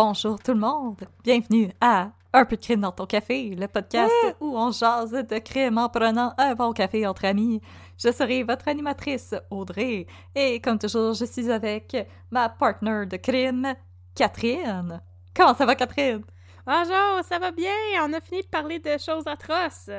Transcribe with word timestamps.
Bonjour 0.00 0.38
tout 0.38 0.52
le 0.52 0.60
monde, 0.60 1.00
bienvenue 1.24 1.72
à 1.80 2.12
Un 2.32 2.44
peu 2.44 2.54
de 2.54 2.60
crime 2.60 2.82
dans 2.82 2.92
ton 2.92 3.04
café, 3.04 3.56
le 3.56 3.66
podcast 3.66 4.12
où 4.38 4.56
on 4.56 4.70
jase 4.70 5.10
de 5.10 5.38
crime 5.40 5.76
en 5.76 5.88
prenant 5.88 6.34
un 6.38 6.54
bon 6.54 6.72
café 6.72 7.04
entre 7.04 7.24
amis. 7.24 7.60
Je 7.98 8.12
serai 8.12 8.44
votre 8.44 8.68
animatrice 8.68 9.34
Audrey 9.50 10.06
et 10.36 10.60
comme 10.60 10.78
toujours 10.78 11.14
je 11.14 11.24
suis 11.24 11.50
avec 11.50 11.96
ma 12.30 12.48
partner 12.48 13.06
de 13.06 13.16
crime, 13.16 13.74
Catherine. 14.14 15.02
Comment 15.34 15.56
ça 15.56 15.66
va 15.66 15.74
Catherine? 15.74 16.22
Bonjour, 16.64 17.24
ça 17.28 17.40
va 17.40 17.50
bien? 17.50 17.74
On 18.00 18.12
a 18.12 18.20
fini 18.20 18.42
de 18.42 18.46
parler 18.46 18.78
de 18.78 18.96
choses 18.98 19.26
atroces. 19.26 19.90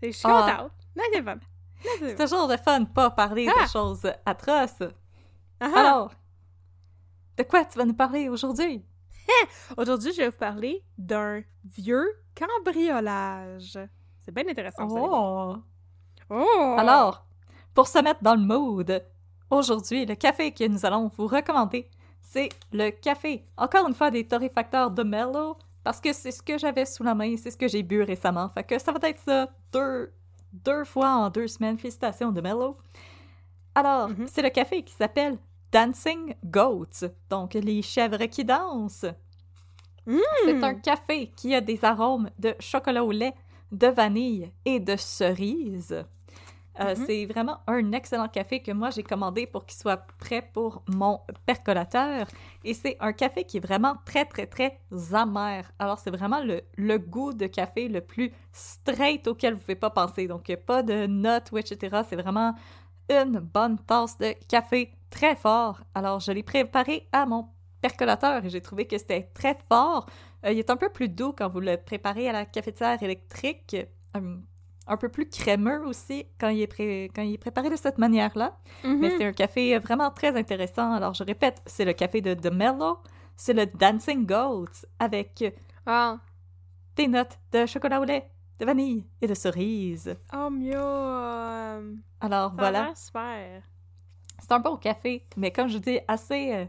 Je 0.00 0.10
suis 0.12 0.22
Ah. 0.24 0.68
contente. 0.68 0.72
C'est 1.98 2.14
toujours 2.16 2.46
de 2.46 2.56
fun 2.58 2.78
de 2.78 2.86
pas 2.88 3.10
parler 3.10 3.48
Ah. 3.58 3.64
de 3.64 3.68
choses 3.68 4.08
atroces. 4.24 4.84
Ah. 5.58 5.72
Alors, 5.74 6.12
de 7.36 7.42
quoi 7.42 7.64
tu 7.64 7.76
vas 7.76 7.84
nous 7.86 7.94
parler 7.94 8.28
aujourd'hui? 8.28 8.84
Aujourd'hui, 9.76 10.12
je 10.12 10.18
vais 10.22 10.28
vous 10.30 10.36
parler 10.38 10.82
d'un 10.96 11.42
vieux 11.64 12.06
cambriolage. 12.34 13.78
C'est 14.20 14.32
bien 14.34 14.44
intéressant. 14.48 14.86
Oh! 14.90 15.56
Oh! 16.30 16.74
Alors, 16.78 17.26
pour 17.74 17.88
se 17.88 17.98
mettre 18.02 18.22
dans 18.22 18.34
le 18.34 18.42
mood, 18.42 19.04
aujourd'hui, 19.50 20.04
le 20.06 20.14
café 20.14 20.52
que 20.52 20.66
nous 20.66 20.84
allons 20.84 21.10
vous 21.16 21.26
recommander, 21.26 21.90
c'est 22.20 22.48
le 22.72 22.90
café, 22.90 23.46
encore 23.56 23.88
une 23.88 23.94
fois, 23.94 24.10
des 24.10 24.26
torréfacteurs 24.26 24.90
de 24.90 25.02
Mellow, 25.02 25.56
parce 25.82 26.00
que 26.00 26.12
c'est 26.12 26.30
ce 26.32 26.42
que 26.42 26.58
j'avais 26.58 26.84
sous 26.84 27.02
la 27.02 27.14
main, 27.14 27.36
c'est 27.36 27.50
ce 27.50 27.56
que 27.56 27.68
j'ai 27.68 27.82
bu 27.82 28.02
récemment. 28.02 28.48
Fait 28.50 28.64
que 28.64 28.78
ça 28.78 28.92
va 28.92 29.08
être 29.08 29.20
ça 29.20 29.48
deux, 29.72 30.12
deux 30.52 30.84
fois 30.84 31.10
en 31.10 31.30
deux 31.30 31.46
semaines. 31.48 31.78
Félicitations 31.78 32.30
de 32.32 32.40
Mellow. 32.40 32.76
Alors, 33.74 34.08
Mhm. 34.10 34.26
c'est 34.28 34.42
le 34.42 34.50
café 34.50 34.82
qui 34.82 34.92
s'appelle 34.92 35.38
Dancing 35.72 36.34
Goats, 36.44 37.04
donc 37.30 37.54
les 37.54 37.82
chèvres 37.82 38.24
qui 38.26 38.44
dansent. 38.44 39.06
C'est 40.44 40.62
un 40.64 40.74
café 40.74 41.30
qui 41.36 41.54
a 41.54 41.60
des 41.60 41.84
arômes 41.84 42.30
de 42.38 42.54
chocolat 42.60 43.04
au 43.04 43.12
lait, 43.12 43.34
de 43.72 43.88
vanille 43.88 44.50
et 44.64 44.80
de 44.80 44.96
cerise. 44.96 46.04
Euh, 46.80 46.94
Mhm. 46.94 47.04
C'est 47.06 47.26
vraiment 47.26 47.58
un 47.66 47.90
excellent 47.92 48.28
café 48.28 48.62
que 48.62 48.70
moi 48.70 48.90
j'ai 48.90 49.02
commandé 49.02 49.46
pour 49.46 49.66
qu'il 49.66 49.76
soit 49.78 49.96
prêt 50.18 50.48
pour 50.54 50.82
mon 50.86 51.20
percolateur. 51.44 52.28
Et 52.64 52.72
c'est 52.72 52.96
un 53.00 53.12
café 53.12 53.44
qui 53.44 53.56
est 53.56 53.60
vraiment 53.60 53.96
très, 54.04 54.24
très, 54.24 54.46
très 54.46 54.78
amer. 55.12 55.70
Alors, 55.78 55.98
c'est 55.98 56.10
vraiment 56.12 56.40
le, 56.40 56.62
le 56.76 56.98
goût 56.98 57.32
de 57.32 57.46
café 57.46 57.88
le 57.88 58.00
plus 58.00 58.32
straight 58.52 59.26
auquel 59.26 59.54
vous 59.54 59.58
ne 59.58 59.62
pouvez 59.62 59.74
pas 59.74 59.90
penser. 59.90 60.28
Donc, 60.28 60.48
il 60.48 60.52
n'y 60.52 60.60
a 60.60 60.64
pas 60.64 60.82
de 60.84 61.06
notes 61.06 61.50
ou 61.52 61.58
etc. 61.58 62.02
C'est 62.08 62.16
vraiment 62.16 62.54
une 63.10 63.40
bonne 63.40 63.78
tasse 63.80 64.16
de 64.18 64.34
café 64.48 64.92
très 65.10 65.36
fort. 65.36 65.80
Alors, 65.94 66.20
je 66.20 66.32
l'ai 66.32 66.42
préparé 66.42 67.08
à 67.12 67.26
mon 67.26 67.48
percolateur 67.80 68.44
et 68.44 68.48
j'ai 68.50 68.60
trouvé 68.60 68.86
que 68.86 68.98
c'était 68.98 69.30
très 69.34 69.56
fort. 69.68 70.06
Euh, 70.44 70.52
il 70.52 70.58
est 70.58 70.70
un 70.70 70.76
peu 70.76 70.88
plus 70.90 71.08
doux 71.08 71.32
quand 71.36 71.48
vous 71.48 71.60
le 71.60 71.76
préparez 71.76 72.28
à 72.28 72.32
la 72.32 72.44
cafetière 72.44 73.02
électrique. 73.02 73.76
Euh, 74.16 74.36
un 74.90 74.96
peu 74.96 75.10
plus 75.10 75.28
crémeux 75.28 75.84
aussi 75.86 76.24
quand 76.40 76.48
il 76.48 76.62
est, 76.62 76.66
pré- 76.66 77.10
quand 77.14 77.20
il 77.22 77.34
est 77.34 77.38
préparé 77.38 77.68
de 77.68 77.76
cette 77.76 77.98
manière-là. 77.98 78.56
Mhm. 78.84 78.98
Mais 79.00 79.10
c'est 79.16 79.24
un 79.26 79.32
café 79.32 79.76
euh, 79.76 79.78
vraiment 79.80 80.10
très 80.10 80.34
intéressant. 80.36 80.92
Alors, 80.92 81.14
je 81.14 81.24
répète, 81.24 81.60
c'est 81.66 81.84
le 81.84 81.92
café 81.92 82.20
de 82.20 82.34
The 82.34 82.50
Mellow. 82.52 82.98
C'est 83.36 83.52
le 83.52 83.66
Dancing 83.66 84.26
Goats 84.26 84.86
avec 84.98 85.44
Ah. 85.86 86.18
des 86.96 87.06
notes 87.06 87.38
de 87.52 87.66
chocolat 87.66 88.00
au 88.00 88.04
lait, 88.04 88.30
de 88.58 88.64
vanille 88.64 89.06
et 89.20 89.26
de 89.28 89.34
cerise. 89.34 90.16
Oh, 90.34 90.48
miam. 90.50 92.00
Alors, 92.20 92.50
Ça 92.50 92.56
voilà. 92.58 92.92
super. 92.96 93.62
C'est 94.40 94.52
un 94.52 94.60
bon 94.60 94.76
café, 94.76 95.26
mais 95.36 95.50
comme 95.50 95.68
je 95.68 95.74
vous 95.74 95.82
dis, 95.82 95.98
assez, 96.08 96.52
euh, 96.54 96.66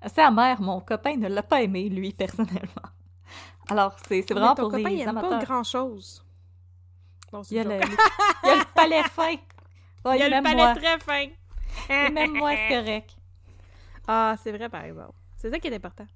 assez 0.00 0.20
amer. 0.20 0.60
Mon 0.60 0.80
copain 0.80 1.16
ne 1.16 1.28
l'a 1.28 1.42
pas 1.42 1.62
aimé, 1.62 1.88
lui, 1.88 2.12
personnellement. 2.12 2.82
Alors, 3.68 3.96
c'est 4.06 4.22
c'est 4.22 4.34
vraiment 4.34 4.54
ton 4.54 4.64
pour 4.64 4.72
copain, 4.72 4.90
les 4.90 4.96
il 5.02 5.08
amateurs. 5.08 5.30
pas 5.38 5.44
grand-chose. 5.44 6.22
Il 7.50 7.56
y, 7.56 7.58
a 7.58 7.62
une 7.62 7.68
le, 7.70 7.80
joke. 7.80 7.90
il 8.44 8.48
y 8.48 8.50
a 8.50 8.54
le 8.56 8.64
palais 8.74 9.02
fin. 9.04 9.34
Il 10.14 10.18
y 10.18 10.22
a 10.22 10.28
le 10.28 10.42
palais 10.42 10.54
moi. 10.62 10.74
très 10.74 10.98
fin. 11.00 11.26
Et 11.90 12.10
même 12.10 12.32
moi, 12.34 12.52
c'est 12.54 12.68
correct. 12.76 13.16
Ah, 14.06 14.36
c'est 14.42 14.52
vrai, 14.52 14.68
par 14.68 14.84
exemple. 14.84 15.14
C'est 15.36 15.50
ça 15.50 15.58
qui 15.58 15.66
est 15.66 15.74
important. 15.74 16.06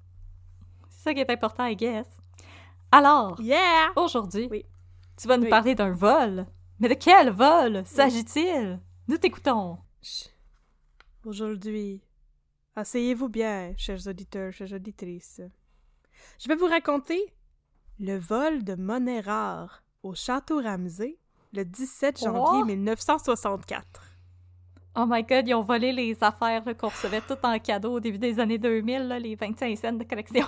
C'est 0.89 1.03
ça 1.03 1.13
qui 1.13 1.19
est 1.19 1.29
important, 1.29 1.65
I 1.65 1.75
guess. 1.75 2.07
Alors, 2.91 3.39
Yeah! 3.41 3.89
aujourd'hui, 3.97 4.47
Oui. 4.49 4.65
tu 5.17 5.27
vas 5.27 5.35
nous 5.37 5.43
Oui. 5.43 5.49
parler 5.49 5.75
d'un 5.75 5.91
vol. 5.91 6.45
Mais 6.79 6.87
de 6.87 6.93
quel 6.93 7.29
vol 7.31 7.83
s'agit-il? 7.85 8.79
Nous 9.09 9.17
t'écoutons. 9.17 9.77
Chut. 10.01 10.30
Aujourd'hui, 11.23 12.01
asseyez-vous 12.75 13.29
bien, 13.29 13.75
chers 13.77 14.07
auditeurs, 14.07 14.51
chères 14.51 14.73
auditrices. 14.73 15.41
Je 16.39 16.47
vais 16.47 16.55
vous 16.55 16.65
raconter 16.65 17.21
le 17.99 18.17
vol 18.17 18.63
de 18.63 18.73
monnaie 18.73 19.19
rare 19.19 19.83
au 20.01 20.15
Château 20.15 20.59
Ramsey 20.59 21.19
le 21.53 21.63
17 21.63 22.21
janvier 22.21 22.61
Oh! 22.63 22.65
1964. 22.65 23.85
Oh 24.95 25.05
my 25.07 25.21
god, 25.21 25.47
ils 25.47 25.53
ont 25.53 25.61
volé 25.61 25.91
les 25.91 26.17
affaires 26.23 26.63
qu'on 26.75 26.89
recevait 26.89 27.21
tout 27.21 27.37
en 27.43 27.59
cadeau 27.59 27.93
au 27.93 27.99
début 27.99 28.17
des 28.17 28.39
années 28.39 28.57
2000, 28.57 29.07
là, 29.07 29.19
les 29.19 29.35
25 29.35 29.77
cents 29.77 29.93
de 29.93 30.03
collection. 30.03 30.47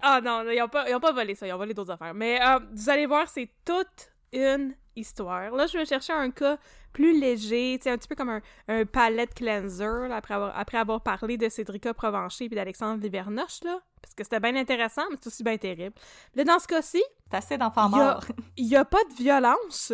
Ah 0.00 0.20
non, 0.20 0.48
ils 0.48 0.58
n'ont 0.58 0.68
pas, 0.68 1.00
pas 1.00 1.12
volé 1.12 1.34
ça, 1.34 1.48
ils 1.48 1.52
ont 1.52 1.58
volé 1.58 1.74
d'autres 1.74 1.90
affaires. 1.90 2.14
Mais 2.14 2.40
euh, 2.40 2.60
vous 2.72 2.90
allez 2.90 3.06
voir, 3.06 3.28
c'est 3.28 3.50
toute 3.64 4.12
une 4.32 4.74
histoire. 4.98 5.50
Là, 5.52 5.66
je 5.66 5.78
vais 5.78 5.86
chercher 5.86 6.12
un 6.12 6.30
cas 6.30 6.58
plus 6.92 7.18
léger, 7.18 7.78
un 7.86 7.96
petit 7.96 8.08
peu 8.08 8.14
comme 8.14 8.28
un, 8.30 8.40
un 8.68 8.84
palette 8.84 9.34
cleanser, 9.34 10.08
là, 10.08 10.16
après, 10.16 10.34
avoir, 10.34 10.58
après 10.58 10.78
avoir 10.78 11.02
parlé 11.02 11.36
de 11.36 11.48
Cédrica 11.48 11.94
Provencher 11.94 12.46
et 12.46 12.48
d'Alexandre 12.48 13.02
Livernoche, 13.02 13.62
là, 13.64 13.80
parce 14.02 14.14
que 14.14 14.24
c'était 14.24 14.40
bien 14.40 14.56
intéressant, 14.56 15.02
mais 15.10 15.16
c'est 15.20 15.28
aussi 15.28 15.42
bien 15.44 15.56
terrible. 15.58 15.94
Là, 16.34 16.44
dans 16.44 16.58
ce 16.58 16.66
cas-ci, 16.66 17.02
C'est 17.30 17.36
assez 17.36 17.58
d'enfants 17.58 17.92
a- 17.92 17.96
morts. 18.14 18.24
il 18.56 18.66
n'y 18.66 18.76
a 18.76 18.84
pas 18.84 19.02
de 19.10 19.14
violence, 19.14 19.92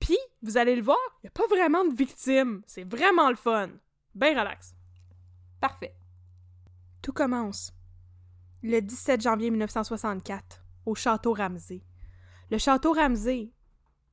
puis, 0.00 0.18
vous 0.42 0.56
allez 0.58 0.76
le 0.76 0.82
voir, 0.82 0.98
il 1.22 1.26
n'y 1.26 1.28
a 1.28 1.32
pas 1.32 1.46
vraiment 1.46 1.84
de 1.84 1.94
victimes. 1.94 2.62
C'est 2.66 2.84
vraiment 2.84 3.30
le 3.30 3.36
fun. 3.36 3.70
Ben 4.14 4.38
relax. 4.38 4.74
Parfait. 5.60 5.94
Tout 7.00 7.12
commence 7.12 7.72
le 8.62 8.80
17 8.80 9.22
janvier 9.22 9.50
1964 9.50 10.60
au 10.84 10.94
Château 10.94 11.32
Ramsey. 11.32 11.82
Le 12.50 12.58
Château 12.58 12.92
Ramsey 12.92 13.50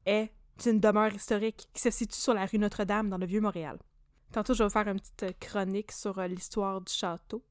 est 0.06 0.32
une 0.66 0.80
demeure 0.80 1.14
historique 1.14 1.68
qui 1.74 1.82
se 1.82 1.90
situe 1.90 2.18
sur 2.20 2.34
la 2.34 2.46
rue 2.46 2.60
Notre-Dame 2.60 3.10
dans 3.10 3.18
le 3.18 3.26
Vieux-Montréal. 3.26 3.80
Tantôt, 4.32 4.54
je 4.54 4.60
vais 4.60 4.66
vous 4.66 4.70
faire 4.74 4.88
une 4.88 5.00
petite 5.00 5.38
chronique 5.40 5.92
sur 5.92 6.18
euh, 6.20 6.28
l'histoire 6.28 6.80
du 6.82 6.92
château. 6.94 7.44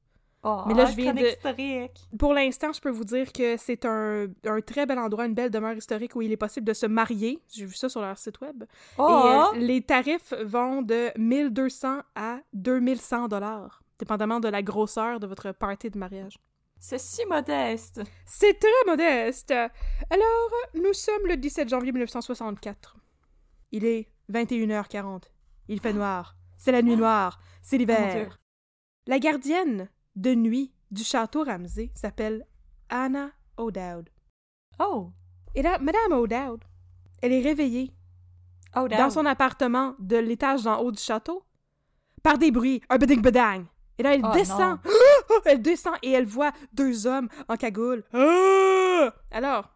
Oh, 0.43 0.63
Mais 0.65 0.73
là, 0.73 0.85
je 0.85 0.95
viens 0.95 1.11
chronique 1.13 1.25
de- 1.25 1.37
historique. 1.37 2.09
Pour 2.17 2.33
l'instant, 2.33 2.73
je 2.73 2.81
peux 2.81 2.89
vous 2.89 3.03
dire 3.03 3.31
que 3.31 3.57
c'est 3.57 3.85
un, 3.85 4.25
un 4.45 4.61
très 4.61 4.87
bel 4.87 4.97
endroit, 4.97 5.25
une 5.27 5.35
belle 5.35 5.51
demeure 5.51 5.75
historique 5.75 6.15
où 6.15 6.23
il 6.23 6.31
est 6.31 6.37
possible 6.37 6.65
de 6.65 6.73
se 6.73 6.87
marier. 6.87 7.39
J'ai 7.53 7.65
vu 7.65 7.75
ça 7.75 7.89
sur 7.89 8.01
leur 8.01 8.17
site 8.17 8.41
web. 8.41 8.63
Oh! 8.97 9.51
Et 9.53 9.57
euh, 9.57 9.59
les 9.61 9.81
tarifs 9.83 10.33
vont 10.43 10.81
de 10.81 11.11
1200 11.19 11.99
à 12.15 12.39
2100 12.53 13.27
dollars, 13.27 13.83
dépendamment 13.99 14.39
de 14.39 14.47
la 14.47 14.63
grosseur 14.63 15.19
de 15.19 15.27
votre 15.27 15.51
party 15.51 15.91
de 15.91 15.99
mariage. 15.99 16.39
C'est 16.83 16.97
si 16.99 17.23
modeste. 17.27 18.01
C'est 18.25 18.59
très 18.59 18.69
modeste. 18.87 19.51
Alors, 19.51 20.49
nous 20.73 20.93
sommes 20.93 21.27
le 21.27 21.37
17 21.37 21.69
janvier 21.69 21.91
1964. 21.91 22.97
Il 23.71 23.85
est 23.85 24.11
21h40. 24.33 25.25
Il 25.67 25.79
fait 25.79 25.93
noir. 25.93 26.35
C'est 26.57 26.71
la 26.71 26.81
nuit 26.81 26.97
noire. 26.97 27.39
C'est 27.61 27.77
Dieu. 27.77 27.85
l'hiver. 27.85 28.39
La 29.05 29.19
gardienne 29.19 29.89
de 30.15 30.33
nuit 30.33 30.73
du 30.89 31.03
château 31.03 31.43
Ramsey 31.43 31.91
s'appelle 31.93 32.47
Anna 32.89 33.29
O'Dowd. 33.57 34.09
Oh! 34.79 35.11
Et 35.53 35.61
là, 35.61 35.77
Madame 35.77 36.13
O'Dowd, 36.13 36.63
elle 37.21 37.33
est 37.33 37.41
réveillée 37.43 37.93
Oh, 38.75 38.87
dans 38.87 39.09
son 39.11 39.25
appartement 39.27 39.95
de 39.99 40.17
l'étage 40.17 40.63
d'en 40.63 40.79
haut 40.79 40.91
du 40.91 41.01
château 41.01 41.43
par 42.23 42.37
des 42.39 42.49
bruits, 42.51 42.81
un 42.89 42.97
beding 42.97 43.21
bedang. 43.21 43.65
Et 43.97 44.03
là, 44.03 44.15
elle 44.15 44.21
Oh, 44.23 44.31
descend. 44.33 44.79
elle 45.45 45.61
descend 45.61 45.95
et 46.01 46.11
elle 46.11 46.25
voit 46.25 46.51
deux 46.73 47.07
hommes 47.07 47.29
en 47.47 47.55
cagoule. 47.57 48.03
Ah! 48.13 49.13
Alors, 49.31 49.69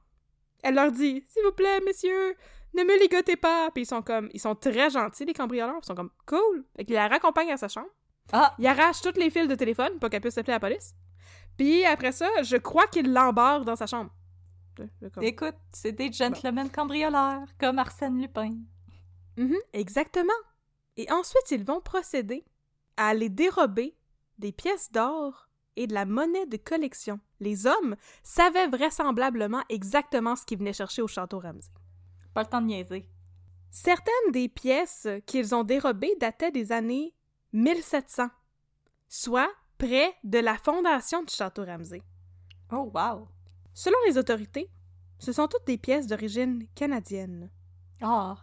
elle 0.64 0.76
leur 0.76 0.92
dit 0.92 1.24
S'il 1.28 1.44
vous 1.44 1.52
plaît, 1.52 1.80
messieurs, 1.86 2.36
ne 2.74 2.84
me 2.84 3.00
ligotez 3.00 3.36
pas. 3.36 3.70
Puis 3.72 3.84
ils 3.84 3.88
sont 3.88 4.02
comme, 4.02 4.30
ils 4.34 4.40
sont 4.40 4.56
très 4.56 4.90
gentils, 4.90 5.26
les 5.26 5.34
cambrioleurs. 5.34 5.80
Ils 5.82 5.86
sont 5.86 5.96
comme 5.96 6.12
cool. 6.26 6.66
Fait 6.76 6.86
qu'ils 6.86 6.96
la 6.96 7.08
raccompagnent 7.08 7.52
à 7.52 7.58
sa 7.58 7.68
chambre. 7.68 7.90
Ah! 8.32 8.54
Ils 8.60 8.68
arrachent 8.68 9.02
tous 9.02 9.18
les 9.20 9.30
fils 9.30 9.48
de 9.48 9.56
téléphone 9.56 10.00
pour 10.00 10.10
qu'elle 10.10 10.22
puisse 10.22 10.38
appeler 10.38 10.54
la 10.54 10.60
police. 10.60 10.94
Puis 11.58 11.86
après 11.86 12.12
ça, 12.12 12.28
je 12.44 12.58
crois 12.58 12.88
qu'ils 12.88 13.14
l'embarquent 13.14 13.66
dans 13.66 13.76
sa 13.76 13.86
chambre. 13.88 14.12
Comme- 14.76 15.24
Écoute, 15.24 15.56
c'est 15.72 15.94
des 15.94 16.12
gentlemen 16.12 16.70
cambrioleurs, 16.70 17.48
comme 17.60 17.80
Arsène 17.80 18.20
Lupin. 18.22 18.58
Mhm, 19.38 19.56
exactement. 19.72 20.34
Et 20.98 21.10
ensuite, 21.12 21.50
ils 21.52 21.64
vont 21.64 21.80
procéder 21.80 22.44
à 22.98 23.10
aller 23.10 23.30
dérober 23.30 23.96
des 24.38 24.52
pièces 24.52 24.92
d'or 24.92 25.45
et 25.76 25.88
de 25.88 25.94
la 25.94 26.06
monnaie 26.06 26.46
de 26.46 26.58
collection. 26.58 27.20
Les 27.40 27.68
hommes 27.68 27.96
savaient 28.24 28.68
vraisemblablement 28.68 29.64
exactement 29.70 30.36
ce 30.36 30.46
qu'ils 30.46 30.60
venaient 30.60 30.74
chercher 30.74 31.02
au 31.02 31.08
château 31.08 31.40
Ramsey. 31.40 31.72
Pas 32.34 32.44
le 32.44 32.50
temps 32.50 32.62
de 32.62 32.68
niaiser. 32.68 33.10
Certaines 33.72 34.32
des 34.32 34.48
pièces 34.48 35.08
qu'ils 35.26 35.54
ont 35.54 35.64
dérobées 35.64 36.16
dataient 36.20 36.52
des 36.52 36.72
années 36.72 37.14
1700, 37.54 38.30
soit 39.10 39.52
près 39.78 40.16
de 40.24 40.40
la 40.40 40.56
fondation 40.56 41.24
du 41.24 41.34
château 41.34 41.66
Ramsey. 41.66 42.02
Oh, 42.72 42.92
wow! 42.94 43.28
Selon 43.74 43.98
les 44.08 44.18
autorités, 44.18 44.70
ce 45.20 45.32
sont 45.32 45.48
toutes 45.48 45.68
des 45.68 45.78
pièces 45.78 46.08
d'origine 46.08 46.68
canadienne. 46.76 47.50
Ah! 48.02 48.38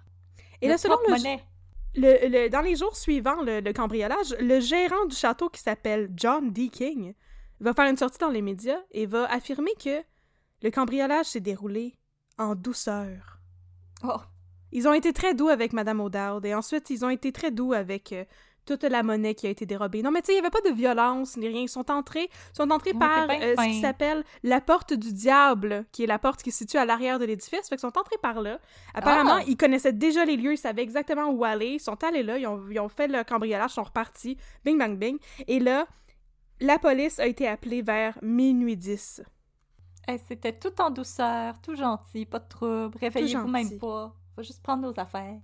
Et 0.61 0.69
là, 0.69 0.79
selon 0.79 0.99
le, 1.07 1.15
monnaie. 1.15 1.45
Le- 1.95 2.29
le- 2.29 2.49
dans 2.49 2.63
les 2.63 2.77
jours 2.77 2.97
suivants 2.97 3.43
le, 3.43 3.61
le 3.61 3.73
cambriolage, 3.73 4.35
le 4.41 4.61
gérant 4.61 5.05
du 5.07 5.15
château 5.15 5.49
qui 5.49 5.61
s'appelle 5.61 6.11
John 6.17 6.51
D. 6.51 6.69
King 6.69 7.15
va 7.61 7.75
faire 7.75 7.89
une 7.91 7.97
sortie 7.99 8.19
dans 8.19 8.31
les 8.31 8.43
médias 8.43 8.81
et 8.91 9.07
va 9.07 9.31
affirmer 9.31 9.73
que 9.83 10.03
le 10.63 10.71
cambriolage 10.71 11.27
s'est 11.27 11.41
déroulé 11.41 11.95
en 12.39 12.55
douceur. 12.55 13.39
Oh! 14.05 14.21
Ils 14.73 14.89
ont 14.89 14.95
été 14.95 15.13
très 15.13 15.35
doux 15.35 15.49
avec 15.49 15.75
Madame 15.75 16.01
O'Dowd 16.01 16.47
et 16.47 16.55
ensuite 16.55 16.89
ils 16.89 17.05
ont 17.05 17.11
été 17.11 17.31
très 17.31 17.51
doux 17.51 17.75
avec 17.75 18.13
euh, 18.13 18.25
toute 18.65 18.85
la 18.85 19.03
monnaie 19.03 19.35
qui 19.35 19.47
a 19.47 19.51
été 19.51 19.67
dérobée. 19.67 20.03
Non, 20.03 20.11
mais 20.11 20.21
tu 20.23 20.27
sais, 20.27 20.33
il 20.33 20.37
n'y 20.37 20.41
avait 20.47 20.51
pas 20.51 20.61
de 20.69 20.75
violence 20.75 21.37
ni 21.37 21.49
rien. 21.49 21.63
Ils 21.63 21.69
sont 21.69 21.91
entrés, 21.91 22.29
sont 22.57 22.71
entrés 22.71 22.93
Ouais, 22.93 22.99
par 22.99 23.29
euh, 23.31 23.55
ce 23.59 23.65
qui 23.67 23.81
s'appelle 23.81 24.25
la 24.43 24.61
porte 24.61 24.93
du 24.93 25.13
diable, 25.13 25.85
qui 25.93 26.05
est 26.05 26.07
la 26.07 26.19
porte 26.19 26.43
qui 26.43 26.51
se 26.53 26.59
situe 26.59 26.77
à 26.77 26.85
l'arrière 26.85 27.19
de 27.19 27.25
l'édifice. 27.25 27.69
Fait 27.69 27.77
qu'ils 27.77 27.81
sont 27.81 27.99
entrés 27.99 28.19
par 28.23 28.41
là. 28.41 28.59
Apparemment, 28.95 29.39
Ah! 29.41 29.45
ils 29.47 29.57
connaissaient 29.57 29.93
déjà 29.93 30.25
les 30.25 30.37
lieux, 30.37 30.53
ils 30.53 30.59
savaient 30.59 30.83
exactement 30.83 31.29
où 31.31 31.45
aller. 31.45 31.71
Ils 31.75 31.81
sont 31.81 32.03
allés 32.05 32.23
là, 32.23 32.39
ils 32.39 32.47
ont, 32.47 32.63
ils 32.71 32.79
ont 32.81 32.89
fait 32.89 33.09
le 33.09 33.25
cambriolage, 33.25 33.71
ils 33.73 33.75
sont 33.75 33.83
repartis. 33.83 34.37
Bing, 34.65 34.79
bang, 34.79 34.97
bing. 34.97 35.19
Et 35.49 35.59
là, 35.59 35.87
la 36.61 36.79
police 36.79 37.19
a 37.19 37.27
été 37.27 37.49
appelée 37.49 37.83
vers 37.83 38.17
minuit 38.23 38.77
10. 38.77 39.23
Hey, 40.07 40.21
C'était 40.29 40.53
tout 40.53 40.81
en 40.81 40.91
douceur, 40.91 41.61
tout 41.63 41.75
gentil, 41.75 42.27
pas 42.27 42.39
de 42.41 42.49
trouble. 42.49 42.97
Réveillez-vous 43.01 43.49
même 43.49 43.79
pas. 43.79 44.15
Faut 44.35 44.43
juste 44.43 44.63
prendre 44.63 44.83
nos 44.83 44.99
affaires. 44.99 45.39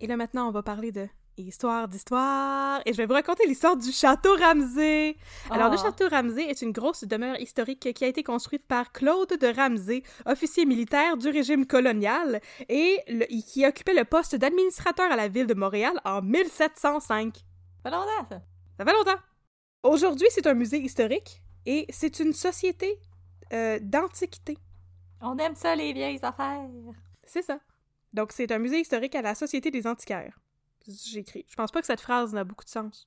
Et 0.00 0.06
là, 0.06 0.16
maintenant, 0.16 0.48
on 0.48 0.50
va 0.50 0.62
parler 0.62 0.92
de 0.92 1.08
histoire 1.36 1.88
d'histoire. 1.88 2.80
Et 2.86 2.92
je 2.92 2.96
vais 2.98 3.06
vous 3.06 3.14
raconter 3.14 3.46
l'histoire 3.46 3.76
du 3.76 3.90
château 3.92 4.34
Ramsey. 4.36 5.16
Alors, 5.50 5.70
le 5.70 5.76
Ah. 5.78 5.82
château 5.82 6.08
Ramsey 6.08 6.44
est 6.44 6.62
une 6.62 6.72
grosse 6.72 7.04
demeure 7.04 7.38
historique 7.40 7.92
qui 7.94 8.04
a 8.04 8.08
été 8.08 8.22
construite 8.22 8.66
par 8.66 8.92
Claude 8.92 9.28
de 9.38 9.46
Ramsey, 9.54 10.02
officier 10.26 10.66
militaire 10.66 11.16
du 11.16 11.28
régime 11.28 11.66
colonial, 11.66 12.40
et 12.68 12.98
le- 13.08 13.26
qui 13.42 13.66
occupait 13.66 13.94
le 13.94 14.04
poste 14.04 14.36
d'administrateur 14.36 15.10
à 15.10 15.16
la 15.16 15.28
ville 15.28 15.46
de 15.46 15.54
Montréal 15.54 15.98
en 16.04 16.20
1705. 16.22 17.38
Pas 17.82 17.90
longtemps, 17.90 18.26
ça. 18.28 18.42
Ça 18.78 18.84
fait 18.84 18.92
longtemps. 18.92 19.20
Aujourd'hui, 19.82 20.26
c'est 20.30 20.46
un 20.46 20.54
musée 20.54 20.78
historique 20.78 21.42
et 21.66 21.86
c'est 21.90 22.20
une 22.20 22.32
société 22.32 22.98
euh, 23.52 23.78
d'antiquité. 23.82 24.58
On 25.22 25.36
aime 25.38 25.54
ça, 25.54 25.74
les 25.74 25.92
vieilles 25.92 26.20
affaires. 26.22 26.68
C'est 27.24 27.42
ça. 27.42 27.58
Donc, 28.12 28.32
c'est 28.32 28.50
un 28.52 28.58
musée 28.58 28.80
historique 28.80 29.14
à 29.14 29.22
la 29.22 29.34
Société 29.34 29.70
des 29.70 29.86
antiquaires. 29.86 30.38
Écrit. 31.14 31.44
Je 31.48 31.54
pense 31.56 31.70
pas 31.70 31.80
que 31.80 31.86
cette 31.86 32.00
phrase 32.00 32.32
n'a 32.32 32.44
beaucoup 32.44 32.64
de 32.64 32.70
sens. 32.70 33.06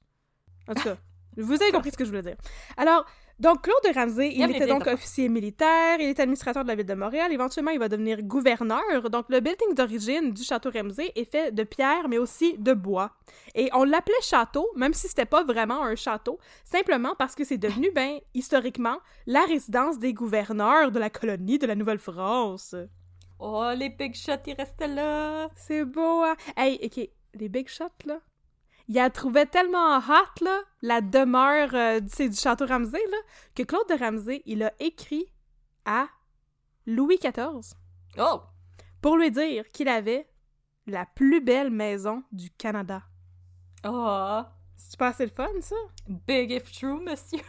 En 0.68 0.74
tout 0.74 0.84
cas, 0.84 0.98
vous 1.38 1.62
avez 1.62 1.72
compris 1.72 1.92
ce 1.92 1.98
que 1.98 2.06
je 2.06 2.10
voulais 2.10 2.22
dire. 2.22 2.38
Alors, 2.78 3.06
donc, 3.40 3.64
Claude 3.64 3.76
de 3.84 4.00
Ramsey, 4.00 4.34
il 4.36 4.52
était 4.52 4.68
donc 4.68 4.86
officier 4.86 5.28
militaire, 5.28 6.00
il 6.00 6.08
est 6.08 6.20
administrateur 6.20 6.64
de 6.64 6.68
la 6.68 6.76
ville 6.76 6.86
de 6.86 6.94
Montréal, 6.94 7.32
éventuellement, 7.32 7.72
il 7.72 7.80
va 7.80 7.90
devenir 7.90 8.22
gouverneur. 8.22 9.10
Donc, 9.10 9.26
le 9.30 9.40
building 9.40 9.74
d'origine 9.74 10.32
du 10.32 10.44
château 10.44 10.70
Ramsey 10.72 11.12
est 11.16 11.30
fait 11.30 11.52
de 11.52 11.64
pierre, 11.64 12.08
mais 12.08 12.20
aussi 12.20 12.58
de 12.60 12.74
bois. 12.74 13.12
Et 13.56 13.70
on 13.74 13.84
l'appelait 13.86 14.14
château, 14.22 14.70
même 14.76 14.94
si 14.94 15.08
c'était 15.08 15.26
pas 15.26 15.44
vraiment 15.44 15.84
un 15.84 15.96
château, 15.96 16.38
simplement 16.64 17.16
parce 17.18 17.34
que 17.34 17.44
c'est 17.44 17.58
devenu, 17.58 17.92
ben, 17.92 18.20
historiquement, 18.36 19.00
la 19.26 19.44
résidence 19.46 19.98
des 19.98 20.14
gouverneurs 20.14 20.92
de 20.92 21.00
la 21.00 21.10
colonie 21.10 21.58
de 21.58 21.66
la 21.66 21.76
Nouvelle-France. 21.76 22.76
Oh, 23.40 23.68
les 23.76 23.90
big 23.90 24.14
shots, 24.16 24.46
ils 24.46 24.54
restaient 24.54 24.88
là. 24.88 25.50
C'est 25.56 25.86
beau, 25.86 26.24
hein? 26.24 26.36
Hey, 26.56 26.80
OK, 26.84 27.10
les 27.34 27.50
big 27.50 27.68
shots, 27.68 27.86
là, 28.06 28.20
il 28.88 29.00
a 29.00 29.10
trouvé 29.10 29.46
tellement 29.46 29.98
hot, 29.98 30.44
là, 30.44 30.62
la 30.82 31.02
demeure 31.02 31.74
euh, 31.74 32.00
du- 32.00 32.10
c'est 32.10 32.30
du 32.30 32.36
château 32.38 32.66
Ramsey, 32.66 33.02
là, 33.12 33.18
que 33.56 33.64
Claude 33.64 33.88
de 33.90 33.96
Ramsey, 33.98 34.42
il 34.46 34.64
a 34.64 34.74
écrit 34.80 35.26
à 35.86 36.08
Louis 36.86 37.18
XIV 37.18 37.76
Oh! 38.18 38.42
pour 39.02 39.18
lui 39.18 39.32
dire 39.32 39.68
qu'il 39.70 39.88
avait 39.88 40.30
la 40.86 41.06
plus 41.06 41.42
belle 41.42 41.70
maison 41.72 42.24
du 42.32 42.50
Canada. 42.52 43.02
Oh! 43.86 44.42
C'est 44.76 44.98
pas 45.00 45.08
assez 45.08 45.26
le 45.26 45.32
fun, 45.32 45.50
ça? 45.62 45.76
Big 46.08 46.52
if 46.52 46.72
true, 46.72 47.00
monsieur. 47.04 47.40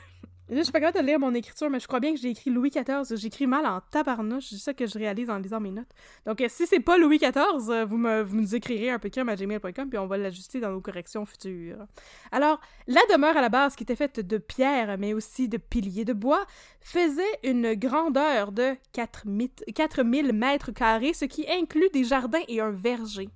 Là, 0.50 0.58
je 0.58 0.62
suis 0.64 0.72
pas 0.72 0.80
capable 0.80 1.02
de 1.02 1.10
lire 1.10 1.18
mon 1.18 1.32
écriture, 1.32 1.70
mais 1.70 1.80
je 1.80 1.86
crois 1.86 2.00
bien 2.00 2.12
que 2.12 2.20
j'ai 2.20 2.28
écrit 2.28 2.50
Louis 2.50 2.68
XIV. 2.68 3.16
J'écris 3.16 3.46
mal 3.46 3.64
en 3.64 3.80
tabarnouche. 3.80 4.48
C'est 4.50 4.56
ça 4.56 4.74
que 4.74 4.86
je 4.86 4.98
réalise 4.98 5.30
en 5.30 5.38
lisant 5.38 5.58
mes 5.58 5.70
notes. 5.70 5.88
Donc, 6.26 6.42
euh, 6.42 6.48
si 6.50 6.66
c'est 6.66 6.80
pas 6.80 6.98
Louis 6.98 7.16
XIV, 7.16 7.70
euh, 7.70 7.86
vous, 7.86 7.96
me, 7.96 8.20
vous 8.22 8.36
nous 8.36 8.54
écrirez 8.54 8.90
un 8.90 8.98
peu 8.98 9.08
crème 9.08 9.30
à 9.30 9.36
gmail.com, 9.36 9.88
puis 9.88 9.98
on 9.98 10.06
va 10.06 10.18
l'ajuster 10.18 10.60
dans 10.60 10.70
nos 10.70 10.82
corrections 10.82 11.24
futures. 11.24 11.86
Alors, 12.30 12.60
la 12.86 13.00
demeure 13.10 13.38
à 13.38 13.40
la 13.40 13.48
base, 13.48 13.74
qui 13.74 13.84
était 13.84 13.96
faite 13.96 14.20
de 14.20 14.36
pierre, 14.36 14.98
mais 14.98 15.14
aussi 15.14 15.48
de 15.48 15.56
piliers 15.56 16.04
de 16.04 16.12
bois, 16.12 16.44
faisait 16.82 17.22
une 17.42 17.72
grandeur 17.72 18.52
de 18.52 18.76
4000 18.92 19.48
4000 19.74 20.32
mètres 20.34 20.72
carrés, 20.72 21.14
ce 21.14 21.24
qui 21.24 21.50
inclut 21.50 21.88
des 21.94 22.04
jardins 22.04 22.42
et 22.48 22.60
un 22.60 22.70
verger. 22.70 23.30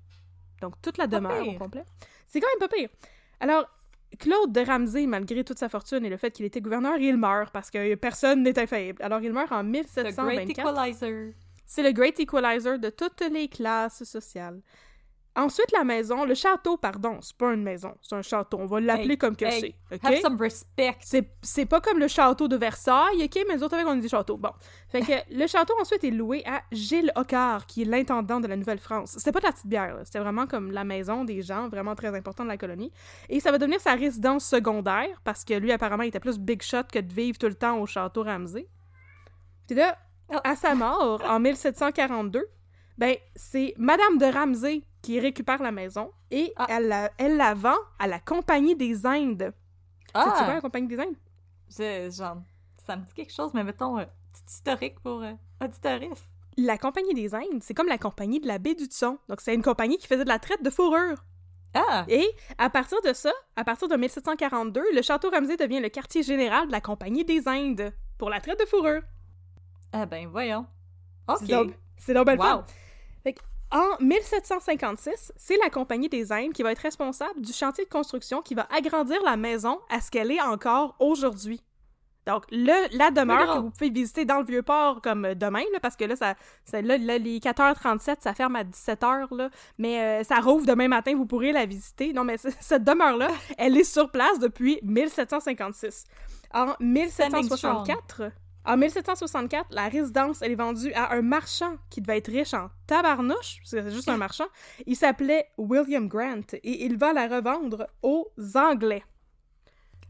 Donc, 0.60 0.74
toute 0.82 0.98
la 0.98 1.06
demeure 1.06 1.48
au 1.48 1.54
complet. 1.54 1.84
C'est 2.26 2.40
quand 2.40 2.48
même 2.58 2.68
pas 2.68 2.74
pire. 2.76 2.90
Alors, 3.40 3.66
Claude 4.18 4.52
de 4.52 4.60
Ramsey, 4.60 5.06
malgré 5.06 5.44
toute 5.44 5.58
sa 5.58 5.68
fortune 5.68 6.04
et 6.04 6.08
le 6.08 6.16
fait 6.16 6.30
qu'il 6.30 6.44
était 6.44 6.60
gouverneur, 6.60 6.96
il 6.98 7.16
meurt 7.16 7.52
parce 7.52 7.70
que 7.70 7.94
personne 7.94 8.42
n'est 8.42 8.58
infaillible. 8.58 9.02
Alors, 9.02 9.20
il 9.20 9.32
meurt 9.32 9.52
en 9.52 9.62
The 9.62 9.70
Great 9.70 10.46
1724. 10.46 10.58
Equalizer. 10.60 11.34
C'est 11.66 11.82
le 11.82 11.92
Great 11.92 12.18
Equalizer 12.18 12.78
de 12.78 12.90
toutes 12.90 13.20
les 13.30 13.48
classes 13.48 14.04
sociales. 14.04 14.60
Ensuite, 15.38 15.70
la 15.72 15.84
maison, 15.84 16.24
le 16.24 16.34
château, 16.34 16.76
pardon, 16.76 17.18
c'est 17.20 17.36
pas 17.36 17.52
une 17.54 17.62
maison, 17.62 17.94
c'est 18.02 18.16
un 18.16 18.22
château. 18.22 18.58
On 18.60 18.66
va 18.66 18.80
l'appeler 18.80 19.12
Hey, 19.12 19.18
comme 19.18 19.36
que 19.36 19.44
hey, 19.44 19.60
c'est. 19.88 19.94
OK? 19.94 20.04
Have 20.04 20.20
some 20.20 20.36
respect. 20.36 20.96
C'est, 21.00 21.30
c'est 21.42 21.64
pas 21.64 21.80
comme 21.80 21.98
le 22.00 22.08
château 22.08 22.48
de 22.48 22.56
Versailles, 22.56 23.22
OK? 23.24 23.38
Mais 23.48 23.54
nous 23.56 23.62
autres, 23.62 23.74
avec, 23.74 23.86
on 23.86 23.96
est 23.96 24.00
des 24.00 24.08
châteaux. 24.08 24.36
Bon. 24.36 24.50
Fait 24.88 25.00
que 25.02 25.12
le 25.32 25.46
château, 25.46 25.74
ensuite, 25.80 26.02
est 26.02 26.10
loué 26.10 26.42
à 26.44 26.62
Gilles 26.72 27.12
Hocquart, 27.14 27.66
qui 27.66 27.82
est 27.82 27.84
l'intendant 27.84 28.40
de 28.40 28.48
la 28.48 28.56
Nouvelle-France. 28.56 29.14
C'était 29.18 29.30
pas 29.32 29.38
de 29.40 29.46
la 29.46 29.52
petite 29.52 29.68
bière, 29.68 29.94
là. 29.94 30.04
C'était 30.04 30.18
vraiment 30.18 30.46
comme 30.48 30.72
la 30.72 30.82
maison 30.82 31.24
des 31.24 31.40
gens, 31.42 31.68
vraiment 31.68 31.94
très 31.94 32.14
important 32.16 32.42
de 32.42 32.48
la 32.48 32.56
colonie. 32.58 32.90
Et 33.28 33.38
ça 33.38 33.52
va 33.52 33.58
devenir 33.58 33.80
sa 33.80 33.94
résidence 33.94 34.44
secondaire, 34.44 35.20
parce 35.22 35.44
que 35.44 35.54
lui, 35.54 35.70
apparemment, 35.70 36.02
il 36.02 36.08
était 36.08 36.18
plus 36.20 36.38
big 36.38 36.62
shot 36.62 36.82
que 36.92 36.98
de 36.98 37.12
vivre 37.14 37.38
tout 37.38 37.46
le 37.46 37.54
temps 37.54 37.78
au 37.78 37.86
château 37.86 38.24
Ramsey. 38.24 38.66
Puis 39.68 39.76
là, 39.76 39.96
Oh. 40.30 40.36
à 40.44 40.56
sa 40.56 40.74
mort, 40.74 41.22
en 41.26 41.40
1742, 41.40 42.46
ben, 42.98 43.16
c'est 43.36 43.74
Madame 43.78 44.18
de 44.18 44.26
Ramsey 44.26 44.82
qui 45.02 45.18
récupère 45.20 45.62
la 45.62 45.72
maison 45.72 46.10
et 46.30 46.52
Ah. 46.56 46.66
elle, 46.68 46.88
la, 46.88 47.10
elle 47.18 47.36
la 47.36 47.54
vend 47.54 47.76
à 47.98 48.06
la 48.06 48.18
Compagnie 48.20 48.76
des 48.76 49.06
Indes. 49.06 49.54
C'est 50.06 50.12
quoi 50.12 50.34
Ah! 50.36 50.54
la 50.54 50.60
Compagnie 50.60 50.88
des 50.88 50.98
Indes? 50.98 51.16
Je, 51.70 52.10
genre, 52.10 52.38
ça 52.86 52.96
me 52.96 53.02
dit 53.04 53.12
quelque 53.14 53.32
chose, 53.32 53.52
mais 53.54 53.62
mettons, 53.64 53.96
un 53.98 54.04
petit 54.06 54.42
historique 54.48 54.98
pour 55.00 55.22
euh, 55.22 55.32
auditoris. 55.62 56.10
La 56.56 56.76
Compagnie 56.76 57.14
des 57.14 57.34
Indes, 57.34 57.62
c'est 57.62 57.74
comme 57.74 57.86
la 57.86 57.98
Compagnie 57.98 58.40
de 58.40 58.46
la 58.48 58.58
baie 58.58 58.74
du 58.74 58.84
Tson. 58.86 59.18
Donc, 59.28 59.40
c'est 59.40 59.54
une 59.54 59.62
compagnie 59.62 59.96
qui 59.96 60.06
faisait 60.08 60.24
de 60.24 60.28
la 60.28 60.38
traite 60.40 60.62
de 60.64 60.70
fourrure. 60.70 61.22
Ah! 61.74 62.04
Et 62.08 62.26
à 62.56 62.68
partir 62.70 63.00
de 63.02 63.12
ça, 63.12 63.30
à 63.54 63.62
partir 63.62 63.86
de 63.88 63.94
1742, 63.96 64.82
le 64.94 65.02
château 65.02 65.30
Ramsay 65.30 65.56
devient 65.56 65.80
le 65.80 65.88
quartier 65.90 66.22
général 66.24 66.66
de 66.66 66.72
la 66.72 66.80
Compagnie 66.80 67.24
des 67.24 67.46
Indes 67.46 67.92
pour 68.16 68.30
la 68.30 68.40
traite 68.40 68.58
de 68.58 68.64
fourrure. 68.64 69.02
Ah 69.92 70.06
ben, 70.06 70.26
voyons. 70.26 70.66
OK. 71.28 71.36
C'est 71.40 71.46
donc, 71.48 71.74
donc 72.14 72.26
belle 72.26 72.40
Wow. 72.40 72.64
En 73.70 74.02
1756, 74.02 75.32
c'est 75.36 75.56
la 75.62 75.70
Compagnie 75.70 76.08
des 76.08 76.32
Indes 76.32 76.52
qui 76.52 76.62
va 76.62 76.72
être 76.72 76.78
responsable 76.78 77.40
du 77.40 77.52
chantier 77.52 77.84
de 77.84 77.90
construction 77.90 78.40
qui 78.42 78.54
va 78.54 78.66
agrandir 78.74 79.22
la 79.24 79.36
maison 79.36 79.78
à 79.90 80.00
ce 80.00 80.10
qu'elle 80.10 80.30
est 80.30 80.40
encore 80.40 80.96
aujourd'hui. 80.98 81.62
Donc, 82.26 82.44
le, 82.50 82.94
la 82.96 83.10
demeure 83.10 83.54
que 83.54 83.58
vous 83.60 83.70
pouvez 83.70 83.88
visiter 83.88 84.26
dans 84.26 84.38
le 84.40 84.44
Vieux-Port 84.44 85.00
comme 85.00 85.24
euh, 85.24 85.34
demain, 85.34 85.62
là, 85.72 85.80
parce 85.80 85.96
que 85.96 86.04
là, 86.04 86.14
ça, 86.14 86.34
ça- 86.66 86.82
là, 86.82 86.98
là, 86.98 87.16
les 87.16 87.38
4h37, 87.40 88.16
ça 88.20 88.34
ferme 88.34 88.54
à 88.56 88.64
17h, 88.64 89.34
là, 89.34 89.48
mais 89.78 90.02
euh, 90.20 90.24
ça 90.24 90.36
rouvre 90.40 90.66
demain 90.66 90.88
matin, 90.88 91.14
vous 91.16 91.24
pourrez 91.24 91.52
la 91.52 91.64
visiter. 91.64 92.12
Non, 92.12 92.24
mais 92.24 92.36
cette 92.60 92.84
demeure-là, 92.84 93.28
elle 93.56 93.78
est 93.78 93.84
sur 93.84 94.10
place 94.10 94.38
depuis 94.40 94.78
1756. 94.82 96.04
En 96.52 96.74
1764, 96.80 98.22
en 98.68 98.76
1764, 98.76 99.66
la 99.70 99.88
résidence, 99.88 100.42
elle 100.42 100.52
est 100.52 100.56
vendue 100.56 100.92
à 100.92 101.14
un 101.14 101.22
marchand 101.22 101.76
qui 101.90 102.00
devait 102.02 102.18
être 102.18 102.30
riche 102.30 102.52
en 102.54 102.68
tabarnouche, 102.86 103.58
parce 103.62 103.70
que 103.72 103.82
c'est 103.82 103.90
juste 103.90 104.08
un 104.08 104.18
marchand. 104.18 104.46
Il 104.86 104.94
s'appelait 104.94 105.46
William 105.56 106.06
Grant 106.06 106.42
et 106.52 106.84
il 106.84 106.98
va 106.98 107.12
la 107.12 107.26
revendre 107.28 107.88
aux 108.02 108.30
Anglais. 108.54 109.02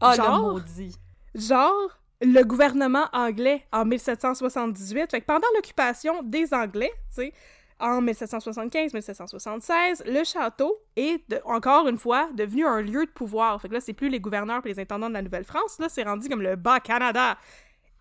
Ah, 0.01 0.15
Genre? 0.15 0.47
le 0.47 0.53
maudit. 0.53 0.95
Genre, 1.35 1.99
le 2.21 2.43
gouvernement 2.43 3.07
anglais 3.13 3.65
en 3.71 3.85
1778. 3.85 5.11
Fait 5.11 5.21
que 5.21 5.25
pendant 5.25 5.47
l'occupation 5.55 6.21
des 6.23 6.53
Anglais, 6.53 6.91
tu 7.15 7.21
sais, 7.21 7.33
en 7.79 8.01
1775-1776, 8.01 10.03
le 10.05 10.23
château 10.23 10.77
est, 10.95 11.27
de- 11.29 11.41
encore 11.45 11.87
une 11.87 11.97
fois, 11.97 12.29
devenu 12.33 12.65
un 12.65 12.81
lieu 12.81 13.05
de 13.05 13.11
pouvoir. 13.11 13.61
Fait 13.61 13.69
que 13.69 13.73
là, 13.73 13.81
c'est 13.81 13.93
plus 13.93 14.09
les 14.09 14.19
gouverneurs 14.19 14.61
et 14.65 14.69
les 14.69 14.79
intendants 14.79 15.09
de 15.09 15.13
la 15.13 15.21
Nouvelle-France, 15.21 15.79
là, 15.79 15.87
c'est 15.89 16.03
rendu 16.03 16.27
comme 16.29 16.41
le 16.41 16.55
Bas-Canada. 16.55 17.37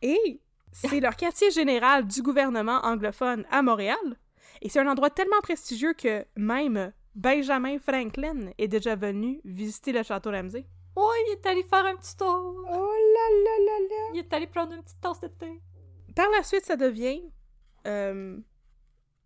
Et 0.02 0.40
c'est 0.72 1.00
leur 1.00 1.16
quartier 1.16 1.50
général 1.50 2.06
du 2.06 2.22
gouvernement 2.22 2.80
anglophone 2.84 3.44
à 3.50 3.62
Montréal. 3.62 3.96
Et 4.62 4.68
c'est 4.68 4.80
un 4.80 4.88
endroit 4.88 5.10
tellement 5.10 5.40
prestigieux 5.42 5.94
que 5.94 6.24
même 6.36 6.92
Benjamin 7.14 7.78
Franklin 7.78 8.50
est 8.58 8.68
déjà 8.68 8.96
venu 8.96 9.40
visiter 9.44 9.92
le 9.92 10.02
château 10.02 10.30
Ramsay. 10.30 10.66
Ouais, 10.96 11.24
il 11.28 11.32
est 11.32 11.46
allé 11.46 11.62
faire 11.62 11.86
un 11.86 11.96
petit 11.96 12.16
tour. 12.16 12.54
Oh 12.68 12.72
là 12.72 13.28
là 13.44 13.64
là 13.64 13.78
là! 13.88 14.10
Il 14.14 14.18
est 14.18 14.32
allé 14.32 14.46
prendre 14.46 14.72
une 14.72 14.82
petite 14.82 15.00
tasse 15.00 15.20
de 15.20 15.28
thé. 15.28 15.60
Par 16.14 16.28
la 16.30 16.42
suite, 16.42 16.64
ça 16.64 16.76
devient, 16.76 17.22
euh, 17.86 18.36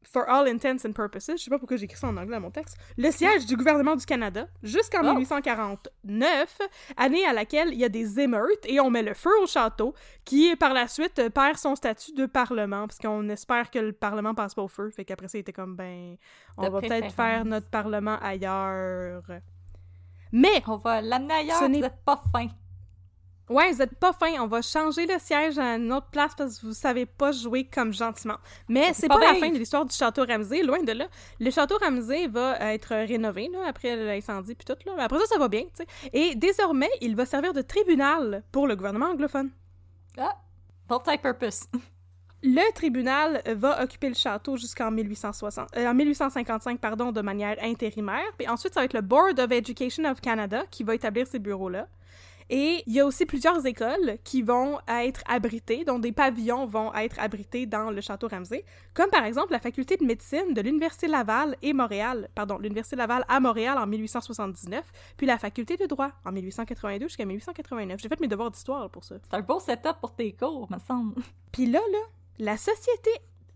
for 0.05 0.29
all 0.29 0.47
intents 0.49 0.85
and 0.87 0.93
purposes, 0.93 1.33
je 1.39 1.45
sais 1.45 1.51
pas 1.51 1.59
pourquoi 1.59 1.77
j'écris 1.77 1.97
ça 1.99 2.09
en 2.09 2.17
anglais 2.17 2.37
dans 2.37 2.43
mon 2.43 2.51
texte, 2.51 2.77
le 2.97 3.11
siège 3.11 3.47
du 3.47 3.57
gouvernement 3.57 3.97
du 3.97 4.05
Canada 4.07 4.47
jusqu'en 4.63 5.01
Oh. 5.03 5.15
1849, 5.15 6.59
année 6.97 7.25
à 7.27 7.33
laquelle 7.33 7.69
il 7.73 7.79
y 7.79 7.85
a 7.85 7.89
des 7.89 8.21
émeutes 8.21 8.65
et 8.67 8.81
on 8.81 8.91
met 8.91 9.03
le 9.03 9.15
feu 9.15 9.31
au 9.43 9.47
château, 9.47 9.95
qui 10.25 10.55
par 10.57 10.73
la 10.73 10.87
suite 10.89 11.29
perd 11.31 11.57
son 11.57 11.75
statut 11.75 12.13
de 12.13 12.27
parlement, 12.27 12.87
parce 12.87 12.99
qu'on 12.99 13.29
espère 13.29 13.71
que 13.71 13.79
le 13.79 13.93
parlement 13.93 14.35
passe 14.35 14.55
pas 14.55 14.63
au 14.63 14.69
feu, 14.69 14.91
fait 14.91 15.05
qu'après 15.05 15.29
ça, 15.29 15.39
il 15.39 15.43
était 15.43 15.53
comme, 15.53 15.77
ben, 15.77 16.17
on 16.57 16.63
De 16.65 16.69
va 16.69 16.81
peut-être 16.81 17.13
faire 17.15 17.45
notre 17.45 17.69
parlement 17.71 18.19
ailleurs. 18.21 19.23
Mais 20.33 20.63
On 20.67 20.77
va 20.77 21.01
l'amener 21.03 21.35
ailleurs, 21.35 21.59
Ce 21.59 21.65
n'est- 21.67 21.81
vous 21.81 21.85
êtes 21.85 22.05
pas 22.05 22.23
fin. 22.33 22.47
Ouais, 23.53 23.71
vous 23.71 23.83
êtes 23.83 23.95
pas 23.97 24.13
fin. 24.13 24.41
On 24.41 24.47
va 24.47 24.63
changer 24.63 25.07
le 25.07 25.19
siège 25.19 25.59
à 25.59 25.77
une 25.77 25.93
autre 25.93 26.07
place 26.11 26.33
parce 26.37 26.59
que 26.59 26.67
vous 26.67 26.73
savez 26.73 27.07
pas 27.07 27.33
jouer 27.33 27.65
comme 27.65 27.93
gentiment. 27.93 28.39
Mais 28.69 28.93
c'est 28.95 29.09
pas 29.09 29.19
pas, 29.19 29.33
la 29.33 29.39
fin 29.39 29.51
de 29.51 29.59
l'histoire 29.59 29.85
du 29.85 29.95
château 29.95 30.25
Ramsay, 30.27 30.63
loin 30.63 30.83
de 30.83 30.93
là. 30.93 31.07
Le 31.39 31.51
château 31.51 31.77
Ramsay 31.79 32.29
va 32.29 32.57
être 32.73 32.95
rénové 32.95 33.49
là, 33.53 33.61
après 33.67 33.95
l'incendie 33.97 34.55
puis 34.55 34.65
tout 34.65 34.77
là. 34.87 35.05
Après 35.05 35.19
ça, 35.19 35.27
ça 35.27 35.39
va 35.39 35.49
bien, 35.49 35.63
tu 35.63 35.85
sais. 35.85 35.87
Et 36.13 36.35
désormais, 36.35 36.91
il 37.01 37.15
va 37.15 37.27
servir 37.27 37.53
de 37.53 37.61
tribunal 37.63 38.43
pour 38.53 38.67
le 38.67 38.75
gouvernement 38.75 39.11
anglophone. 39.11 39.51
Ah! 40.17 40.35
Multi-purpose. 40.91 41.65
Le 42.45 42.73
tribunal 42.73 43.41
va 43.47 43.85
occuper 43.85 44.09
le 44.09 44.17
château 44.17 44.57
jusqu'en 44.57 44.91
1860, 44.91 45.77
euh, 45.77 45.87
en 45.87 45.95
1855 45.95 46.81
pardon, 46.81 47.13
de 47.13 47.21
manière 47.21 47.57
intérimaire. 47.63 48.25
Puis 48.37 48.49
ensuite, 48.49 48.75
ça 48.75 48.81
va 48.81 48.85
être 48.87 48.95
le 48.95 49.01
Board 49.01 49.39
of 49.39 49.53
Education 49.53 50.05
of 50.11 50.21
Canada 50.21 50.65
qui 50.69 50.83
va 50.83 50.97
établir 50.97 51.25
ces 51.25 51.39
bureaux-là. 51.39 51.87
Et 52.51 52.83
il 52.87 52.93
y 52.93 53.01
a 53.01 53.07
aussi 53.07 53.27
plusieurs 53.27 53.65
écoles 53.67 54.19
qui 54.25 54.43
vont 54.43 54.79
être 54.89 55.23
abritées, 55.27 55.85
dont 55.85 55.99
des 55.99 56.13
pavillons 56.13 56.67
vont 56.67 56.93
être 56.95 57.19
abrités 57.19 57.67
dans 57.67 57.91
le 57.91 58.01
château 58.01 58.29
Ramsay, 58.29 58.65
comme 58.95 59.11
par 59.11 59.25
exemple 59.25 59.53
la 59.53 59.61
faculté 59.61 59.97
de 59.97 60.05
médecine 60.05 60.55
de 60.55 60.61
l'Université 60.61 61.09
Laval 61.09 61.57
et 61.63 61.73
Montréal, 61.73 62.29
pardon, 62.35 62.59
l'Université 62.59 62.97
Laval 62.97 63.25
à 63.29 63.41
Montréal 63.41 63.79
en 63.79 63.87
1879, 63.87 64.85
puis 65.17 65.27
la 65.27 65.39
faculté 65.39 65.77
de 65.77 65.87
droit 65.87 66.11
en 66.25 66.33
1882 66.33 67.09
jusqu'à 67.09 67.25
1889. 67.25 68.01
J'ai 68.01 68.09
fait 68.09 68.21
mes 68.21 68.29
devoirs 68.29 68.51
d'histoire 68.51 68.91
pour 68.91 69.05
ça. 69.05 69.17
C'est 69.23 69.37
un 69.37 69.41
beau 69.41 69.61
setup 69.61 69.97
pour 70.01 70.15
tes 70.15 70.33
cours, 70.33 70.71
me 70.71 70.79
semble. 70.79 71.15
Puis 71.53 71.67
là, 71.67 71.81
là, 71.93 71.99
la 72.39 72.57
Société 72.57 73.11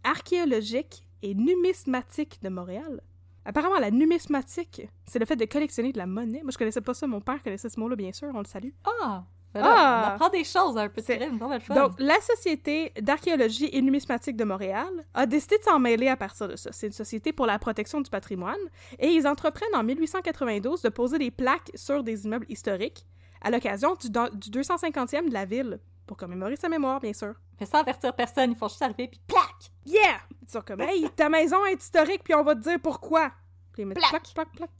archéologique 0.04 1.06
et 1.22 1.34
numismatique 1.34 2.38
de 2.42 2.48
Montréal. 2.48 3.00
Apparemment, 3.46 3.78
la 3.78 3.90
numismatique, 3.90 4.88
c'est 5.06 5.18
le 5.18 5.24
fait 5.24 5.36
de 5.36 5.44
collectionner 5.44 5.92
de 5.92 5.98
la 5.98 6.06
monnaie. 6.06 6.42
Moi, 6.42 6.50
je 6.52 6.58
connaissais 6.58 6.80
pas 6.80 6.94
ça. 6.94 7.06
Mon 7.06 7.20
père 7.20 7.42
connaissait 7.42 7.68
ce 7.68 7.78
mot-là, 7.78 7.94
bien 7.96 8.12
sûr. 8.12 8.28
On 8.34 8.40
le 8.40 8.44
salue. 8.44 8.70
Ah! 8.84 9.24
Ben 9.54 9.60
là, 9.62 9.74
Ah! 9.76 10.04
On 10.10 10.14
apprend 10.14 10.28
des 10.30 10.42
choses 10.44 10.76
un 10.76 10.88
peu 10.88 11.00
de 11.00 11.06
fun. 11.06 11.74
Donc, 11.74 11.92
la 11.98 12.20
Société 12.20 12.92
d'archéologie 13.00 13.70
et 13.72 13.80
numismatique 13.80 14.36
de 14.36 14.44
Montréal 14.44 14.88
a 15.14 15.26
décidé 15.26 15.58
de 15.58 15.62
s'en 15.62 15.78
mêler 15.78 16.08
à 16.08 16.16
partir 16.16 16.48
de 16.48 16.56
ça. 16.56 16.70
C'est 16.72 16.88
une 16.88 16.92
société 16.92 17.32
pour 17.32 17.46
la 17.46 17.58
protection 17.58 18.00
du 18.00 18.10
patrimoine. 18.10 18.56
Et 18.98 19.08
ils 19.08 19.26
entreprennent 19.26 19.74
en 19.74 19.84
1892 19.84 20.82
de 20.82 20.88
poser 20.88 21.18
des 21.18 21.30
plaques 21.30 21.70
sur 21.74 22.02
des 22.02 22.24
immeubles 22.24 22.46
historiques 22.48 23.06
à 23.42 23.50
l'occasion 23.50 23.94
du, 23.94 24.08
du 24.10 24.50
250e 24.60 25.28
de 25.28 25.32
la 25.32 25.44
ville. 25.44 25.78
Pour 26.06 26.16
commémorer 26.16 26.56
sa 26.56 26.68
mémoire, 26.68 27.00
bien 27.00 27.12
sûr. 27.12 27.34
Mais 27.60 27.66
sans 27.66 27.78
avertir 27.78 28.14
personne, 28.14 28.50
ils 28.52 28.56
font 28.56 28.68
juste 28.68 28.82
arriver 28.82 29.08
puis 29.08 29.20
plaque! 29.26 29.72
Yeah! 29.86 30.20
Ils 30.42 30.50
sont 30.50 30.60
comme, 30.60 30.80
hey, 30.80 31.08
ta 31.16 31.28
maison 31.28 31.64
est 31.66 31.82
historique, 31.82 32.22
puis 32.22 32.34
on 32.34 32.42
va 32.42 32.54
te 32.54 32.60
dire 32.60 32.78
pourquoi. 32.82 33.32
Puis 33.72 33.82
ils 33.82 33.86
mettent 33.86 33.98
plaque, 33.98 34.34
plaque. 34.34 34.70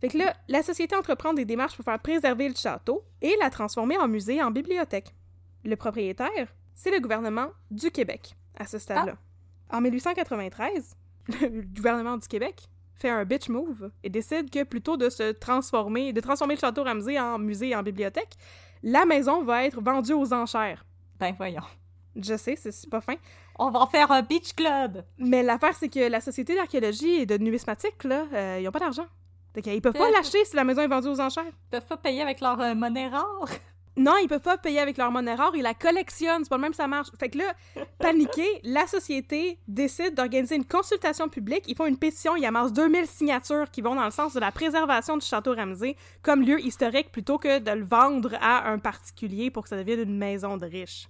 Fait 0.00 0.08
que 0.08 0.18
là, 0.18 0.34
la 0.48 0.62
société 0.62 0.96
entreprend 0.96 1.32
des 1.32 1.44
démarches 1.44 1.76
pour 1.76 1.84
faire 1.84 1.98
préserver 2.00 2.48
le 2.48 2.54
château 2.54 3.04
et 3.20 3.36
la 3.40 3.50
transformer 3.50 3.98
en 3.98 4.08
musée 4.08 4.36
et 4.36 4.42
en 4.42 4.50
bibliothèque. 4.50 5.14
Le 5.64 5.76
propriétaire, 5.76 6.54
c'est 6.74 6.90
le 6.90 6.98
gouvernement 6.98 7.50
du 7.70 7.90
Québec, 7.90 8.34
à 8.56 8.66
ce 8.66 8.78
stade-là. 8.78 9.16
En 9.70 9.80
1893, 9.80 10.96
le 11.28 11.62
gouvernement 11.62 12.16
du 12.16 12.26
Québec 12.26 12.68
fait 12.94 13.10
un 13.10 13.24
bitch 13.24 13.48
move 13.48 13.90
et 14.02 14.10
décide 14.10 14.50
que 14.50 14.64
plutôt 14.64 14.96
de 14.96 15.08
se 15.08 15.32
transformer, 15.32 16.12
de 16.12 16.20
transformer 16.20 16.54
le 16.54 16.60
château 16.60 16.84
Ramsay 16.84 17.18
en 17.18 17.38
musée 17.38 17.70
et 17.70 17.76
en 17.76 17.82
bibliothèque, 17.82 18.36
la 18.82 19.04
maison 19.04 19.44
va 19.44 19.64
être 19.64 19.80
vendue 19.80 20.14
aux 20.14 20.32
enchères. 20.32 20.84
Ben 21.18 21.32
voyons. 21.36 21.62
Je 22.16 22.36
sais, 22.36 22.56
c'est 22.56 22.90
pas 22.90 23.00
fin. 23.00 23.14
On 23.58 23.70
va 23.70 23.80
en 23.80 23.86
faire 23.86 24.10
un 24.10 24.22
beach 24.22 24.54
club! 24.54 25.04
Mais 25.18 25.42
l'affaire, 25.42 25.74
c'est 25.74 25.88
que 25.88 26.08
la 26.08 26.20
Société 26.20 26.54
d'archéologie 26.54 27.20
et 27.20 27.26
de 27.26 27.36
numismatique, 27.38 28.04
là, 28.04 28.24
euh, 28.32 28.58
ils 28.60 28.68
ont 28.68 28.72
pas 28.72 28.80
d'argent. 28.80 29.06
Fait 29.54 29.62
qu'ils 29.62 29.82
peuvent 29.82 29.92
pas 29.92 30.10
l'acheter 30.10 30.44
si 30.44 30.56
la 30.56 30.64
maison 30.64 30.82
est 30.82 30.88
vendue 30.88 31.08
aux 31.08 31.20
enchères. 31.20 31.44
Ils 31.46 31.70
peuvent 31.70 31.86
pas 31.86 31.96
payer 31.98 32.22
avec 32.22 32.40
leur 32.40 32.60
euh, 32.60 32.74
monnaie 32.74 33.08
rare. 33.08 33.46
Non, 33.94 34.14
ils 34.22 34.26
peuvent 34.26 34.40
pas 34.40 34.56
payer 34.56 34.78
avec 34.78 34.96
leur 34.96 35.10
monnaie 35.10 35.34
rare, 35.34 35.52
ils 35.54 35.60
la 35.60 35.74
collectionnent, 35.74 36.44
c'est 36.44 36.48
pas 36.48 36.56
le 36.56 36.62
même 36.62 36.72
ça 36.72 36.86
marche. 36.86 37.08
Fait 37.20 37.28
que 37.28 37.36
là, 37.36 37.52
paniqué, 37.98 38.46
la 38.64 38.86
société 38.86 39.58
décide 39.68 40.14
d'organiser 40.14 40.56
une 40.56 40.64
consultation 40.64 41.28
publique, 41.28 41.64
ils 41.66 41.76
font 41.76 41.84
une 41.84 41.98
pétition, 41.98 42.34
ils 42.34 42.46
amassent 42.46 42.72
2000 42.72 43.06
signatures 43.06 43.70
qui 43.70 43.82
vont 43.82 43.94
dans 43.94 44.06
le 44.06 44.10
sens 44.10 44.32
de 44.32 44.40
la 44.40 44.50
préservation 44.50 45.18
du 45.18 45.26
château 45.26 45.54
Ramsay 45.54 45.96
comme 46.22 46.40
lieu 46.40 46.58
historique 46.64 47.12
plutôt 47.12 47.36
que 47.36 47.58
de 47.58 47.70
le 47.70 47.84
vendre 47.84 48.34
à 48.40 48.70
un 48.70 48.78
particulier 48.78 49.50
pour 49.50 49.64
que 49.64 49.68
ça 49.68 49.76
devienne 49.76 50.00
une 50.00 50.16
maison 50.16 50.56
de 50.56 50.64
riches. 50.64 51.06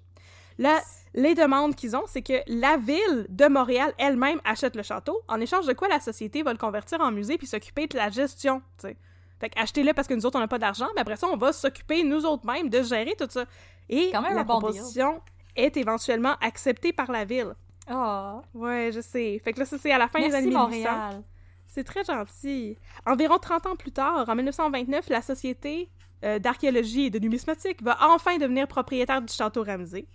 Là, 0.58 0.80
les 1.14 1.34
demandes 1.34 1.74
qu'ils 1.74 1.96
ont, 1.96 2.04
c'est 2.06 2.22
que 2.22 2.42
la 2.46 2.76
ville 2.76 3.26
de 3.28 3.46
Montréal 3.46 3.92
elle-même 3.98 4.40
achète 4.44 4.76
le 4.76 4.82
château, 4.82 5.20
en 5.28 5.40
échange 5.40 5.66
de 5.66 5.72
quoi 5.72 5.88
la 5.88 6.00
société 6.00 6.42
va 6.42 6.52
le 6.52 6.58
convertir 6.58 7.00
en 7.00 7.10
musée 7.10 7.38
puis 7.38 7.46
s'occuper 7.46 7.86
de 7.86 7.96
la 7.96 8.10
gestion, 8.10 8.62
tu 8.78 8.88
sais. 8.88 8.96
Fait 9.40 9.52
achetez-le 9.56 9.92
parce 9.92 10.06
que 10.06 10.14
nous 10.14 10.24
autres, 10.24 10.36
on 10.38 10.40
n'a 10.40 10.48
pas 10.48 10.60
d'argent, 10.60 10.86
mais 10.94 11.00
après 11.00 11.16
ça, 11.16 11.26
on 11.26 11.36
va 11.36 11.52
s'occuper, 11.52 12.04
nous 12.04 12.24
autres 12.24 12.46
mêmes, 12.46 12.68
de 12.68 12.80
gérer 12.82 13.14
tout 13.18 13.26
ça. 13.28 13.44
Et 13.88 14.10
Quand 14.12 14.22
même 14.22 14.36
la 14.36 14.44
bon 14.44 14.60
proposition 14.60 15.20
est 15.56 15.76
éventuellement 15.76 16.36
acceptée 16.40 16.92
par 16.92 17.10
la 17.10 17.24
ville. 17.24 17.52
Oh! 17.90 18.40
Ouais, 18.54 18.90
je 18.94 19.00
sais. 19.00 19.40
Fait 19.44 19.52
que 19.52 19.58
là, 19.58 19.66
ça, 19.66 19.78
c'est 19.78 19.90
à 19.90 19.98
la 19.98 20.06
fin 20.06 20.20
des 20.20 20.32
années 20.32 20.46
1800. 20.46 20.62
Montréal! 20.62 21.22
C'est 21.66 21.84
très 21.84 22.04
gentil. 22.04 22.78
Environ 23.04 23.38
30 23.38 23.66
ans 23.66 23.76
plus 23.76 23.92
tard, 23.92 24.28
en 24.28 24.34
1929, 24.36 25.08
la 25.08 25.22
Société 25.22 25.90
euh, 26.22 26.38
d'archéologie 26.38 27.06
et 27.06 27.10
de 27.10 27.18
numismatique 27.18 27.82
va 27.82 27.96
enfin 28.00 28.38
devenir 28.38 28.68
propriétaire 28.68 29.20
du 29.22 29.32
château 29.32 29.64
Ramsay. 29.64 30.06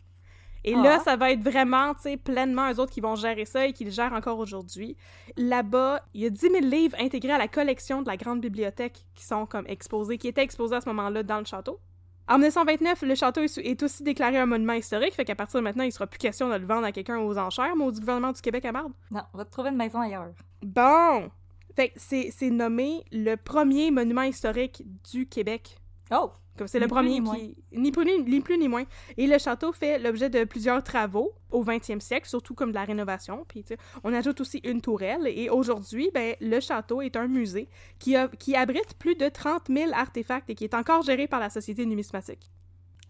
Et 0.67 0.75
Ah. 0.75 0.81
là, 0.83 0.99
ça 0.99 1.15
va 1.15 1.31
être 1.31 1.41
vraiment, 1.41 1.93
tu 1.93 2.01
sais, 2.01 2.17
pleinement 2.17 2.69
eux 2.71 2.79
autres 2.79 2.91
qui 2.91 2.99
vont 2.99 3.15
gérer 3.15 3.45
ça 3.45 3.65
et 3.65 3.71
qui 3.71 3.85
le 3.85 3.91
gèrent 3.91 4.11
encore 4.11 4.37
aujourd'hui. 4.37 4.97
Là-bas, 5.37 6.01
il 6.13 6.21
y 6.21 6.25
a 6.25 6.29
10 6.29 6.39
000 6.39 6.53
livres 6.65 6.97
intégrés 6.99 7.31
à 7.31 7.37
la 7.37 7.47
collection 7.47 8.01
de 8.01 8.07
la 8.07 8.17
grande 8.17 8.41
bibliothèque 8.41 9.05
qui 9.15 9.23
sont 9.23 9.45
comme 9.45 9.65
exposés, 9.67 10.17
qui 10.17 10.27
étaient 10.27 10.43
exposés 10.43 10.75
à 10.75 10.81
ce 10.81 10.89
moment-là 10.89 11.23
dans 11.23 11.39
le 11.39 11.45
château. 11.45 11.79
En 12.27 12.37
1929, 12.37 13.03
le 13.03 13.15
château 13.15 13.41
est, 13.41 13.83
aussi 13.83 14.03
déclaré 14.03 14.37
un 14.37 14.45
monument 14.45 14.73
historique, 14.73 15.13
fait 15.13 15.23
qu'à 15.23 15.35
partir 15.35 15.61
de 15.61 15.63
maintenant, 15.63 15.85
il 15.85 15.93
sera 15.93 16.05
plus 16.07 16.17
question 16.17 16.49
de 16.49 16.55
le 16.55 16.65
vendre 16.65 16.85
à 16.85 16.91
quelqu'un 16.91 17.19
aux 17.19 17.37
enchères, 17.37 17.73
mais 17.77 17.85
au 17.85 17.91
gouvernement 17.93 18.33
du 18.33 18.41
Québec 18.41 18.65
à 18.65 18.73
marde. 18.73 18.91
Non, 19.09 19.21
on 19.33 19.37
va 19.37 19.45
te 19.45 19.51
trouver 19.51 19.69
une 19.69 19.77
maison 19.77 20.01
ailleurs. 20.01 20.33
Bon! 20.61 21.31
Fait 21.77 21.93
c'est 21.95 22.49
nommé 22.49 23.05
le 23.13 23.35
premier 23.35 23.91
monument 23.91 24.23
historique 24.23 24.83
du 25.09 25.27
Québec. 25.27 25.77
Oh! 26.11 26.31
Comme 26.57 26.67
c'est 26.67 26.79
Ni 26.79 26.83
le 26.83 26.87
plus, 26.87 26.95
premier 26.95 27.21
qui. 27.21 27.55
Ni 27.71 27.91
plus, 27.91 28.05
ni, 28.05 28.23
ni 28.23 28.41
plus 28.41 28.57
ni 28.57 28.67
moins. 28.67 28.85
Et 29.17 29.27
le 29.27 29.37
château 29.37 29.71
fait 29.71 29.99
l'objet 29.99 30.29
de 30.29 30.43
plusieurs 30.43 30.83
travaux 30.83 31.33
au 31.51 31.63
20e 31.63 31.99
siècle, 31.99 32.27
surtout 32.27 32.53
comme 32.53 32.69
de 32.69 32.75
la 32.75 32.83
rénovation. 32.83 33.45
Puis, 33.47 33.63
tu 33.63 33.69
sais, 33.69 33.77
on 34.03 34.13
ajoute 34.13 34.41
aussi 34.41 34.59
une 34.63 34.81
tourelle. 34.81 35.27
Et 35.27 35.49
aujourd'hui, 35.49 36.09
ben, 36.13 36.35
le 36.41 36.59
château 36.59 37.01
est 37.01 37.15
un 37.15 37.27
musée 37.27 37.69
qui, 37.99 38.15
a, 38.15 38.27
qui 38.27 38.55
abrite 38.55 38.95
plus 38.97 39.15
de 39.15 39.29
30 39.29 39.67
000 39.69 39.91
artefacts 39.93 40.49
et 40.49 40.55
qui 40.55 40.63
est 40.63 40.73
encore 40.73 41.03
géré 41.03 41.27
par 41.27 41.39
la 41.39 41.49
Société 41.49 41.85
numismatique. 41.85 42.51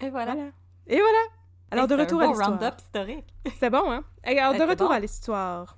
Et 0.02 0.10
voilà. 0.10 0.34
Voilà. 0.34 0.52
Et 0.88 1.00
voilà! 1.00 1.20
Alors, 1.72 1.88
de 1.88 1.96
c'est 1.96 2.02
un 2.02 2.04
retour 2.04 2.22
à 2.22 2.28
l'histoire. 2.28 2.50
round-up 2.50 2.76
historique. 2.80 3.34
C'était 3.46 3.70
bon, 3.70 3.92
hein? 3.92 4.04
Alors, 4.24 4.54
de 4.54 4.70
retour 4.70 4.88
bon. 4.88 4.94
à 4.94 5.00
l'histoire. 5.00 5.78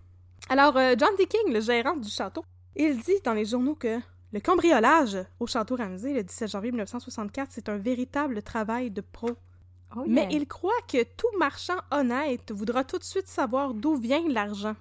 Alors, 0.49 0.75
euh, 0.77 0.95
John 0.97 1.09
D. 1.17 1.25
King, 1.25 1.53
le 1.53 1.61
gérant 1.61 1.95
du 1.95 2.09
château, 2.09 2.43
il 2.75 2.99
dit 2.99 3.19
dans 3.23 3.33
les 3.33 3.45
journaux 3.45 3.75
que 3.75 3.99
le 4.31 4.39
cambriolage 4.39 5.17
au 5.39 5.47
château 5.47 5.75
Ramsey 5.75 6.13
le 6.13 6.23
17 6.23 6.49
janvier 6.49 6.71
1964, 6.71 7.49
c'est 7.51 7.69
un 7.69 7.77
véritable 7.77 8.41
travail 8.43 8.91
de 8.91 9.01
pro. 9.01 9.31
Oh, 9.95 10.03
Mais 10.07 10.27
il 10.31 10.47
croit 10.47 10.71
que 10.87 11.03
tout 11.03 11.27
marchand 11.39 11.77
honnête 11.91 12.51
voudra 12.51 12.83
tout 12.83 12.99
de 12.99 13.03
suite 13.03 13.27
savoir 13.27 13.73
d'où 13.73 13.95
vient 13.95 14.21
l'argent. 14.27 14.75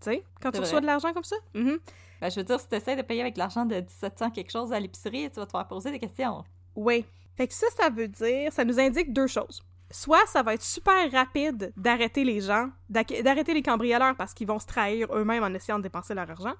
Tu 0.00 0.10
sais, 0.10 0.24
quand 0.42 0.50
tu 0.50 0.56
C'est 0.56 0.62
reçois 0.62 0.78
vrai. 0.78 0.80
de 0.82 0.86
l'argent 0.86 1.12
comme 1.12 1.24
ça? 1.24 1.36
Ben, 1.54 2.30
je 2.30 2.40
veux 2.40 2.44
dire, 2.44 2.58
si 2.58 2.68
tu 2.68 2.74
essaies 2.74 2.96
de 2.96 3.02
payer 3.02 3.20
avec 3.20 3.36
l'argent 3.36 3.64
de 3.64 3.76
1700 3.76 4.30
quelque 4.30 4.50
chose 4.50 4.72
à 4.72 4.80
l'épicerie, 4.80 5.30
tu 5.30 5.36
vas 5.38 5.46
te 5.46 5.52
faire 5.52 5.68
poser 5.68 5.92
des 5.92 6.00
questions. 6.00 6.42
Oui. 6.74 7.04
Fait 7.36 7.46
que 7.46 7.54
ça, 7.54 7.66
ça 7.76 7.88
veut 7.88 8.08
dire, 8.08 8.52
ça 8.52 8.64
nous 8.64 8.80
indique 8.80 9.12
deux 9.12 9.28
choses. 9.28 9.62
Soit 9.92 10.26
ça 10.26 10.42
va 10.42 10.54
être 10.54 10.62
super 10.62 11.10
rapide 11.12 11.72
d'arrêter 11.76 12.24
les 12.24 12.40
gens, 12.40 12.68
d'arrêter 12.90 13.54
les 13.54 13.62
cambrioleurs 13.62 14.16
parce 14.16 14.34
qu'ils 14.34 14.48
vont 14.48 14.58
se 14.58 14.66
trahir 14.66 15.06
eux-mêmes 15.14 15.44
en 15.44 15.54
essayant 15.54 15.78
de 15.78 15.84
dépenser 15.84 16.14
leur 16.14 16.28
argent. 16.28 16.54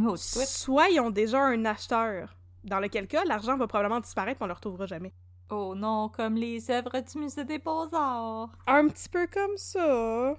Oh. 0.00 0.16
Soit 0.16 0.88
ils 0.90 1.00
ont 1.00 1.10
déjà 1.10 1.40
un 1.42 1.64
acheteur, 1.64 2.36
dans 2.64 2.80
lequel 2.80 3.06
cas 3.06 3.24
l'argent 3.24 3.56
va 3.56 3.66
probablement 3.66 4.00
disparaître 4.00 4.40
et 4.40 4.44
on 4.44 4.48
le 4.48 4.52
retrouvera 4.54 4.86
jamais. 4.86 5.12
Oh 5.50 5.74
non, 5.74 6.08
comme 6.10 6.34
les 6.36 6.70
œuvres 6.70 7.00
du 7.00 7.18
musée 7.18 7.44
des 7.44 7.58
beaux-arts. 7.58 8.50
Un 8.66 8.86
petit 8.88 9.08
peu 9.08 9.26
comme 9.26 9.56
ça. 9.56 10.34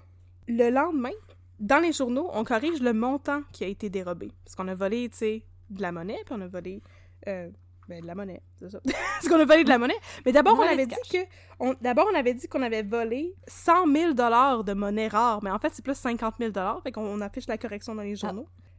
Le 0.46 0.70
lendemain, 0.70 1.10
dans 1.58 1.78
les 1.80 1.92
journaux, 1.92 2.30
on 2.32 2.44
corrige 2.44 2.80
le 2.80 2.92
montant 2.92 3.42
qui 3.52 3.64
a 3.64 3.66
été 3.66 3.90
dérobé. 3.90 4.30
Parce 4.44 4.54
qu'on 4.54 4.68
a 4.68 4.74
volé, 4.74 5.08
tu 5.10 5.16
sais, 5.18 5.44
de 5.68 5.82
la 5.82 5.92
monnaie, 5.92 6.18
puis 6.24 6.34
on 6.38 6.40
a 6.40 6.46
volé... 6.46 6.80
euh, 7.28 7.50
ben, 7.88 8.00
de 8.02 8.06
la 8.06 8.14
monnaie, 8.14 8.40
c'est 8.56 8.70
ça. 8.70 8.78
Parce 8.84 9.28
qu'on 9.28 9.40
a 9.40 9.44
volé 9.44 9.64
de 9.64 9.68
la 9.68 9.78
monnaie. 9.78 9.98
Mais 10.24 10.30
d'abord, 10.30 10.56
on 10.56 10.62
avait 10.62 10.86
dit 10.86 10.94
que... 11.10 11.18
on- 11.58 11.74
D'abord, 11.80 12.06
on 12.12 12.16
avait 12.16 12.34
dit 12.34 12.46
qu'on 12.46 12.62
avait 12.62 12.84
volé 12.84 13.34
100 13.48 13.92
000 13.92 14.12
de 14.14 14.72
monnaie 14.74 15.08
rare. 15.08 15.42
Mais 15.42 15.50
en 15.50 15.58
fait, 15.58 15.70
c'est 15.74 15.84
plus 15.84 15.96
50 15.96 16.36
000 16.38 16.52
Fait 16.84 16.92
qu'on 16.92 17.04
on 17.04 17.20
affiche 17.20 17.48
la 17.48 17.58
correction 17.58 17.96
dans 17.96 18.02
les 18.02 18.14
journaux. 18.14 18.46
Excusez, 18.46 18.69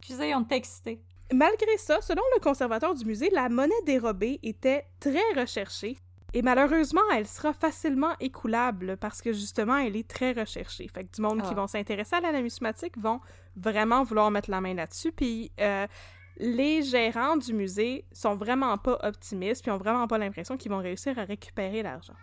Malgré 1.33 1.77
ça, 1.77 2.01
selon 2.01 2.21
le 2.35 2.41
conservateur 2.41 2.93
du 2.93 3.05
musée, 3.05 3.29
la 3.31 3.47
monnaie 3.49 3.73
dérobée 3.85 4.39
était 4.43 4.85
très 4.99 5.21
recherchée. 5.35 5.97
Et 6.33 6.41
malheureusement, 6.41 7.01
elle 7.13 7.27
sera 7.27 7.51
facilement 7.53 8.13
écoulable 8.19 8.97
parce 8.97 9.21
que 9.21 9.33
justement, 9.33 9.77
elle 9.77 9.95
est 9.97 10.07
très 10.07 10.31
recherchée. 10.31 10.87
Fait 10.87 11.03
que 11.03 11.11
du 11.13 11.21
monde 11.21 11.41
qui 11.41 11.49
Ah. 11.51 11.55
vont 11.55 11.67
s'intéresser 11.67 12.15
à 12.15 12.21
la 12.21 12.31
numismatique 12.31 12.97
vont 12.97 13.19
vraiment 13.57 14.03
vouloir 14.03 14.31
mettre 14.31 14.49
la 14.49 14.61
main 14.61 14.73
là-dessus. 14.73 15.11
Puis 15.11 15.51
euh, 15.59 15.87
les 16.37 16.83
gérants 16.83 17.35
du 17.37 17.53
musée 17.53 18.05
sont 18.13 18.35
vraiment 18.35 18.77
pas 18.77 18.97
optimistes, 19.03 19.61
puis 19.61 19.71
ont 19.71 19.77
vraiment 19.77 20.07
pas 20.07 20.17
l'impression 20.17 20.55
qu'ils 20.57 20.71
vont 20.71 20.79
réussir 20.79 21.17
à 21.19 21.23
récupérer 21.23 21.83
l'argent. 21.83 22.15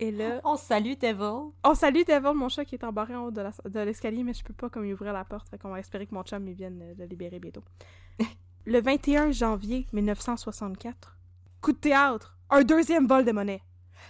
Et 0.00 0.10
là, 0.12 0.40
On 0.44 0.56
salue 0.56 0.94
Devil. 1.00 1.52
Oh, 1.64 1.74
salut 1.74 2.04
Devil, 2.04 2.32
mon 2.34 2.48
chat 2.48 2.64
qui 2.64 2.76
est 2.76 2.84
embarré 2.84 3.16
en 3.16 3.24
haut 3.26 3.30
de 3.30 3.80
l'escalier, 3.80 4.22
mais 4.22 4.32
je 4.32 4.44
peux 4.44 4.52
pas 4.54 4.68
comme 4.70 4.84
y 4.84 4.92
ouvrir 4.92 5.12
la 5.12 5.24
porte, 5.24 5.48
fait 5.48 5.58
qu'on 5.58 5.70
va 5.70 5.80
espérer 5.80 6.06
que 6.06 6.14
mon 6.14 6.22
chum 6.22 6.46
il 6.46 6.54
vienne 6.54 6.80
euh, 6.82 6.94
le 6.96 7.04
libérer 7.06 7.38
bientôt. 7.40 7.64
le 8.64 8.80
21 8.80 9.32
janvier 9.32 9.86
1964, 9.92 11.18
coup 11.60 11.72
de 11.72 11.78
théâtre, 11.78 12.38
un 12.50 12.62
deuxième 12.62 13.06
vol 13.06 13.24
de 13.24 13.32
monnaie. 13.32 13.62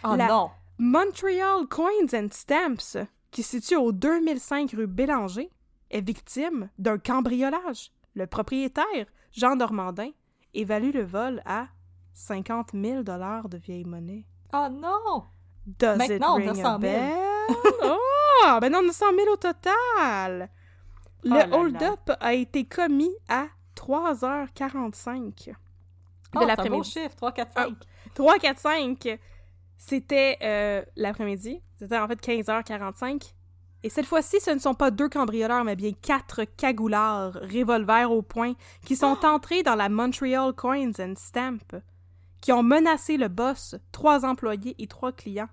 Oh 0.04 0.14
La- 0.14 0.28
non. 0.28 0.50
Montreal 0.78 1.66
Coins 1.68 2.14
and 2.14 2.28
Stamps, 2.32 2.98
qui 3.30 3.42
se 3.42 3.58
situe 3.58 3.76
au 3.76 3.92
2005 3.92 4.70
rue 4.72 4.86
Bélanger, 4.86 5.50
est 5.90 6.06
victime 6.06 6.68
d'un 6.78 6.98
cambriolage. 6.98 7.90
Le 8.14 8.26
propriétaire, 8.26 9.06
Jean 9.32 9.56
Normandin, 9.56 10.10
évalue 10.54 10.92
le 10.92 11.04
vol 11.04 11.42
à 11.46 11.68
50 12.12 12.72
000 12.74 13.02
de 13.02 13.56
vieille 13.56 13.84
monnaie. 13.84 14.24
Oh 14.52 14.68
non. 14.70 15.24
Does 15.78 15.98
Maintenant, 15.98 16.36
on 16.36 16.40
it 16.40 16.48
a 16.48 16.52
ring 16.52 16.62
100 16.62 16.76
a 16.76 16.80
000. 16.80 16.80
bell? 16.80 17.18
oh, 17.84 18.58
ben 18.60 18.72
non, 18.72 18.80
on 18.84 18.88
a 18.88 18.92
100 18.92 19.14
000 19.14 19.28
au 19.32 19.36
total. 19.36 20.48
Le 21.24 21.30
Oh 21.32 21.34
là. 21.34 21.48
hold-up 21.52 22.10
a 22.20 22.32
été 22.34 22.64
commis 22.64 23.12
à 23.28 23.46
3h45 23.76 25.50
Oh, 25.50 25.54
de 25.54 25.54
c'est 26.32 26.36
un 26.36 26.40
beau 26.40 26.46
l'après-midi. 26.46 26.90
chiffre, 26.90 27.16
3, 27.16 27.32
4, 27.32 27.52
Ah. 27.56 27.64
5. 27.64 27.74
3, 28.14 28.38
4, 28.38 28.58
5, 28.58 29.18
c'était 29.76 30.38
euh, 30.42 30.82
l'après-midi. 30.96 31.60
C'était 31.78 31.98
en 31.98 32.06
fait 32.08 32.20
15h45. 32.20 33.34
Et 33.84 33.88
cette 33.90 34.06
fois-ci, 34.06 34.40
ce 34.40 34.50
ne 34.50 34.58
sont 34.58 34.74
pas 34.74 34.90
deux 34.90 35.08
cambrioleurs, 35.08 35.64
mais 35.64 35.76
bien 35.76 35.92
quatre 35.92 36.44
cagoulards, 36.44 37.34
revolvers 37.42 38.10
au 38.10 38.22
poing, 38.22 38.54
qui 38.84 38.96
sont 38.96 39.24
entrés 39.24 39.62
dans 39.62 39.76
la 39.76 39.88
Montreal 39.88 40.52
Coins 40.52 40.92
and 40.98 41.14
Stamp, 41.16 41.58
qui 42.40 42.52
ont 42.52 42.64
menacé 42.64 43.16
le 43.16 43.28
boss, 43.28 43.76
trois 43.92 44.24
employés 44.24 44.74
et 44.78 44.86
trois 44.88 45.12
clients. 45.12 45.48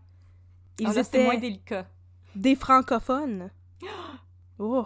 Ils 0.80 0.88
Ah, 0.88 0.94
là, 0.94 1.04
c'est 1.04 1.10
étaient 1.18 1.24
moins 1.24 1.38
délicat. 1.38 1.88
des 2.36 2.56
francophones. 2.56 3.52
Oh. 4.58 4.86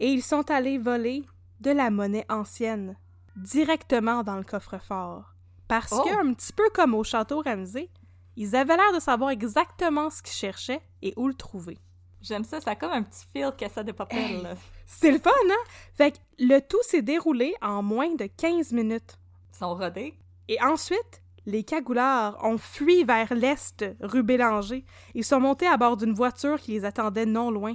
Et 0.00 0.08
ils 0.10 0.22
sont 0.22 0.50
allés 0.50 0.78
voler 0.78 1.22
de 1.60 1.70
la 1.70 1.90
monnaie 1.90 2.24
ancienne 2.30 2.96
directement 3.36 4.22
dans 4.22 4.36
le 4.36 4.44
coffre-fort. 4.44 5.34
Parce 5.66 5.92
Oh. 5.92 6.02
que, 6.04 6.26
un 6.26 6.32
petit 6.32 6.52
peu 6.54 6.70
comme 6.74 6.94
au 6.94 7.04
château 7.04 7.42
Ramsey, 7.44 7.90
ils 8.36 8.56
avaient 8.56 8.76
l'air 8.76 8.92
de 8.94 9.00
savoir 9.00 9.28
exactement 9.30 10.08
ce 10.08 10.22
qu'ils 10.22 10.32
cherchaient 10.32 10.80
et 11.02 11.12
où 11.18 11.28
le 11.28 11.34
trouver. 11.34 11.76
J'aime 12.22 12.44
ça, 12.44 12.60
ça 12.60 12.70
a 12.70 12.76
comme 12.76 12.92
un 12.92 13.02
petit 13.02 13.26
feel 13.32 13.52
cassette 13.58 13.86
de 13.86 13.92
papel. 13.92 14.42
là. 14.42 14.54
C'est 14.86 15.10
le 15.12 15.18
fun, 15.18 15.30
hein? 15.50 15.64
Fait 15.94 16.12
que 16.12 16.18
le 16.38 16.60
tout 16.60 16.82
s'est 16.82 17.02
déroulé 17.02 17.54
en 17.60 17.82
moins 17.82 18.14
de 18.14 18.24
15 18.26 18.72
minutes. 18.72 19.18
Ils 19.52 19.56
sont 19.58 19.74
rodés. 19.74 20.14
Et 20.48 20.60
ensuite, 20.62 21.22
les 21.48 21.64
cagoulards 21.64 22.38
ont 22.44 22.58
fui 22.58 23.04
vers 23.04 23.32
l'est, 23.34 23.82
rue 24.00 24.22
Bélanger. 24.22 24.84
Ils 25.14 25.24
sont 25.24 25.40
montés 25.40 25.66
à 25.66 25.78
bord 25.78 25.96
d'une 25.96 26.12
voiture 26.12 26.60
qui 26.60 26.72
les 26.72 26.84
attendait 26.84 27.24
non 27.24 27.50
loin. 27.50 27.72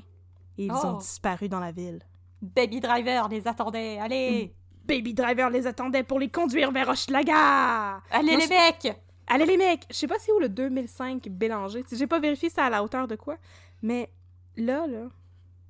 Et 0.59 0.65
ils 0.67 0.71
ont 0.71 0.95
Oh. 0.95 0.97
disparu 0.99 1.49
dans 1.49 1.59
la 1.59 1.71
ville. 1.71 1.99
Baby 2.41 2.79
Driver 2.79 3.27
les 3.29 3.47
attendait. 3.47 3.97
Allez! 3.99 4.53
Baby 4.85 5.15
Driver 5.15 5.49
les 5.49 5.65
attendait 5.65 6.03
pour 6.03 6.19
les 6.19 6.29
conduire 6.29 6.71
vers 6.71 6.87
Hochelaga! 6.89 8.01
Allez 8.11 8.37
les 8.37 8.47
mecs! 8.47 8.95
Allez 9.25 9.45
les 9.47 9.57
mecs! 9.57 9.85
Je 9.89 9.95
sais 9.95 10.07
pas 10.07 10.19
c'est 10.19 10.31
où 10.31 10.39
le 10.39 10.49
2005 10.49 11.27
Bélanger. 11.29 11.83
J'ai 11.91 12.05
pas 12.05 12.19
vérifié 12.19 12.49
c'est 12.49 12.61
à 12.61 12.69
la 12.69 12.83
hauteur 12.83 13.07
de 13.07 13.15
quoi. 13.15 13.37
Mais 13.81 14.11
là, 14.55 14.85
là, 14.85 15.07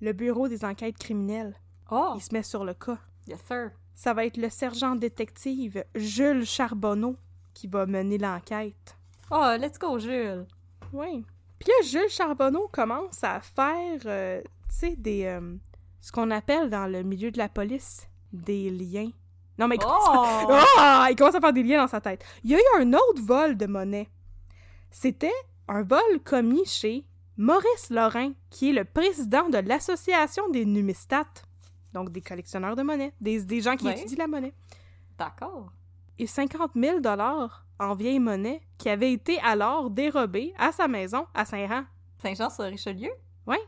le 0.02 0.12
bureau 0.12 0.50
des 0.50 0.66
enquêtes 0.66 0.98
criminelles, 0.98 1.56
Oh! 1.90 2.14
il 2.16 2.22
se 2.22 2.34
met 2.34 2.44
sur 2.44 2.66
le 2.66 2.74
cas. 2.74 2.98
Yes, 3.28 3.40
sir. 3.48 3.72
Ça 3.96 4.14
va 4.14 4.26
être 4.26 4.36
le 4.38 4.50
sergent 4.50 4.96
détective 4.96 5.86
Jules 5.96 6.46
Charbonneau 6.46 7.16
qui 7.54 7.68
va 7.68 7.86
mener 7.86 8.18
l'enquête. 8.18 8.98
Oh, 9.32 9.54
let's 9.60 9.78
go, 9.80 9.98
Jules! 10.00 10.46
Oui. 10.92 11.26
Puis 11.60 11.70
là, 11.70 11.88
Jules 11.88 12.10
Charbonneau 12.10 12.68
commence 12.72 13.24
à 13.24 13.40
faire, 13.42 14.02
euh, 14.06 14.42
tu 14.70 14.76
sais, 14.76 14.96
des... 14.96 15.26
euh, 15.26 15.56
ce 16.02 16.12
qu'on 16.12 16.30
appelle 16.32 16.70
dans 16.70 16.88
le 16.88 17.04
milieu 17.04 17.32
de 17.32 17.38
la 17.38 17.50
police, 17.50 18.08
des 18.32 18.70
liens. 18.70 19.10
Non, 19.58 19.68
mais 19.68 19.76
il 19.76 19.80
commence 19.80 20.08
à- 20.10 20.46
Oh! 20.50 20.66
Ah! 20.78 21.08
Il 21.10 21.16
commence 21.16 21.36
à 21.36 21.40
faire 21.42 21.54
des 21.54 21.64
liens 21.64 21.82
dans 21.82 21.88
sa 21.88 22.02
tête. 22.02 22.24
Il 22.44 22.52
y 22.52 22.56
a 22.56 22.58
eu 22.60 22.82
un 22.82 22.94
autre 22.94 23.22
vol 23.22 23.56
de 23.56 23.66
monnaie. 23.66 24.10
C'était 24.92 25.32
un 25.68 25.84
vol 25.84 26.20
commis 26.24 26.66
chez 26.66 27.06
Maurice 27.38 27.90
Lorrain, 27.90 28.34
qui 28.50 28.70
est 28.70 28.74
le 28.74 28.84
président 28.86 29.50
de 29.50 29.58
l'Association 29.60 30.50
des 30.50 30.66
numistates, 30.66 31.44
donc 31.94 32.12
des 32.12 32.22
collectionneurs 32.22 32.76
de 32.76 32.84
monnaie, 32.84 33.14
des, 33.22 33.44
des 33.44 33.62
gens 33.62 33.76
qui 33.76 33.86
Ouais. 33.86 33.98
étudient 34.00 34.18
la 34.26 34.28
monnaie. 34.28 34.54
D'accord. 35.18 35.72
Et 36.20 36.28
50 36.28 36.72
000 36.76 37.00
en 37.80 37.96
vieille 37.96 38.20
monnaie 38.20 38.62
qui 38.78 38.90
avait 38.90 39.12
été 39.12 39.40
alors 39.40 39.90
dérobée 39.90 40.54
à 40.58 40.72
sa 40.72 40.88
maison 40.88 41.26
à 41.34 41.46
Saint-Rand. 41.46 41.86
Saint-Jean-sur-Richelieu? 42.22 43.12
Ouais. 43.48 43.60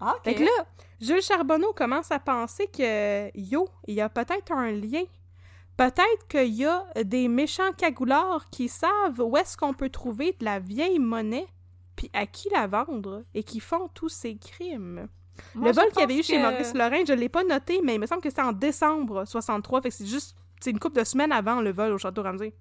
Ah, 0.00 0.14
ok. 0.16 0.24
Fait 0.24 0.34
que 0.34 0.42
là, 0.42 0.66
Jules 1.00 1.22
Charbonneau 1.22 1.72
commence 1.72 2.10
à 2.10 2.18
penser 2.18 2.66
que, 2.66 3.36
yo, 3.36 3.68
il 3.86 3.94
y 3.94 4.00
a 4.00 4.08
peut-être 4.08 4.52
un 4.52 4.70
lien. 4.70 5.04
Peut-être 5.76 6.28
qu'il 6.28 6.54
y 6.54 6.66
a 6.66 6.84
des 7.04 7.26
méchants 7.26 7.72
cagoulards 7.76 8.48
qui 8.50 8.68
savent 8.68 9.20
où 9.20 9.36
est-ce 9.36 9.56
qu'on 9.56 9.74
peut 9.74 9.90
trouver 9.90 10.36
de 10.38 10.44
la 10.44 10.60
vieille 10.60 11.00
monnaie, 11.00 11.48
puis 11.96 12.10
à 12.12 12.26
qui 12.26 12.48
la 12.50 12.66
vendre, 12.66 13.24
et 13.34 13.42
qui 13.42 13.58
font 13.58 13.88
tous 13.92 14.08
ces 14.08 14.36
crimes. 14.36 15.08
Moi, 15.54 15.68
le 15.68 15.74
vol 15.74 15.88
qu'il 15.88 16.00
y 16.00 16.04
avait 16.04 16.18
eu 16.18 16.22
chez 16.22 16.38
Maurice 16.38 16.74
Lorrain, 16.74 17.04
je 17.06 17.12
l'ai 17.12 17.28
pas 17.28 17.42
noté, 17.42 17.80
mais 17.82 17.94
il 17.96 18.00
me 18.00 18.06
semble 18.06 18.20
que 18.20 18.30
c'était 18.30 18.42
en 18.42 18.52
décembre 18.52 19.24
63, 19.24 19.82
fait 19.82 19.88
que 19.88 19.94
c'est 19.96 20.06
juste 20.06 20.36
c'est 20.64 20.70
une 20.70 20.78
couple 20.78 20.98
de 20.98 21.04
semaines 21.04 21.30
avant 21.30 21.60
le 21.60 21.70
vol 21.72 21.92
au 21.92 21.98
Château 21.98 22.22
Ramsey. 22.22 22.54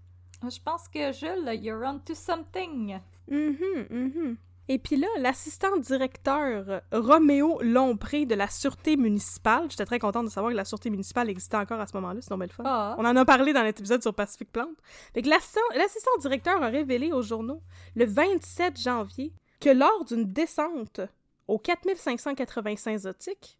Je 0.43 0.59
pense 0.59 0.89
que 0.89 1.13
Jules, 1.13 1.63
you're 1.63 1.81
on 1.85 1.99
to 1.99 2.13
something. 2.13 2.99
Mhm, 3.29 3.87
mhm. 3.89 4.37
Et 4.67 4.77
puis 4.77 4.97
là, 4.97 5.07
l'assistant 5.19 5.77
directeur 5.77 6.81
Roméo 6.91 7.61
Lompré 7.61 8.25
de 8.25 8.35
la 8.35 8.49
Sûreté 8.49 8.97
municipale, 8.97 9.67
j'étais 9.69 9.85
très 9.85 9.99
contente 9.99 10.25
de 10.25 10.29
savoir 10.29 10.51
que 10.51 10.57
la 10.57 10.65
Sûreté 10.65 10.89
municipale 10.89 11.29
existait 11.29 11.55
encore 11.55 11.79
à 11.79 11.87
ce 11.87 11.95
moment-là, 11.95 12.19
c'est 12.21 12.29
normal 12.29 12.49
le 12.49 12.53
fun. 12.53 12.63
Ah. 12.65 12.95
On 12.97 13.05
en 13.05 13.15
a 13.15 13.23
parlé 13.23 13.53
dans 13.53 13.63
l'épisode 13.63 14.01
sur 14.01 14.13
Pacific 14.13 14.51
Plante. 14.51 14.75
Fait 15.13 15.21
que 15.21 15.29
l'assistant 15.29 15.61
l'assistant 15.73 16.11
directeur 16.19 16.61
a 16.61 16.67
révélé 16.67 17.13
aux 17.13 17.21
journaux 17.21 17.61
le 17.95 18.03
27 18.03 18.81
janvier 18.81 19.31
que 19.61 19.69
lors 19.69 20.03
d'une 20.03 20.25
descente 20.25 20.99
au 21.47 21.57
4585 21.57 22.97
Zotique, 22.97 23.57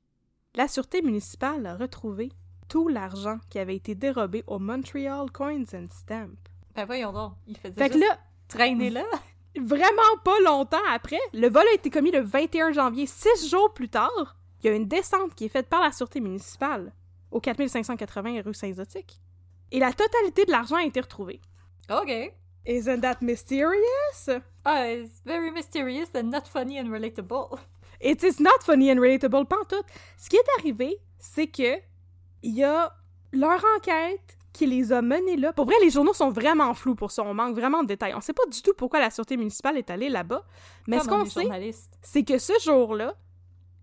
la 0.56 0.68
Sûreté 0.68 1.02
municipale 1.02 1.66
a 1.66 1.76
retrouvé 1.78 2.34
tout 2.74 2.88
l'argent 2.88 3.38
qui 3.52 3.60
avait 3.60 3.76
été 3.76 3.94
dérobé 3.94 4.44
au 4.48 4.58
Montreal 4.58 5.30
Coins 5.32 5.62
and 5.76 5.86
Stamp. 5.92 6.32
Ben 6.74 6.86
voyons 6.86 7.14
donc, 7.14 7.34
il 7.46 7.56
faisait 7.56 7.76
Fait 7.76 7.92
que 7.92 8.00
là, 8.00 8.18
traîner 8.48 8.90
là. 8.90 9.04
vraiment 9.62 10.02
pas 10.26 10.40
longtemps 10.44 10.82
après, 10.90 11.20
le 11.34 11.50
vol 11.50 11.62
a 11.70 11.76
été 11.76 11.92
commis 11.92 12.10
le 12.10 12.22
21 12.22 12.72
janvier, 12.72 13.06
six 13.06 13.48
jours 13.48 13.72
plus 13.76 13.90
tard. 13.90 14.38
Il 14.60 14.66
y 14.66 14.70
a 14.72 14.76
une 14.76 14.88
descente 14.88 15.36
qui 15.36 15.46
est 15.46 15.50
faite 15.50 15.70
par 15.70 15.84
la 15.84 15.92
sûreté 15.92 16.20
municipale 16.20 16.94
au 17.30 17.40
4580 17.40 18.42
rue 18.42 18.56
Saint-Zotique. 18.56 19.22
Et 19.70 19.78
la 19.78 19.94
totalité 19.94 20.46
de 20.46 20.52
l'argent 20.52 20.78
a 20.78 20.84
été 20.84 21.00
retrouvée. 21.00 21.42
OK. 21.92 22.34
Isn't 22.66 23.02
that 23.02 23.18
mysterious? 23.22 24.30
Ah, 24.66 24.88
it's 24.90 25.22
very 25.24 25.52
mysterious 25.52 26.10
and 26.16 26.32
not 26.32 26.48
funny 26.48 26.80
and 26.80 26.90
relatable. 26.90 27.60
It 28.02 28.24
is 28.24 28.42
not 28.42 28.64
funny 28.64 28.92
and 28.92 29.00
relatable, 29.00 29.46
pantoute. 29.46 29.86
Ce 30.18 30.28
qui 30.28 30.38
est 30.38 30.60
arrivé, 30.60 30.98
c'est 31.20 31.46
que 31.48 31.80
il 32.44 32.56
y 32.56 32.64
a 32.64 32.94
leur 33.32 33.64
enquête 33.78 34.38
qui 34.54 34.68
les 34.68 34.94
a 34.94 35.02
menés 35.02 35.36
là. 35.36 35.52
Pour 35.52 35.66
vrai, 35.66 35.76
les 35.82 35.90
journaux 35.90 36.14
sont 36.14 36.30
vraiment 36.30 36.74
flous 36.76 36.96
pour 36.96 37.12
ça. 37.12 37.24
On 37.24 37.34
manque 37.34 37.56
vraiment 37.56 37.82
de 37.82 37.88
détails. 37.88 38.14
On 38.16 38.22
sait 38.22 38.34
pas 38.34 38.46
du 38.52 38.62
tout 38.62 38.74
pourquoi 38.78 39.00
la 39.00 39.10
sûreté 39.10 39.36
municipale 39.36 39.78
est 39.78 39.90
allée 39.90 40.10
là-bas. 40.10 40.44
Mais 40.88 41.00
ce 41.00 41.08
qu'on 41.08 41.26
sait, 41.26 41.48
c'est 42.02 42.24
que 42.24 42.38
ce 42.38 42.54
jour-là, 42.64 43.16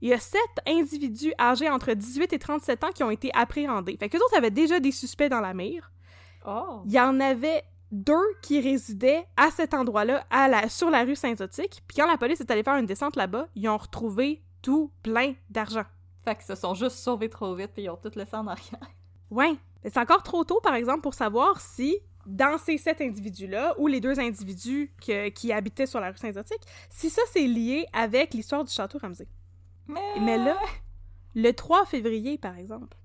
il 0.01 0.11
y 0.11 0.13
a 0.15 0.19
sept 0.19 0.41
individus 0.67 1.35
âgés 1.39 1.69
entre 1.69 1.93
18 1.93 2.33
et 2.33 2.39
37 2.39 2.85
ans 2.85 2.91
qui 2.95 3.03
ont 3.03 3.11
été 3.11 3.31
appréhendés. 3.35 3.97
Fait 3.99 4.09
que 4.09 4.17
autres 4.17 4.37
avaient 4.37 4.51
déjà 4.51 4.81
des 4.81 4.93
suspects 4.93 5.29
dans 5.29 5.41
la 5.41 5.53
mire. 5.53 5.91
Oh. 6.47 6.83
Il 6.87 6.93
y 6.93 7.01
en 7.01 7.21
avait 7.21 7.65
deux 7.91 8.15
qui 8.41 8.61
résidaient 8.61 9.27
à 9.37 9.51
cet 9.51 9.75
endroit-là, 9.75 10.25
à 10.31 10.49
la, 10.49 10.69
sur 10.69 10.91
la 10.91 11.05
rue 11.05 11.17
Saint-Zotique. 11.17 11.83
Puis 11.87 11.97
quand 11.97 12.07
la 12.07 12.17
police 12.17 12.41
est 12.41 12.51
allée 12.51 12.63
faire 12.63 12.77
une 12.77 12.87
descente 12.87 13.17
là-bas, 13.17 13.49
ils 13.57 13.69
ont 13.69 13.77
retrouvé 13.77 14.43
tout 14.63 14.91
plein 15.03 15.35
d'argent. 15.51 15.85
Fait 16.25 16.35
qu'ils 16.37 16.45
se 16.45 16.55
sont 16.55 16.75
juste 16.75 16.97
sauvés 16.97 17.31
trop 17.31 17.55
vite 17.55 17.71
puis 17.73 17.85
ils 17.85 17.91
ont 17.91 17.97
tout 17.97 18.11
laissé 18.15 18.37
en 18.37 18.47
arrière. 18.47 18.81
Ouais. 19.31 19.55
C'est 19.83 19.97
encore 19.99 20.23
trop 20.23 20.45
tôt, 20.45 20.61
par 20.63 20.75
exemple, 20.75 21.01
pour 21.01 21.15
savoir 21.15 21.61
si, 21.61 21.97
dans 22.27 22.59
ces 22.59 22.77
sept 22.77 23.01
individus-là, 23.01 23.75
ou 23.79 23.87
les 23.87 24.01
deux 24.01 24.21
individus 24.21 24.93
que- 25.05 25.29
qui 25.31 25.53
habitaient 25.53 25.87
sur 25.87 26.01
la 26.01 26.11
rue 26.11 26.17
Saint-Zotique, 26.19 26.61
si 26.91 27.09
ça, 27.09 27.23
c'est 27.33 27.47
lié 27.47 27.87
avec 27.93 28.35
l'histoire 28.35 28.65
du 28.65 28.73
château 28.73 28.99
Ramsey. 28.99 29.27
Mais, 29.87 30.01
Mais 30.21 30.37
là, 30.37 30.57
le 31.35 31.53
3 31.53 31.87
février, 31.87 32.37
par 32.39 32.59
exemple, 32.59 32.97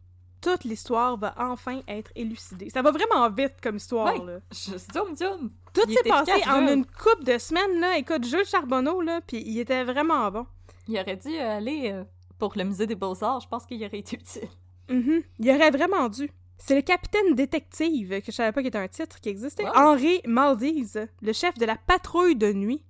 toute 0.41 0.63
l'histoire 0.65 1.17
va 1.17 1.33
enfin 1.37 1.81
être 1.87 2.11
élucidée. 2.15 2.69
Ça 2.69 2.81
va 2.81 2.91
vraiment 2.91 3.29
vite 3.29 3.55
comme 3.63 3.77
histoire, 3.77 4.13
Ouais. 4.19 4.33
là. 4.33 4.39
je 4.51 4.77
zoom 4.77 5.15
zoom. 5.15 5.51
Tout 5.73 5.81
s'est 5.89 5.93
est 6.05 6.09
passé 6.09 6.31
efficace, 6.31 6.53
en 6.53 6.67
une 6.67 6.85
couple 6.85 7.23
de 7.23 7.37
semaines, 7.37 7.79
là. 7.79 7.97
Écoute, 7.97 8.25
Jules 8.25 8.45
Charbonneau, 8.45 9.01
là, 9.01 9.21
puis 9.25 9.41
il 9.45 9.57
était 9.59 9.83
vraiment 9.85 10.29
bon. 10.29 10.45
Il 10.87 10.99
aurait 10.99 11.15
dû 11.17 11.35
aller 11.37 11.91
euh, 11.93 12.03
pour 12.37 12.53
le 12.55 12.63
musée 12.63 12.87
des 12.87 12.95
beaux-arts, 12.95 13.41
je 13.41 13.47
pense 13.47 13.65
qu'il 13.65 13.83
aurait 13.83 13.99
été 13.99 14.17
utile. 14.17 14.49
Mhm. 14.89 15.23
Il 15.39 15.49
aurait 15.49 15.71
vraiment 15.71 16.09
dû. 16.09 16.29
C'est 16.57 16.75
le 16.75 16.81
capitaine 16.81 17.35
détective, 17.35 18.21
que 18.21 18.27
je 18.27 18.31
savais 18.31 18.51
pas 18.51 18.61
qu'il 18.61 18.67
était 18.69 18.77
un 18.77 18.87
titre 18.87 19.19
qui 19.19 19.29
existait, 19.29 19.65
Wow. 19.65 19.75
Henri 19.75 20.21
Maldives, 20.25 21.07
le 21.21 21.33
chef 21.33 21.57
de 21.57 21.65
la 21.65 21.75
patrouille 21.75 22.35
de 22.35 22.53
nuit, 22.53 22.83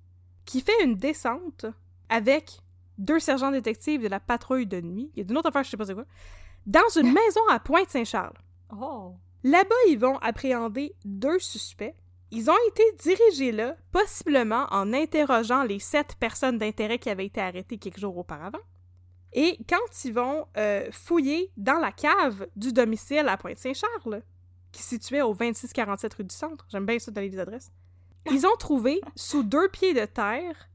qui 0.44 0.60
fait 0.60 0.84
une 0.84 0.94
descente 0.94 1.66
avec 2.08 2.60
deux 2.98 3.18
sergents 3.18 3.50
détectives 3.50 4.02
de 4.02 4.08
la 4.08 4.20
patrouille 4.20 4.66
de 4.66 4.80
nuit. 4.80 5.10
Il 5.14 5.18
y 5.18 5.22
a 5.22 5.24
d'une 5.24 5.36
autre 5.36 5.48
affaire, 5.48 5.64
je 5.64 5.70
sais 5.70 5.76
pas 5.76 5.84
c'est 5.86 5.94
quoi. 5.94 6.06
Dans 6.66 6.88
une 6.96 7.12
maison 7.12 7.40
à 7.50 7.58
Pointe-Saint-Charles. 7.58 8.38
Oh. 8.80 9.14
Là-bas, 9.42 9.74
ils 9.88 9.98
vont 9.98 10.18
appréhender 10.18 10.94
deux 11.04 11.38
suspects. 11.38 11.94
Ils 12.30 12.50
ont 12.50 12.56
été 12.68 12.82
dirigés 13.00 13.52
là, 13.52 13.76
possiblement 13.92 14.66
en 14.70 14.92
interrogeant 14.92 15.62
les 15.62 15.78
sept 15.78 16.16
personnes 16.18 16.58
d'intérêt 16.58 16.98
qui 16.98 17.10
avaient 17.10 17.26
été 17.26 17.40
arrêtées 17.40 17.78
quelques 17.78 17.98
jours 18.00 18.16
auparavant. 18.16 18.58
Et 19.38 19.58
quand 19.68 20.04
ils 20.04 20.14
vont 20.14 20.46
euh, 20.56 20.88
fouiller 20.90 21.52
dans 21.58 21.78
la 21.78 21.92
cave 21.92 22.46
du 22.56 22.72
domicile 22.72 23.28
à 23.28 23.36
Pointe-Saint-Charles, 23.36 24.22
qui 24.72 24.82
se 24.82 24.88
situait 24.88 25.20
au 25.22 25.34
2647 25.34 26.14
rue 26.14 26.24
du 26.24 26.34
Centre, 26.34 26.66
j'aime 26.72 26.86
bien 26.86 26.98
ça 26.98 27.10
donner 27.10 27.28
les 27.28 27.38
adresses, 27.38 27.70
ils 28.30 28.46
ont 28.46 28.56
trouvé 28.58 29.00
sous 29.14 29.42
deux 29.42 29.68
pieds 29.68 29.92
de 29.94 30.06
terre 30.06 30.68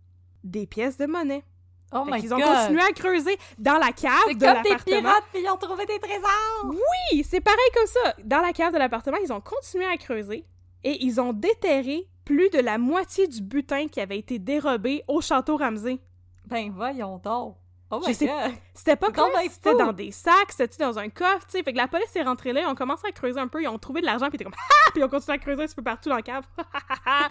des 0.44 0.68
pièces 0.68 0.98
de 0.98 1.06
monnaie. 1.08 1.44
Oh 1.92 2.06
Fait 2.06 2.12
my 2.12 2.20
qu'ils 2.22 2.30
god. 2.30 2.40
ont 2.40 2.46
continué 2.56 2.82
à 2.82 2.94
creuser 2.94 3.38
dans 3.58 3.78
la 3.80 3.92
cave 3.92 4.14
C'est 4.28 4.36
de 4.36 4.46
comme 4.46 4.62
des 4.62 4.70
l'appartement. 4.70 5.00
pirates 5.02 5.24
puis 5.34 5.42
ils 5.44 5.50
ont 5.50 5.58
trouvé 5.58 5.86
des 5.88 6.00
trésors. 6.00 6.66
Oui, 6.70 7.24
c'est 7.28 7.42
pareil 7.42 7.60
comme 7.76 7.88
ça. 7.88 8.14
Dans 8.24 8.40
la 8.42 8.54
cave 8.54 8.74
de 8.74 8.78
l'appartement, 8.78 9.18
ils 9.24 9.34
ont 9.34 9.42
continué 9.42 9.86
à 9.86 9.98
creuser 9.98 10.46
et 10.84 11.04
ils 11.04 11.20
ont 11.20 11.34
déterré 11.34 12.08
plus 12.24 12.50
de 12.52 12.60
la 12.60 12.78
moitié 12.78 13.28
du 13.28 13.42
butin 13.42 13.88
qui 13.90 14.00
avait 14.00 14.20
été 14.20 14.40
dérobé 14.40 15.04
au 15.10 15.20
château 15.20 15.58
Ramsey. 15.58 16.00
Ben 16.46 16.72
voyons 16.72 17.18
donc. 17.18 17.58
Oh 17.92 18.00
my 18.00 18.06
god. 18.16 18.52
C'était 18.74 18.96
pas 18.96 19.10
bien 19.12 19.26
c'était 19.50 19.76
dans 19.76 19.92
des 19.92 20.12
sacs, 20.12 20.52
c'était 20.52 20.84
dans 20.84 20.98
un 20.98 21.10
coffre, 21.10 21.46
tu 21.46 21.52
sais? 21.58 21.64
Fait 21.64 21.74
que 21.74 21.78
la 21.78 21.88
police 21.88 22.16
est 22.16 22.24
rentrée 22.24 22.54
là, 22.54 22.62
ils 22.62 22.68
ont 22.68 22.76
commencé 22.76 23.06
à 23.08 23.12
creuser 23.12 23.40
un 23.40 23.48
peu, 23.48 23.62
ils 23.62 23.68
ont 23.68 23.78
trouvé 23.78 24.00
de 24.02 24.06
l'argent, 24.06 24.28
puis 24.30 24.34
ils 24.34 24.42
étaient 24.42 24.44
comme 24.46 24.54
ah, 24.58 24.92
puis 24.92 25.02
ils 25.02 25.04
ont 25.04 25.10
continué 25.10 25.36
à 25.36 25.38
creuser 25.40 25.64
un 25.64 25.66
petit 25.66 25.76
peu 25.76 25.84
partout 25.84 26.10
dans 26.10 26.16
la 26.16 26.22
cave. 26.22 26.46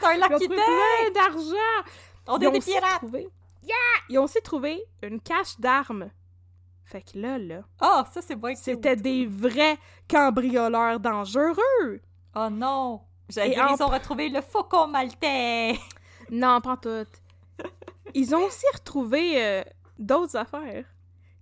C'est 0.01 0.07
un 0.07 0.12
Ils 0.14 0.23
ont 0.23 0.29
trouvé 0.29 0.49
plein 0.49 1.11
d'argent. 1.14 1.88
On 2.27 2.38
Ils 2.38 2.44
est 2.44 2.46
ont 2.49 2.53
des 2.53 2.61
pirates. 2.61 2.99
trouvé- 2.99 3.29
Yeah! 3.62 3.75
Ils 4.09 4.18
ont 4.18 4.25
aussi 4.25 4.40
trouvé 4.42 4.83
une 5.03 5.20
cache 5.20 5.59
d'armes. 5.59 6.11
Fait 6.85 7.03
que 7.03 7.18
là, 7.18 7.38
là, 7.38 7.62
Oh, 7.83 8.03
ça 8.12 8.20
c'est 8.20 8.35
bon. 8.37 8.55
c'était 8.57 8.96
des 8.96 9.25
vrais 9.27 9.79
cambrioleurs 10.09 10.99
dangereux. 11.01 12.01
Oh 12.35 12.49
non. 12.51 13.01
J'allais 13.29 13.53
Et 13.53 13.55
dire, 13.55 13.64
en 13.64 13.77
ils 13.77 13.83
ont 13.83 13.88
retrouvé 13.88 14.29
le 14.29 14.40
faucon 14.42 14.88
maltais. 14.88 15.79
Non, 16.31 16.61
pas 16.61 16.77
tout. 16.77 17.07
Ils 18.14 18.35
ont 18.35 18.44
aussi 18.44 18.64
retrouvé 18.75 19.42
euh, 19.44 19.62
d'autres 20.00 20.36
affaires 20.36 20.84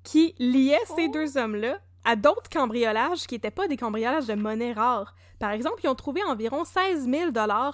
qui 0.03 0.35
liaient 0.39 0.79
ces 0.97 1.07
Oh. 1.09 1.13
deux 1.13 1.37
hommes-là 1.39 1.79
à 2.05 2.17
d'autres 2.17 2.49
cambriolages 2.51 3.27
qui 3.27 3.35
n'étaient 3.35 3.51
pas 3.51 3.69
des 3.69 3.77
cambriolages 3.77 4.27
de 4.27 4.35
monnaie 4.35 4.73
rare. 4.73 5.15
Par 5.39 5.51
exemple, 5.51 5.81
ils 5.85 5.89
ont 5.89 5.95
trouvé 5.95 6.23
environ 6.25 6.65
16 6.65 7.09
000 7.09 7.31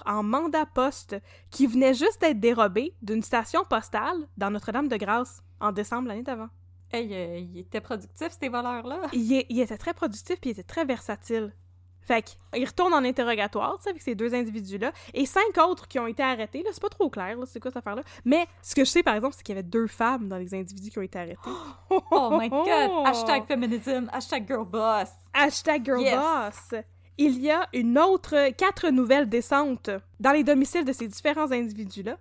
en 0.06 0.22
mandat 0.22 0.66
poste 0.66 1.16
qui 1.50 1.66
venaient 1.66 1.94
juste 1.94 2.20
d'être 2.20 2.40
dérobés 2.40 2.94
d'une 3.02 3.22
station 3.22 3.64
postale 3.64 4.26
dans 4.36 4.50
Notre-Dame-de-Grâce 4.50 5.42
en 5.60 5.72
décembre 5.72 6.08
l'année 6.08 6.22
d'avant. 6.22 6.48
Hey, 6.92 7.12
euh, 7.14 7.38
ils 7.38 7.58
étaient 7.60 7.80
productifs, 7.80 8.36
ces 8.38 8.48
voleurs-là. 8.48 9.00
Il, 9.12 9.32
est- 9.32 9.46
il 9.48 9.60
était 9.60 9.78
très 9.78 9.94
productif 9.94 10.40
puis 10.40 10.50
il 10.50 10.52
était 10.52 10.62
très 10.62 10.84
versatile. 10.84 11.52
Fait 12.06 12.22
qu'ils 12.52 12.64
retournent 12.66 12.94
en 12.94 13.04
interrogatoire, 13.04 13.76
tu 13.78 13.84
sais, 13.84 13.90
avec 13.90 14.02
ces 14.02 14.14
deux 14.14 14.34
individus-là, 14.34 14.92
et 15.14 15.26
cinq 15.26 15.56
autres 15.58 15.88
qui 15.88 15.98
ont 15.98 16.06
été 16.06 16.22
arrêtés. 16.22 16.62
Là, 16.62 16.70
c'est 16.72 16.82
pas 16.82 16.88
trop 16.88 17.08
clair, 17.10 17.36
là, 17.38 17.44
c'est 17.46 17.60
quoi 17.60 17.70
cette 17.70 17.78
affaire-là. 17.78 18.02
Mais 18.24 18.46
ce 18.62 18.74
que 18.74 18.84
je 18.84 18.90
sais, 18.90 19.02
par 19.02 19.14
exemple, 19.14 19.34
c'est 19.36 19.42
qu'il 19.42 19.54
y 19.54 19.58
avait 19.58 19.66
deux 19.68 19.86
femmes 19.86 20.28
dans 20.28 20.36
les 20.36 20.54
individus 20.54 20.90
qui 20.90 20.98
ont 20.98 21.02
été 21.02 21.18
arrêtés. 21.18 21.38
Oh 22.10 22.36
my 22.38 22.48
god. 22.48 23.06
Hashtag 23.06 23.46
féminisme. 23.46 24.08
Hashtag 24.12 24.46
girl 24.46 24.64
boss. 24.64 25.08
Hashtag 25.32 25.84
girl 25.84 26.00
Yes. 26.02 26.14
boss. 26.16 26.80
Il 27.16 27.40
y 27.40 27.50
a 27.50 27.68
une 27.72 27.98
autre 27.98 28.50
quatre 28.56 28.88
nouvelles 28.88 29.28
descentes 29.28 29.90
dans 30.20 30.32
les 30.32 30.42
domiciles 30.44 30.84
de 30.84 30.92
ces 30.92 31.06
différents 31.08 31.50
individus-là. 31.52 32.18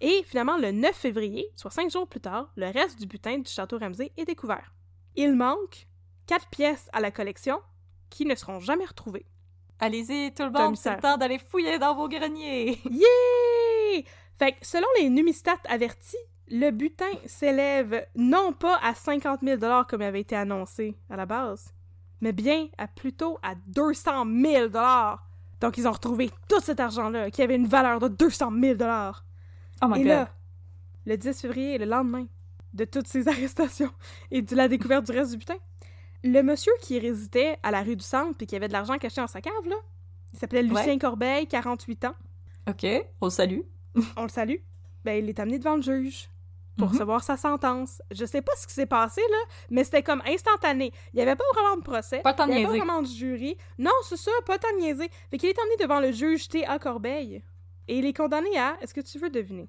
Et 0.00 0.22
finalement, 0.24 0.56
le 0.56 0.70
9 0.70 0.94
février, 0.94 1.48
soit 1.56 1.72
cinq 1.72 1.90
jours 1.90 2.06
plus 2.06 2.20
tard, 2.20 2.52
le 2.56 2.66
reste 2.70 3.00
du 3.00 3.06
butin 3.06 3.38
du 3.38 3.50
château 3.50 3.78
Ramsey 3.78 4.12
est 4.16 4.24
découvert. 4.24 4.72
Il 5.16 5.34
manque 5.34 5.88
quatre 6.26 6.46
pièces 6.50 6.88
à 6.92 7.00
la 7.00 7.10
collection 7.10 7.58
qui 8.10 8.24
ne 8.24 8.34
seront 8.34 8.60
jamais 8.60 8.84
retrouvées. 8.84 9.26
Allez-y, 9.80 10.32
tout 10.34 10.42
le 10.44 10.50
monde, 10.50 10.76
c'est 10.76 10.94
le 10.94 11.00
temps 11.00 11.16
d'aller 11.16 11.38
fouiller 11.38 11.78
dans 11.78 11.94
vos 11.94 12.08
greniers. 12.08 12.78
Yeah! 12.90 14.02
Fait 14.38 14.52
que 14.52 14.58
selon 14.62 14.86
les 15.00 15.08
numistats 15.08 15.56
avertis, 15.68 16.16
le 16.50 16.70
butin 16.70 17.10
s'élève 17.26 18.06
non 18.14 18.52
pas 18.52 18.78
à 18.82 18.94
50 18.94 19.40
000 19.42 19.60
comme 19.88 20.02
avait 20.02 20.20
été 20.20 20.36
annoncé 20.36 20.96
à 21.10 21.16
la 21.16 21.26
base, 21.26 21.72
mais 22.20 22.32
bien 22.32 22.68
à 22.78 22.86
plutôt 22.88 23.38
à 23.42 23.54
200 23.66 24.24
000 24.42 24.68
Donc 25.60 25.76
ils 25.78 25.86
ont 25.88 25.92
retrouvé 25.92 26.30
tout 26.48 26.60
cet 26.60 26.80
argent-là 26.80 27.30
qui 27.30 27.42
avait 27.42 27.56
une 27.56 27.66
valeur 27.66 28.00
de 28.00 28.08
200 28.08 28.52
000 28.60 28.78
Oh 29.82 29.86
my 29.88 30.00
Et 30.00 30.02
god. 30.04 30.06
là, 30.08 30.28
le 31.06 31.16
10 31.16 31.40
février, 31.40 31.78
le 31.78 31.84
lendemain 31.84 32.26
de 32.74 32.84
toutes 32.84 33.08
ces 33.08 33.28
arrestations 33.28 33.92
et 34.30 34.42
de 34.42 34.54
la 34.54 34.68
découverte 34.68 35.06
du 35.06 35.12
reste 35.12 35.32
du 35.32 35.38
butin, 35.38 35.56
le 36.24 36.42
monsieur 36.42 36.72
qui 36.82 36.98
résidait 36.98 37.58
à 37.62 37.70
la 37.70 37.82
rue 37.82 37.96
du 37.96 38.04
Centre 38.04 38.36
et 38.40 38.46
qui 38.46 38.56
avait 38.56 38.68
de 38.68 38.72
l'argent 38.72 38.98
caché 38.98 39.20
dans 39.20 39.26
sa 39.26 39.40
cave, 39.40 39.52
là, 39.66 39.76
il 40.32 40.38
s'appelait 40.38 40.62
Lucien 40.62 40.86
Ouais. 40.94 40.98
Corbeil, 40.98 41.46
48 41.46 42.04
ans. 42.06 42.14
Ok, 42.68 42.84
on 43.20 43.26
le 43.26 43.30
salue. 43.30 43.60
On 44.16 44.22
le 44.24 44.28
salue. 44.28 44.56
Ben, 45.04 45.22
il 45.24 45.28
est 45.28 45.38
amené 45.40 45.58
devant 45.58 45.76
le 45.76 45.82
juge. 45.82 46.28
pour 46.76 46.86
Mhm. 46.86 46.92
recevoir 46.92 47.24
sa 47.24 47.36
sentence. 47.36 48.00
Je 48.12 48.24
sais 48.24 48.40
pas 48.40 48.52
ce 48.56 48.64
qui 48.64 48.72
s'est 48.72 48.86
passé, 48.86 49.20
là, 49.30 49.36
mais 49.68 49.82
c'était 49.82 50.04
comme 50.04 50.22
instantané. 50.26 50.92
Il 51.12 51.18
y 51.18 51.22
avait 51.22 51.34
pas 51.34 51.42
vraiment 51.52 51.76
de 51.76 51.82
procès. 51.82 52.20
Pas 52.20 52.32
de 52.34 52.42
il 52.44 52.50
y 52.50 52.52
avait 52.58 52.62
pas 52.66 52.68
vraiment 52.84 53.02
de 53.02 53.08
jury. 53.08 53.56
Non, 53.78 53.90
c'est 54.04 54.16
ça, 54.16 54.30
pas 54.46 54.58
temps 54.58 54.68
de 54.76 54.82
niaiser. 54.82 55.08
Fait 55.28 55.38
qu'il 55.38 55.48
est 55.48 55.58
emmené 55.58 55.76
devant 55.80 55.98
le 55.98 56.12
juge 56.12 56.46
T.A. 56.48 56.78
Corbeil. 56.78 57.42
Et 57.88 57.98
il 57.98 58.06
est 58.06 58.12
condamné 58.16 58.56
à... 58.56 58.76
Est-ce 58.80 58.94
que 58.94 59.00
tu 59.00 59.18
veux 59.18 59.28
deviner? 59.30 59.68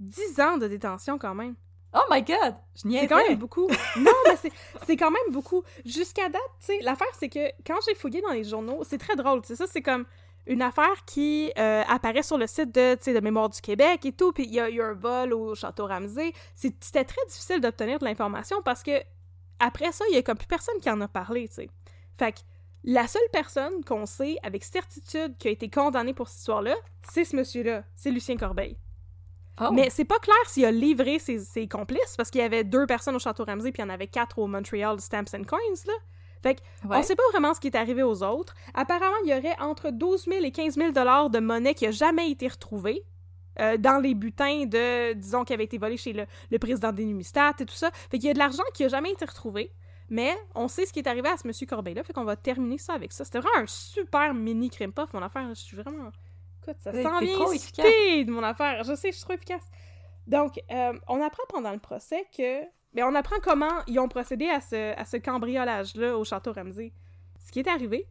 10 0.00 0.40
ans 0.40 0.58
de 0.58 0.66
détention, 0.68 1.18
quand 1.18 1.34
même. 1.34 1.54
Oh 1.94 2.00
my 2.10 2.22
god! 2.22 2.54
Je 2.76 2.82
C'est 2.82 2.88
niaisais. 2.88 3.06
quand 3.08 3.16
même 3.28 3.38
beaucoup. 3.38 3.66
Non, 3.96 4.12
mais 4.26 4.36
c'est- 4.36 4.52
c'est 4.86 4.96
quand 4.96 5.10
même 5.10 5.30
beaucoup. 5.32 5.62
Jusqu'à 5.86 6.28
date, 6.28 6.42
tu 6.60 6.66
sais, 6.66 6.78
l'affaire, 6.82 7.06
c'est 7.18 7.28
que 7.30 7.48
quand 7.66 7.76
j'ai 7.86 7.94
fouillé 7.94 8.20
dans 8.20 8.30
les 8.32 8.44
journaux, 8.44 8.82
c'est 8.84 8.98
très 8.98 9.16
drôle, 9.16 9.40
tu 9.40 9.48
sais, 9.48 9.56
ça, 9.56 9.66
c'est 9.66 9.80
comme 9.82 10.04
une 10.46 10.60
affaire 10.62 11.04
qui 11.06 11.50
euh, 11.58 11.82
apparaît 11.88 12.22
sur 12.22 12.36
le 12.38 12.46
site 12.46 12.74
de, 12.74 12.94
tu 12.94 13.04
sais, 13.04 13.14
de 13.14 13.20
Mémoire 13.20 13.48
du 13.48 13.60
Québec 13.60 14.04
et 14.04 14.12
tout, 14.12 14.32
puis 14.32 14.44
il 14.44 14.52
y 14.54 14.60
a 14.60 14.68
eu 14.68 14.80
un 14.82 14.92
vol 14.92 15.32
au 15.32 15.54
Château 15.54 15.86
Ramsey. 15.86 16.32
C'est- 16.54 16.74
C'était 16.82 17.04
très 17.04 17.24
difficile 17.26 17.60
d'obtenir 17.60 17.98
de 17.98 18.04
l'information 18.04 18.60
parce 18.62 18.82
que 18.82 19.02
après 19.58 19.90
ça, 19.92 20.04
il 20.10 20.14
y 20.14 20.18
a 20.18 20.22
comme 20.22 20.36
plus 20.38 20.46
personne 20.46 20.78
qui 20.80 20.90
en 20.90 21.00
a 21.00 21.08
parlé, 21.08 21.48
tu 21.48 21.54
sais. 21.54 21.70
Fait 22.18 22.32
que 22.32 22.38
la 22.84 23.06
seule 23.08 23.28
personne 23.32 23.82
qu'on 23.84 24.06
sait 24.06 24.36
avec 24.42 24.62
certitude 24.62 25.36
qui 25.38 25.48
a 25.48 25.50
été 25.50 25.68
condamnée 25.70 26.14
pour 26.14 26.28
cette 26.28 26.38
histoire-là, 26.40 26.74
c'est 27.12 27.24
ce 27.24 27.34
monsieur-là, 27.34 27.82
c'est 27.96 28.10
Lucien 28.10 28.36
Corbeil. 28.36 28.76
Oh. 29.60 29.70
Mais 29.72 29.90
c'est 29.90 30.04
pas 30.04 30.18
clair 30.18 30.36
s'il 30.46 30.64
a 30.64 30.70
livré 30.70 31.18
ses, 31.18 31.38
ses 31.40 31.66
complices, 31.68 32.14
parce 32.16 32.30
qu'il 32.30 32.40
y 32.40 32.44
avait 32.44 32.64
deux 32.64 32.86
personnes 32.86 33.16
au 33.16 33.18
Château 33.18 33.44
Ramsey, 33.44 33.72
puis 33.72 33.82
il 33.82 33.86
y 33.86 33.88
en 33.88 33.92
avait 33.92 34.06
quatre 34.06 34.38
au 34.38 34.46
Montreal 34.46 35.00
Stamps 35.00 35.34
and 35.34 35.44
Coins, 35.44 35.58
là. 35.86 35.92
Fait 36.42 36.54
que, 36.54 36.60
Ouais. 36.88 36.96
on 36.98 37.02
sait 37.02 37.16
pas 37.16 37.24
vraiment 37.32 37.52
ce 37.54 37.58
qui 37.60 37.66
est 37.66 37.76
arrivé 37.76 38.02
aux 38.04 38.22
autres. 38.22 38.54
Apparemment, 38.74 39.16
il 39.24 39.30
y 39.30 39.34
aurait 39.36 39.56
entre 39.60 39.90
12 39.90 40.26
000 40.26 40.44
et 40.44 40.52
15 40.52 40.74
000 40.76 40.92
dollars 40.92 41.30
de 41.30 41.40
monnaie 41.40 41.74
qui 41.74 41.86
a 41.86 41.90
jamais 41.90 42.30
été 42.30 42.46
retrouvée 42.46 43.02
euh, 43.58 43.76
dans 43.76 43.98
les 44.00 44.14
butins 44.14 44.64
de, 44.64 45.14
disons, 45.14 45.42
qui 45.44 45.52
avait 45.52 45.64
été 45.64 45.78
volé 45.78 45.96
chez 45.96 46.12
le, 46.12 46.26
le 46.52 46.58
président 46.60 46.92
des 46.92 47.04
Numistat 47.04 47.54
et 47.58 47.66
tout 47.66 47.74
ça. 47.74 47.90
Fait 48.08 48.18
qu'il 48.20 48.28
y 48.28 48.30
a 48.30 48.34
de 48.34 48.38
l'argent 48.38 48.62
qui 48.72 48.84
a 48.84 48.88
jamais 48.88 49.10
été 49.10 49.24
retrouvé. 49.24 49.72
Mais 50.10 50.32
on 50.54 50.68
sait 50.68 50.86
ce 50.86 50.92
qui 50.92 51.00
est 51.00 51.08
arrivé 51.08 51.28
à 51.28 51.36
ce 51.36 51.46
monsieur 51.46 51.66
Corbeil-là, 51.66 52.02
fait 52.04 52.12
qu'on 52.12 52.24
va 52.24 52.36
terminer 52.36 52.78
ça 52.78 52.94
avec 52.94 53.12
ça. 53.12 53.24
C'était 53.24 53.40
vraiment 53.40 53.58
un 53.64 53.66
super 53.66 54.32
mini 54.32 54.70
crime 54.70 54.92
puff, 54.92 55.12
mon 55.12 55.22
affaire. 55.22 55.46
Je 55.50 55.60
suis 55.60 55.76
vraiment... 55.76 56.10
Écoute, 56.62 56.76
ça 56.80 56.92
s'en 56.92 57.20
vient 57.20 57.34
trop 57.34 57.52
efficace. 57.52 57.86
speed, 57.86 58.30
mon 58.30 58.42
affaire. 58.42 58.84
Je 58.84 58.94
sais, 58.94 59.10
je 59.10 59.16
suis 59.16 59.24
trop 59.24 59.34
efficace. 59.34 59.64
Donc, 60.26 60.60
euh, 60.70 60.92
on 61.08 61.22
apprend 61.22 61.44
pendant 61.48 61.72
le 61.72 61.78
procès 61.78 62.26
que... 62.36 62.62
Mais 62.94 63.02
on 63.02 63.14
apprend 63.14 63.36
comment 63.42 63.82
ils 63.86 63.98
ont 63.98 64.08
procédé 64.08 64.48
à 64.48 64.60
ce, 64.60 64.98
à 64.98 65.04
ce 65.04 65.16
cambriolage-là 65.18 66.16
au 66.16 66.24
Château 66.24 66.52
Ramsey. 66.52 66.92
Ce 67.44 67.52
qui 67.52 67.60
est 67.60 67.68
arrivé, 67.68 68.06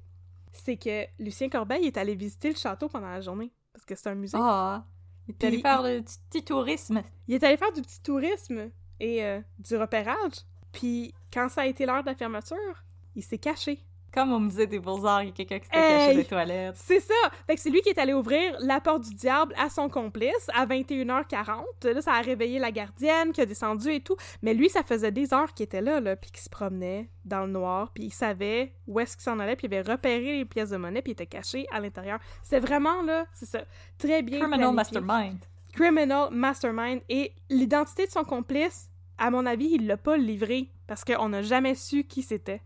c'est 0.51 0.77
que 0.77 1.05
Lucien 1.19 1.49
Corbeil 1.49 1.85
est 1.85 1.97
allé 1.97 2.15
visiter 2.15 2.49
le 2.49 2.55
château 2.55 2.87
pendant 2.87 3.09
la 3.09 3.21
journée, 3.21 3.51
parce 3.73 3.85
que 3.85 3.95
c'est 3.95 4.09
un 4.09 4.15
musée. 4.15 4.37
Ah, 4.39 4.85
il 5.27 5.35
est 5.35 5.43
allé 5.43 5.61
faire 5.61 5.81
le 5.81 6.01
petit 6.01 6.43
tourisme. 6.43 7.03
Il 7.27 7.35
est 7.35 7.43
allé 7.43 7.57
faire 7.57 7.71
du 7.73 7.81
petit 7.81 8.01
tourisme 8.01 8.71
et 8.99 9.23
euh, 9.23 9.41
du 9.59 9.75
repérage. 9.75 10.45
Puis, 10.71 11.13
quand 11.33 11.49
ça 11.49 11.61
a 11.61 11.65
été 11.65 11.85
l'heure 11.85 12.01
de 12.01 12.09
la 12.09 12.15
fermeture, 12.15 12.83
il 13.15 13.23
s'est 13.23 13.37
caché. 13.37 13.83
Comme 14.13 14.31
au 14.33 14.39
musée 14.39 14.65
des 14.65 14.79
Beaux-Arts, 14.79 15.23
il 15.23 15.27
y 15.27 15.29
a 15.29 15.33
quelqu'un 15.33 15.59
qui 15.59 15.65
s'était 15.65 15.77
Hey! 15.77 16.07
caché 16.07 16.15
des 16.15 16.25
toilettes. 16.25 16.75
C'est 16.77 16.99
ça! 17.01 17.13
Fait 17.45 17.55
que 17.55 17.61
c'est 17.61 17.69
lui 17.69 17.81
qui 17.81 17.89
est 17.89 17.99
allé 17.99 18.13
ouvrir 18.13 18.55
la 18.59 18.79
porte 18.79 19.03
du 19.03 19.13
diable 19.13 19.53
à 19.57 19.69
son 19.69 19.89
complice 19.89 20.49
à 20.55 20.65
21h40. 20.65 21.63
Là, 21.93 22.01
ça 22.01 22.13
a 22.13 22.21
réveillé 22.21 22.57
la 22.57 22.71
gardienne 22.71 23.31
qui 23.31 23.41
a 23.41 23.45
descendu 23.45 23.89
et 23.91 23.99
tout. 23.99 24.15
Mais 24.41 24.53
lui, 24.53 24.69
ça 24.69 24.81
faisait 24.83 25.11
des 25.11 25.33
heures 25.33 25.53
qu'il 25.53 25.65
était 25.65 25.81
là, 25.81 25.99
là, 25.99 26.15
puis 26.15 26.31
qu'il 26.31 26.39
se 26.41 26.49
promenait 26.49 27.09
dans 27.25 27.45
le 27.45 27.51
noir, 27.51 27.91
puis 27.93 28.05
il 28.05 28.13
savait 28.13 28.73
où 28.87 28.99
est-ce 28.99 29.17
qu'il 29.17 29.23
s'en 29.23 29.37
allait, 29.39 29.55
puis 29.57 29.67
il 29.69 29.75
avait 29.75 29.91
repéré 29.91 30.37
les 30.37 30.45
pièces 30.45 30.69
de 30.69 30.77
monnaie, 30.77 31.01
puis 31.01 31.11
il 31.11 31.13
était 31.13 31.25
caché 31.25 31.67
à 31.71 31.79
l'intérieur. 31.81 32.19
C'était 32.41 32.59
vraiment, 32.65 33.01
là, 33.03 33.25
c'est 33.33 33.45
ça, 33.45 33.59
très 33.97 34.21
bien 34.23 34.39
Criminal 34.39 34.73
planifié. 34.73 35.01
Mastermind. 35.01 35.39
Criminal 35.73 36.29
Mastermind. 36.31 37.01
Et 37.09 37.33
l'identité 37.49 38.05
de 38.05 38.11
son 38.11 38.23
complice, 38.23 38.89
à 39.17 39.29
mon 39.29 39.45
avis, 39.45 39.67
il 39.73 39.85
l'a 39.87 39.97
pas 39.97 40.15
livré, 40.17 40.71
parce 40.87 41.03
qu'on 41.03 41.29
n'a 41.29 41.41
jamais 41.41 41.75
su 41.75 42.05
qui 42.05 42.21
c'était. 42.23 42.61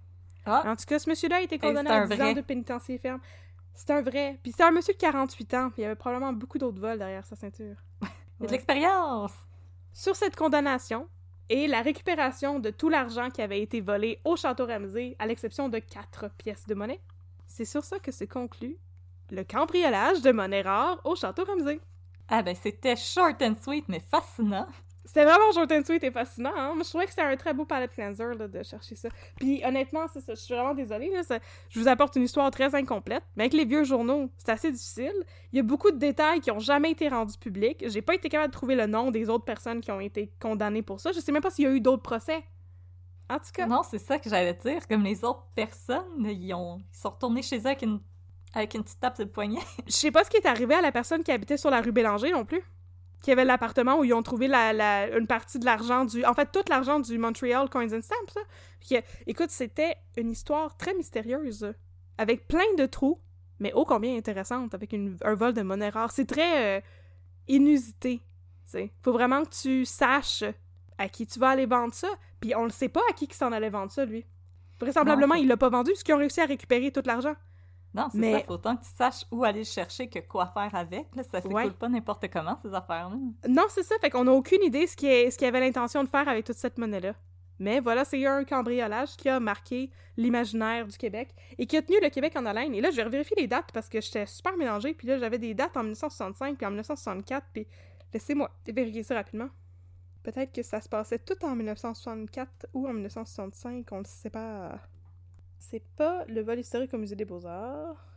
Ah, 0.46 0.64
En 0.66 0.76
tout 0.76 0.86
cas, 0.86 1.00
ce 1.00 1.10
monsieur-là 1.10 1.38
a 1.38 1.42
été 1.42 1.60
condamné 1.60 1.90
à 1.90 2.02
un 2.04 2.08
10 2.08 2.16
vrai. 2.16 2.32
ans 2.32 2.34
de 2.34 2.42
pénitencier 2.42 2.98
ferme. 2.98 3.20
C'est 3.74 3.90
un 3.92 4.02
vrai. 4.02 4.40
Puis 4.44 4.52
c'est 4.56 4.64
un 4.64 4.72
monsieur 4.72 4.94
de 4.94 5.00
48 5.00 5.54
ans, 5.54 5.70
puis 5.70 5.82
il 5.82 5.84
y 5.84 5.86
avait 5.86 5.96
probablement 5.96 6.34
beaucoup 6.34 6.58
d'autres 6.58 6.80
vols 6.80 6.98
derrière 6.98 7.26
sa 7.26 7.36
ceinture. 7.36 7.76
il 8.02 8.06
y 8.06 8.08
a 8.08 8.10
Ouais. 8.42 8.48
de 8.48 8.52
l'expérience. 8.52 9.34
Sur 9.94 10.16
cette 10.16 10.36
condamnation 10.36 11.08
et 11.50 11.68
la 11.68 11.82
récupération 11.82 12.60
de 12.60 12.70
tout 12.70 12.90
l'argent 12.90 13.30
qui 13.30 13.42
avait 13.42 13.62
été 13.62 13.82
volé 13.82 14.20
au 14.26 14.36
Château 14.36 14.66
Ramsey, 14.66 15.16
à 15.20 15.28
l'exception 15.28 15.70
de 15.70 15.80
quatre 15.80 16.30
pièces 16.38 16.66
de 16.66 16.74
monnaie, 16.76 17.02
c'est 17.48 17.66
sur 17.66 17.84
ça 17.84 18.00
que 18.00 18.12
se 18.12 18.24
conclut 18.24 18.78
le 19.30 19.44
cambriolage 19.44 20.22
de 20.22 20.32
monnaie 20.32 20.62
rare 20.62 21.00
au 21.04 21.16
Château 21.16 21.44
Ramsey. 21.46 21.80
Ah 22.30 22.42
ben, 22.42 22.56
c'était 22.56 22.96
short 22.96 23.42
and 23.42 23.56
sweet, 23.62 23.86
mais 23.90 24.00
fascinant. 24.00 24.68
C'était 25.04 25.24
vraiment 25.26 25.52
short 25.52 25.72
and 25.72 25.84
sweet 25.84 26.04
et 26.04 26.12
fascinant. 26.12 26.52
Hein? 26.56 26.74
Je 26.78 26.84
trouvais 26.88 27.06
que 27.06 27.10
c'était 27.10 27.24
un 27.24 27.36
très 27.36 27.54
beau 27.54 27.66
palette 27.66 27.92
cleanser 27.94 28.36
là, 28.38 28.48
de 28.48 28.64
chercher 28.64 28.96
ça. 28.96 29.10
Puis 29.38 29.62
honnêtement, 29.66 30.06
c'est 30.14 30.22
ça. 30.22 30.36
Je 30.36 30.40
suis 30.42 30.54
vraiment 30.54 30.76
désolée. 30.76 31.10
Là, 31.10 31.24
ça- 31.24 31.40
je 31.70 31.80
vous 31.80 31.88
apporte 31.88 32.16
une 32.16 32.24
histoire 32.24 32.52
très 32.52 32.74
incomplète. 32.76 33.24
Mais 33.36 33.44
avec 33.46 33.54
les 33.54 33.66
vieux 33.66 33.84
journaux, 33.84 34.30
c'est 34.38 34.50
assez 34.52 34.72
difficile. 34.72 35.14
Il 35.52 35.58
y 35.58 35.60
a 35.60 35.64
beaucoup 35.64 35.90
de 35.92 35.98
détails 35.98 36.40
qui 36.40 36.52
ont 36.52 36.60
jamais 36.60 36.92
été 36.92 37.10
rendus 37.10 37.38
publics. 37.38 37.84
J'ai 37.88 38.02
pas 38.02 38.14
été 38.16 38.30
capable 38.30 38.50
de 38.54 38.58
trouver 38.58 38.76
le 38.76 38.86
nom 38.86 39.10
des 39.12 39.28
autres 39.30 39.44
personnes 39.46 39.82
qui 39.82 39.92
ont 39.92 40.00
été 40.00 40.32
condamnées 40.40 40.84
pour 40.84 41.00
ça. 41.00 41.12
Je 41.12 41.20
sais 41.20 41.32
même 41.32 41.42
pas 41.42 41.50
s'il 41.50 41.66
y 41.66 41.68
a 41.68 41.72
eu 41.72 41.82
d'autres 41.82 42.04
procès. 42.04 42.44
En 43.30 43.38
tout 43.40 43.46
cas, 43.54 43.66
Non, 43.66 43.82
c'est 43.90 43.98
ça 43.98 44.20
que 44.20 44.30
j'allais 44.30 44.54
dire. 44.54 44.88
Comme 44.88 45.04
les 45.04 45.24
autres 45.24 45.46
personnes, 45.56 46.26
ils, 46.30 46.54
ont... 46.54 46.82
ils 46.94 46.98
sont 46.98 47.10
retournés 47.10 47.42
chez 47.42 47.58
eux 47.60 47.66
avec 47.66 47.82
une, 47.82 48.00
avec 48.54 48.74
une 48.76 48.84
petite 48.84 49.00
tape 49.00 49.18
le 49.20 49.26
poignet. 49.26 49.60
je 49.88 49.92
sais 49.94 50.12
pas 50.12 50.24
ce 50.24 50.30
qui 50.30 50.38
est 50.38 50.46
arrivé 50.46 50.76
à 50.76 50.82
la 50.82 50.92
personne 50.92 51.24
qui 51.24 51.32
habitait 51.32 51.58
sur 51.58 51.70
la 51.72 51.82
rue 51.82 51.92
Bélanger 51.92 52.32
non 52.32 52.46
plus. 52.46 52.62
Qui 53.22 53.32
avait 53.32 53.46
l'appartement 53.46 54.00
où 54.00 54.04
ils 54.04 54.14
ont 54.14 54.24
trouvé 54.24 54.48
la, 54.48 54.74
la- 54.74 55.16
une 55.18 55.28
partie 55.28 55.60
de 55.60 55.66
l'argent 55.66 56.06
du. 56.06 56.26
En 56.26 56.34
fait, 56.34 56.52
tout 56.52 56.64
l'argent 56.70 57.00
du 57.00 57.18
Montreal 57.20 57.70
Coins 57.70 57.94
and 57.94 58.02
Stamps. 58.02 58.34
là. 58.36 58.42
Puis, 58.80 58.96
euh, 58.98 59.02
écoute, 59.28 59.52
c'était 59.52 59.96
une 60.18 60.32
histoire 60.32 60.76
très 60.78 60.94
mystérieuse. 60.96 61.72
Avec 62.18 62.48
plein 62.48 62.74
de 62.78 62.86
trous, 62.88 63.20
mais 63.60 63.74
ô 63.74 63.86
combien 63.86 64.16
intéressante, 64.18 64.74
avec 64.74 64.92
une- 64.94 65.18
un 65.24 65.36
vol 65.36 65.54
de 65.54 65.62
monnaie 65.62 65.90
rare. 65.90 66.12
C'est 66.12 66.26
très 66.26 66.78
euh, 66.78 66.82
inusité. 67.48 68.18
tu 68.66 68.72
sais. 68.72 68.92
Faut 69.04 69.12
vraiment 69.14 69.44
que 69.44 69.50
tu 69.50 69.86
saches 69.86 70.44
à 70.98 71.10
qui 71.10 71.26
tu 71.28 71.40
vas 71.40 71.50
aller 71.50 71.66
vendre 71.66 71.94
ça. 71.94 72.08
Puis 72.40 72.56
on 72.56 72.66
ne 72.66 72.70
sait 72.72 72.90
pas 72.90 73.02
à 73.10 73.14
qui 73.14 73.28
qui 73.28 73.36
s'en 73.38 73.52
allait 73.52 73.70
vendre 73.70 73.92
ça, 73.92 74.06
lui. 74.06 74.26
Vraisemblablement, 74.80 75.36
Non, 75.36 75.42
il 75.42 75.48
l'a 75.48 75.58
pas 75.58 75.70
vendu 75.70 75.92
parce 75.92 76.02
qu'ils 76.04 76.16
ont 76.16 76.20
réussi 76.20 76.42
à 76.42 76.46
récupérer 76.46 76.92
tout 76.92 77.04
l'argent. 77.06 77.36
Non, 77.94 78.08
c'est 78.12 78.18
Mais- 78.20 78.40
ça. 78.40 78.46
Faut 78.46 78.54
autant 78.54 78.78
que 78.78 78.84
tu 78.84 78.90
saches 78.96 79.26
où 79.32 79.44
aller 79.44 79.60
le 79.60 79.66
chercher 79.66 80.08
que 80.08 80.20
quoi 80.20 80.48
faire 80.48 80.74
avec. 80.74 81.08
Là, 81.16 81.24
ça 81.24 81.42
s'écoule 81.42 81.54
Ouais. 81.56 81.70
pas 81.72 81.90
n'importe 81.90 82.30
comment, 82.32 82.58
ces 82.62 82.74
affaires-là. 82.74 83.18
Non, 83.50 83.66
c'est 83.70 83.84
ça. 83.84 83.96
Fait 84.00 84.10
qu'on 84.10 84.24
n'a 84.24 84.32
aucune 84.32 84.64
idée 84.64 84.88
ce 84.88 84.96
qu'il 84.96 85.30
qu'il 85.36 85.48
avait 85.48 85.60
l'intention 85.60 86.04
de 86.04 86.08
faire 86.10 86.28
avec 86.30 86.46
toute 86.46 86.56
cette 86.56 86.78
monnaie-là. 86.78 87.14
Mais 87.60 87.80
voilà, 87.80 88.06
c'est 88.06 88.26
un 88.26 88.44
cambriolage 88.44 89.16
qui 89.18 89.30
a 89.30 89.40
marqué 89.40 89.92
l'imaginaire 90.18 90.88
du 90.88 90.98
Québec 90.98 91.36
et 91.60 91.68
qui 91.68 91.78
a 91.78 91.82
tenu 91.82 91.98
le 92.02 92.10
Québec 92.10 92.34
en 92.36 92.46
haleine. 92.46 92.74
Et 92.74 92.82
là, 92.82 92.90
je 92.92 92.96
vais 93.02 93.08
vérifier 93.10 93.36
les 93.38 93.48
dates 93.48 93.72
parce 93.74 93.88
que 93.90 94.02
j'étais 94.02 94.26
super 94.26 94.56
mélangée. 94.58 94.94
Puis 94.94 95.08
là, 95.08 95.18
j'avais 95.20 95.38
des 95.38 95.54
dates 95.54 95.76
en 95.78 95.82
1965 95.84 96.58
puis 96.58 96.66
en 96.66 96.70
1964. 96.72 97.46
Puis 97.54 97.68
laissez-moi 98.14 98.50
vérifier 98.68 99.04
ça 99.04 99.16
rapidement. 99.16 99.50
Peut-être 100.24 100.52
que 100.54 100.64
ça 100.64 100.80
se 100.82 100.88
passait 100.90 101.20
tout 101.20 101.44
en 101.46 101.56
1964 101.56 102.68
ou 102.74 102.88
en 102.88 102.94
1965, 102.94 103.88
on 103.92 104.00
ne 104.00 104.06
sait 104.06 104.30
pas. 104.30 104.80
C'est 105.62 105.84
pas 105.96 106.26
le 106.28 106.42
vol 106.42 106.60
historique 106.60 106.94
au 106.94 106.98
Musée 106.98 107.16
des 107.16 107.26
Beaux-Arts. 107.26 108.08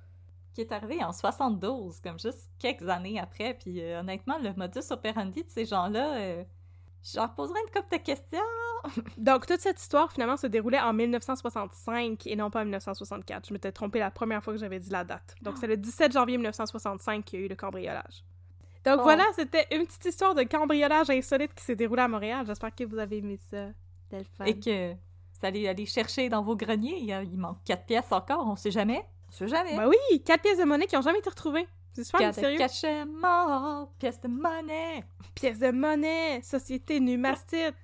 Qui 0.54 0.60
est 0.60 0.72
arrivé 0.72 1.02
en 1.02 1.12
72, 1.12 2.00
comme 2.00 2.18
juste 2.18 2.48
quelques 2.58 2.88
années 2.88 3.18
après. 3.18 3.54
Puis 3.54 3.80
euh, 3.80 4.00
honnêtement, 4.00 4.38
le 4.38 4.52
modus 4.54 4.90
operandi 4.90 5.42
de 5.42 5.50
ces 5.50 5.64
gens-là, 5.64 6.16
euh, 6.16 6.44
je 7.02 7.16
leur 7.16 7.34
poserais 7.34 7.58
une 7.66 7.72
couple 7.72 7.98
de 7.98 8.02
questions. 8.02 8.38
Donc, 9.18 9.46
toute 9.46 9.60
cette 9.60 9.80
histoire, 9.80 10.12
finalement, 10.12 10.36
se 10.36 10.46
déroulait 10.46 10.80
en 10.80 10.92
1965 10.92 12.26
et 12.26 12.36
non 12.36 12.50
pas 12.50 12.60
en 12.60 12.64
1964. 12.64 13.48
Je 13.48 13.52
m'étais 13.52 13.72
trompée 13.72 13.98
la 13.98 14.10
première 14.10 14.42
fois 14.44 14.52
que 14.52 14.60
j'avais 14.60 14.78
dit 14.78 14.90
la 14.90 15.04
date. 15.04 15.34
Donc, 15.42 15.58
c'est 15.58 15.66
le 15.66 15.76
17 15.76 16.12
janvier 16.12 16.36
1965 16.36 17.24
qu'il 17.24 17.40
y 17.40 17.42
a 17.42 17.46
eu 17.46 17.48
le 17.48 17.56
cambriolage. 17.56 18.24
Donc, 18.84 18.98
Oh. 19.00 19.02
voilà, 19.02 19.24
c'était 19.34 19.66
une 19.72 19.86
petite 19.86 20.04
histoire 20.04 20.34
de 20.34 20.42
cambriolage 20.44 21.10
insolite 21.10 21.54
qui 21.54 21.64
s'est 21.64 21.76
déroulée 21.76 22.02
à 22.02 22.08
Montréal. 22.08 22.44
J'espère 22.46 22.74
que 22.74 22.84
vous 22.84 22.98
avez 22.98 23.18
aimé 23.18 23.38
ça. 23.50 23.68
C'était 24.02 24.18
le 24.18 24.24
fun. 24.24 24.44
Et 24.44 24.60
que 24.60 24.92
C'est 25.52 25.68
aller, 25.68 25.86
chercher 25.86 26.28
dans 26.28 26.42
vos 26.42 26.56
greniers. 26.56 26.98
Il, 27.00 27.38
manque 27.38 27.58
quatre 27.64 27.84
pièces 27.84 28.10
encore, 28.12 28.46
on 28.46 28.56
sait 28.56 28.70
jamais. 28.70 29.04
On 29.28 29.32
sait 29.32 29.48
jamais. 29.48 29.76
Ben 29.76 29.88
oui, 29.88 30.22
quatre 30.22 30.42
pièces 30.42 30.58
de 30.58 30.64
monnaie 30.64 30.86
qui 30.86 30.96
ont 30.96 31.02
jamais 31.02 31.18
été 31.18 31.28
retrouvées. 31.28 31.66
C'est 31.92 32.04
super 32.04 32.20
Quatre 32.20 32.34
sérieux. 32.34 32.58
cachets 32.58 33.04
morts, 33.04 33.92
pièces 33.98 34.20
de 34.20 34.28
monnaie. 34.28 35.04
Pièces 35.34 35.58
de 35.58 35.70
monnaie, 35.70 36.40
société 36.42 37.00
numastite. 37.00 37.74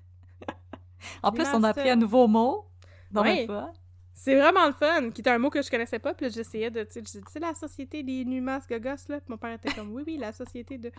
En 1.22 1.32
plus, 1.32 1.46
on 1.54 1.62
a 1.62 1.70
appris 1.70 1.88
un 1.88 1.96
nouveau 1.96 2.26
mot. 2.28 2.66
Dans 3.10 3.24
fun. 3.24 3.72
C'est 4.12 4.36
vraiment 4.36 4.66
le 4.66 4.74
fun, 4.74 5.10
qui 5.10 5.22
était 5.22 5.30
un 5.30 5.38
mot 5.38 5.48
que 5.48 5.62
je 5.62 5.70
connaissais 5.70 5.98
pas, 5.98 6.12
puis 6.12 6.26
là, 6.26 6.30
j'essayais 6.30 6.70
de, 6.70 6.84
tu 6.84 7.00
sais, 7.06 7.38
la 7.40 7.54
société 7.54 8.02
des 8.02 8.26
Numas 8.26 8.66
Gogos, 8.68 9.08
là, 9.08 9.18
puis 9.18 9.30
mon 9.30 9.38
père 9.38 9.54
était 9.54 9.72
comme, 9.72 9.92
oui, 9.92 10.02
oui, 10.06 10.18
la 10.18 10.32
société 10.32 10.76
de... 10.76 10.92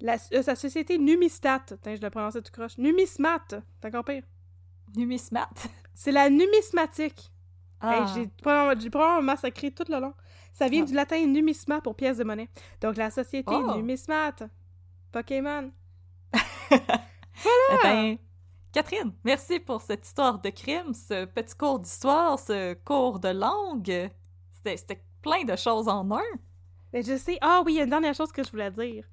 La, 0.00 0.16
euh, 0.32 0.42
sa 0.42 0.54
société 0.54 0.96
Numistat, 0.96 1.60
Putain, 1.68 1.94
je 1.94 2.00
le 2.00 2.08
prononçais 2.08 2.40
tout 2.40 2.50
croche. 2.50 2.78
Numismat, 2.78 3.44
c'est 3.48 3.86
encore 3.86 4.04
pire. 4.04 4.24
Numismat. 4.96 5.50
C'est 5.94 6.12
la 6.12 6.28
numismatique. 6.30 7.30
Ah. 7.80 7.94
Hey, 8.00 8.14
j'ai 8.14 8.26
probablement, 8.42 9.22
massacré 9.22 9.70
tout 9.70 9.84
le 9.88 10.00
long. 10.00 10.14
Ça 10.52 10.68
vient 10.68 10.82
Ah. 10.82 10.86
du 10.86 10.94
latin 10.94 11.26
numisma 11.26 11.80
pour 11.80 11.94
pièce 11.96 12.18
de 12.18 12.24
monnaie. 12.24 12.48
Donc, 12.80 12.96
la 12.96 13.10
société 13.10 13.54
Oh. 13.54 13.74
Numismat. 13.76 14.36
Pokémon. 15.12 15.70
Eh 17.72 17.76
ben, 17.82 18.18
Catherine, 18.72 19.12
merci 19.24 19.58
pour 19.60 19.80
cette 19.82 20.06
histoire 20.06 20.38
de 20.40 20.50
crime, 20.50 20.94
ce 20.94 21.24
petit 21.24 21.54
cours 21.56 21.78
d'histoire, 21.80 22.38
ce 22.38 22.74
cours 22.84 23.18
de 23.18 23.28
langue. 23.28 24.10
C'était 24.52 24.76
c'était 24.76 25.04
plein 25.20 25.44
de 25.44 25.56
choses 25.56 25.88
en 25.88 26.08
un. 26.12 26.22
Mais 26.92 27.02
je 27.02 27.16
sais... 27.16 27.38
Ah 27.40 27.62
oui, 27.66 27.74
il 27.74 27.76
y 27.76 27.80
a 27.80 27.84
une 27.84 27.90
dernière 27.90 28.14
chose 28.14 28.30
que 28.32 28.42
je 28.44 28.50
voulais 28.50 28.70
dire. 28.70 29.04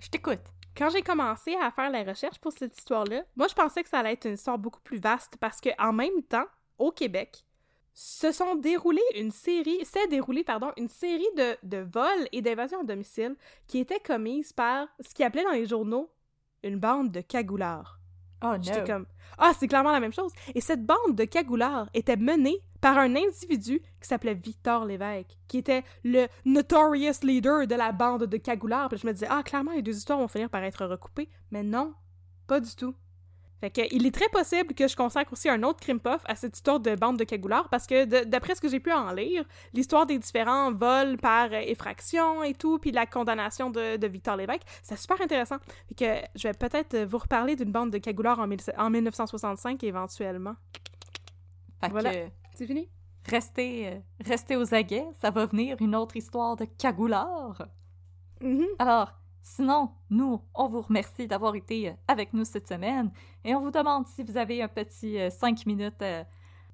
Je 0.00 0.08
t'écoute. 0.08 0.42
Quand 0.78 0.90
j'ai 0.90 1.02
commencé 1.02 1.56
à 1.56 1.72
faire 1.72 1.90
la 1.90 2.04
recherche 2.04 2.38
pour 2.38 2.52
cette 2.52 2.78
histoire-là, 2.78 3.24
moi, 3.36 3.48
je 3.48 3.54
pensais 3.54 3.82
que 3.82 3.88
ça 3.88 3.98
allait 3.98 4.12
être 4.12 4.26
une 4.26 4.34
histoire 4.34 4.58
beaucoup 4.58 4.80
plus 4.80 5.00
vaste 5.00 5.36
parce 5.40 5.60
que 5.60 5.70
en 5.78 5.92
même 5.92 6.22
temps, 6.22 6.46
au 6.78 6.92
Québec, 6.92 7.44
se 7.94 8.30
sont 8.30 8.54
déroulées 8.54 9.02
une 9.16 9.32
s'est 9.32 10.06
déroulée, 10.08 10.44
pardon, 10.44 10.70
une 10.76 10.88
série 10.88 11.26
de, 11.36 11.56
de 11.64 11.78
vols 11.78 12.28
et 12.30 12.42
d'invasions 12.42 12.80
à 12.80 12.84
domicile 12.84 13.34
qui 13.66 13.78
étaient 13.78 13.98
commises 13.98 14.52
par 14.52 14.86
ce 15.00 15.12
qu'ils 15.12 15.24
appelaient 15.24 15.42
dans 15.42 15.50
les 15.50 15.66
journaux 15.66 16.08
une 16.62 16.78
bande 16.78 17.10
de 17.10 17.22
cagoulards. 17.22 17.97
Oh 18.42 18.54
J'étais 18.60 18.84
comme 18.84 19.06
Ah, 19.36 19.52
c'est 19.58 19.68
clairement 19.68 19.92
la 19.92 20.00
même 20.00 20.12
chose. 20.12 20.32
Et 20.54 20.60
cette 20.60 20.84
bande 20.84 21.14
de 21.14 21.24
cagoulards 21.24 21.88
était 21.94 22.16
menée 22.16 22.56
par 22.80 22.98
un 22.98 23.16
individu 23.16 23.80
qui 24.00 24.08
s'appelait 24.08 24.34
Victor 24.34 24.84
Lévesque, 24.84 25.36
qui 25.48 25.58
était 25.58 25.82
le 26.04 26.28
notorious 26.44 27.20
leader 27.22 27.66
de 27.66 27.74
la 27.74 27.92
bande 27.92 28.24
de 28.24 28.36
cagoulards. 28.36 28.88
Puis 28.88 28.98
je 28.98 29.06
me 29.06 29.12
disais 29.12 29.26
Ah, 29.28 29.42
clairement, 29.42 29.72
les 29.72 29.82
deux 29.82 29.96
histoires 29.96 30.18
vont 30.18 30.28
finir 30.28 30.50
par 30.50 30.62
être 30.62 30.86
recoupées. 30.86 31.28
Mais 31.50 31.62
non, 31.62 31.94
pas 32.46 32.60
du 32.60 32.74
tout. 32.76 32.94
Fait 33.60 33.70
que, 33.70 33.80
il 33.92 34.06
est 34.06 34.10
très 34.14 34.28
possible 34.28 34.72
que 34.74 34.86
je 34.86 34.94
consacre 34.94 35.32
aussi 35.32 35.48
un 35.48 35.62
autre 35.64 35.80
crime 35.80 35.98
puff 35.98 36.20
à 36.26 36.36
cette 36.36 36.54
histoire 36.56 36.78
de 36.78 36.94
bande 36.94 37.16
de 37.18 37.24
cagoulards 37.24 37.68
parce 37.68 37.86
que 37.88 38.04
d'après 38.24 38.54
ce 38.54 38.60
que 38.60 38.68
j'ai 38.68 38.78
pu 38.78 38.92
en 38.92 39.12
lire, 39.12 39.44
l'histoire 39.72 40.06
des 40.06 40.16
différents 40.18 40.72
vols 40.72 41.16
par 41.18 41.46
euh, 41.52 41.60
effraction 41.66 42.42
et 42.44 42.54
tout, 42.54 42.78
puis 42.78 42.92
la 42.92 43.06
condamnation 43.06 43.70
de, 43.70 43.96
de 43.96 44.06
Victor 44.06 44.36
Lévesque, 44.36 44.62
c'est 44.82 44.96
super 44.96 45.20
intéressant. 45.20 45.56
Fait 45.88 45.94
que 45.94 46.28
je 46.38 46.46
vais 46.48 46.54
peut-être 46.54 46.96
vous 47.04 47.18
reparler 47.18 47.56
d'une 47.56 47.72
bande 47.72 47.90
de 47.90 47.98
cagoulards 47.98 48.38
en, 48.38 48.46
mille- 48.46 48.60
en 48.76 48.90
1965 48.90 49.82
éventuellement. 49.82 50.54
Fait 51.80 51.88
Voilà. 51.90 52.12
que 52.14 52.30
C'est 52.54 52.66
fini? 52.66 52.88
restez, 53.28 53.88
euh, 53.88 53.98
restez 54.24 54.56
aux 54.56 54.72
aguets, 54.74 55.06
ça 55.20 55.30
va 55.30 55.46
venir 55.46 55.76
une 55.80 55.94
autre 55.96 56.16
histoire 56.16 56.56
de 56.56 56.64
cagoulard. 56.64 57.66
Mhm. 58.40 58.66
Alors, 58.78 59.12
sinon, 59.42 59.90
nous, 60.10 60.40
on 60.54 60.68
vous 60.68 60.80
remercie 60.82 61.26
d'avoir 61.26 61.54
été 61.54 61.90
euh, 61.90 61.92
avec 62.06 62.32
nous 62.32 62.44
cette 62.44 62.68
semaine 62.68 63.10
et 63.44 63.54
on 63.54 63.60
vous 63.60 63.70
demande 63.70 64.06
si 64.06 64.22
vous 64.22 64.36
avez 64.36 64.62
un 64.62 64.68
petit 64.68 65.18
5 65.30 65.66
minutes 65.66 66.02
euh, 66.02 66.24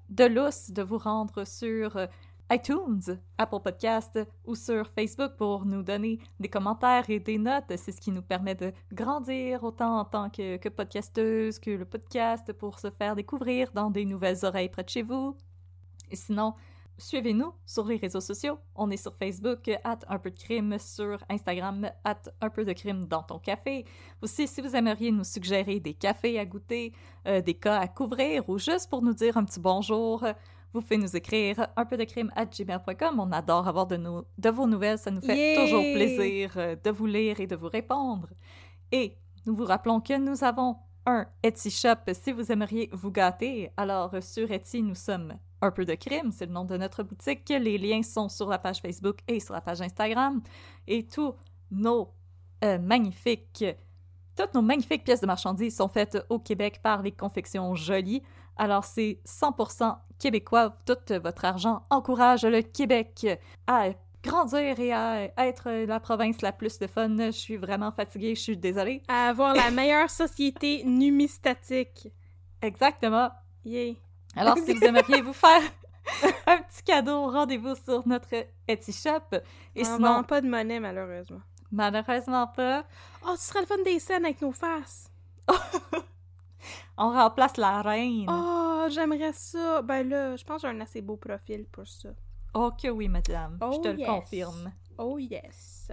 de 0.09 0.25
lousse 0.25 0.71
de 0.71 0.81
vous 0.81 0.97
rendre 0.97 1.45
sur 1.45 1.97
euh, 1.97 2.07
iTunes, 2.51 3.19
Apple 3.37 3.59
Podcast 3.63 4.19
ou 4.45 4.55
sur 4.55 4.87
Facebook 4.89 5.35
pour 5.37 5.65
nous 5.65 5.81
donner 5.81 6.19
des 6.39 6.49
commentaires 6.49 7.09
et 7.09 7.19
des 7.19 7.39
notes. 7.39 7.73
C'est 7.75 7.91
ce 7.91 7.99
qui 7.99 8.11
nous 8.11 8.21
permet 8.21 8.53
de 8.55 8.71
grandir 8.93 9.63
autant 9.63 9.99
en 9.99 10.05
tant 10.05 10.29
que, 10.29 10.57
que 10.57 10.69
podcasteuse 10.69 11.57
que 11.57 11.71
le 11.71 11.85
podcast 11.85 12.53
pour 12.53 12.79
se 12.79 12.91
faire 12.91 13.15
découvrir 13.15 13.71
dans 13.73 13.89
des 13.89 14.05
nouvelles 14.05 14.45
oreilles 14.45 14.69
près 14.69 14.83
de 14.83 14.89
chez 14.89 15.01
vous. 15.01 15.35
Et 16.11 16.15
sinon, 16.15 16.53
Suivez-nous 16.97 17.53
sur 17.65 17.85
les 17.85 17.97
réseaux 17.97 18.21
sociaux. 18.21 18.57
On 18.75 18.89
est 18.89 18.97
sur 18.97 19.13
Facebook, 19.15 19.69
at 19.83 19.99
un 20.07 20.17
peu 20.17 20.31
de 20.31 20.37
crime, 20.39 20.77
sur 20.79 21.17
Instagram, 21.29 21.89
at 22.05 22.21
un 22.41 22.49
peu 22.49 22.63
de 22.63 22.71
crime 22.73 23.05
dans 23.07 23.21
ton 23.23 23.37
café. 23.39 23.85
Aussi, 24.21 24.47
si 24.47 24.61
vous 24.61 24.75
aimeriez 24.75 25.11
nous 25.11 25.23
suggérer 25.25 25.79
des 25.79 25.93
cafés 25.93 26.39
à 26.39 26.45
goûter, 26.45 26.93
euh, 27.27 27.41
des 27.41 27.53
cas 27.55 27.79
à 27.79 27.87
couvrir 27.87 28.47
ou 28.49 28.57
juste 28.57 28.89
pour 28.89 29.01
nous 29.01 29.13
dire 29.13 29.35
un 29.37 29.43
petit 29.43 29.59
bonjour, 29.59 30.23
vous 30.73 30.81
pouvez 30.81 30.97
nous 30.97 31.15
écrire 31.15 31.67
un 31.75 31.85
peu 31.85 31.97
de 31.97 32.03
crime 32.05 32.31
at 32.35 32.45
gmail.com. 32.45 33.19
On 33.19 33.31
adore 33.31 33.67
avoir 33.67 33.87
de, 33.87 33.97
nos- 33.97 34.25
de 34.37 34.49
vos 34.49 34.65
nouvelles. 34.67 34.97
Ça 34.97 35.11
nous 35.11 35.21
fait 35.21 35.55
toujours 35.65 35.81
plaisir 35.81 36.53
euh, 36.57 36.75
de 36.81 36.89
vous 36.91 37.05
lire 37.05 37.39
et 37.39 37.47
de 37.47 37.55
vous 37.55 37.69
répondre. 37.69 38.29
Et 38.91 39.17
nous 39.45 39.55
vous 39.55 39.65
rappelons 39.65 39.99
que 40.01 40.17
nous 40.17 40.43
avons 40.43 40.77
un 41.05 41.27
Etsy 41.43 41.69
Shop 41.71 42.11
si 42.13 42.31
vous 42.31 42.51
aimeriez 42.51 42.89
vous 42.93 43.11
gâter. 43.11 43.71
Alors, 43.77 44.11
sur 44.23 44.49
Etsy, 44.51 44.81
nous 44.81 44.95
sommes 44.95 45.37
un 45.61 45.71
peu 45.71 45.85
de 45.85 45.95
crime, 45.95 46.31
c'est 46.31 46.45
le 46.45 46.51
nom 46.51 46.65
de 46.65 46.77
notre 46.77 47.03
boutique. 47.03 47.49
Les 47.49 47.77
liens 47.77 48.03
sont 48.03 48.29
sur 48.29 48.47
la 48.49 48.59
page 48.59 48.81
Facebook 48.81 49.19
et 49.27 49.39
sur 49.39 49.53
la 49.53 49.61
page 49.61 49.81
Instagram. 49.81 50.41
Et 50.87 51.07
tous 51.07 51.33
nos 51.71 52.13
euh, 52.63 52.77
magnifiques, 52.77 53.65
toutes 54.37 54.53
nos 54.53 54.61
magnifiques 54.61 55.03
pièces 55.03 55.21
de 55.21 55.27
marchandises 55.27 55.75
sont 55.75 55.87
faites 55.87 56.17
au 56.29 56.39
Québec 56.39 56.79
par 56.83 57.01
les 57.01 57.11
confections 57.11 57.73
Jolies. 57.75 58.21
Alors 58.57 58.85
c'est 58.85 59.19
100% 59.25 59.97
québécois. 60.19 60.77
Tout 60.85 60.97
votre 61.21 61.45
argent 61.45 61.83
encourage 61.89 62.45
le 62.45 62.61
Québec 62.61 63.27
à 63.67 63.89
grandir 64.23 64.79
et 64.79 64.91
à 64.91 65.29
être 65.37 65.69
la 65.85 65.99
province 65.99 66.41
la 66.41 66.51
plus 66.51 66.79
de 66.79 66.87
fun. 66.87 67.15
Je 67.17 67.31
suis 67.31 67.57
vraiment 67.57 67.91
fatiguée, 67.91 68.35
je 68.35 68.41
suis 68.41 68.57
désolée. 68.57 69.03
À 69.07 69.29
avoir 69.29 69.53
la 69.53 69.71
meilleure 69.71 70.09
société 70.09 70.83
numistatique. 70.83 72.09
Exactement. 72.61 73.29
Yay. 73.63 73.97
Alors, 74.35 74.57
si 74.57 74.73
vous 74.73 74.83
aimeriez 74.83 75.21
vous 75.21 75.33
faire 75.33 75.61
un 76.47 76.57
petit 76.57 76.83
cadeau, 76.83 77.31
rendez-vous 77.31 77.75
sur 77.75 78.07
notre 78.07 78.27
Etsy 78.67 78.91
Shop. 78.93 79.21
Et 79.75 79.81
on 79.81 79.95
sinon, 79.95 80.13
vend 80.15 80.23
pas 80.23 80.41
de 80.41 80.47
monnaie, 80.47 80.79
malheureusement. 80.79 81.41
malheureusement 81.71 82.47
pas, 82.47 82.85
Oh, 83.27 83.35
ce 83.37 83.47
serait 83.47 83.61
le 83.61 83.65
fun 83.65 83.81
des 83.83 83.99
scènes 83.99 84.25
avec 84.25 84.41
nos 84.41 84.51
faces. 84.51 85.09
on 86.97 87.09
remplace 87.11 87.57
la 87.57 87.81
reine. 87.81 88.25
Oh, 88.29 88.85
j'aimerais 88.89 89.33
ça. 89.33 89.81
Ben 89.81 90.07
là, 90.07 90.35
je 90.35 90.43
pense 90.43 90.61
que 90.61 90.67
j'ai 90.67 90.75
un 90.75 90.81
assez 90.81 91.01
beau 91.01 91.17
profil 91.17 91.65
pour 91.71 91.87
ça. 91.87 92.09
Oh 92.53 92.71
que 92.71 92.87
oui, 92.89 93.07
madame. 93.07 93.57
Oh, 93.61 93.71
Je 93.73 93.81
te 93.81 93.87
le 93.89 93.99
yes. 93.99 94.07
confirme. 94.07 94.71
Oh 94.97 95.17
yes. 95.17 95.91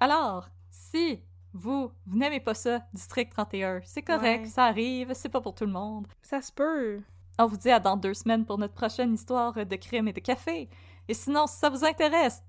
Alors, 0.00 0.48
si 0.70 1.20
vous, 1.52 1.90
vous 2.06 2.16
n'aimez 2.18 2.40
pas 2.40 2.54
ça, 2.54 2.80
District 2.92 3.30
31, 3.30 3.80
c'est 3.84 4.02
correct, 4.02 4.44
Ouais. 4.44 4.48
ça 4.50 4.64
arrive, 4.64 5.12
c'est 5.14 5.28
pas 5.28 5.40
pour 5.40 5.54
tout 5.54 5.66
le 5.66 5.72
monde. 5.72 6.06
Ça 6.22 6.40
se 6.40 6.50
peut. 6.52 7.00
On 7.38 7.46
vous 7.46 7.56
dit 7.56 7.70
à 7.70 7.80
dans 7.80 7.96
deux 7.96 8.14
semaines 8.14 8.44
pour 8.44 8.58
notre 8.58 8.74
prochaine 8.74 9.12
histoire 9.14 9.54
de 9.54 9.76
crime 9.76 10.06
et 10.08 10.12
de 10.12 10.20
café. 10.20 10.68
Et 11.08 11.14
sinon, 11.14 11.46
si 11.46 11.56
ça 11.58 11.68
vous 11.68 11.84
intéresse, 11.84 12.42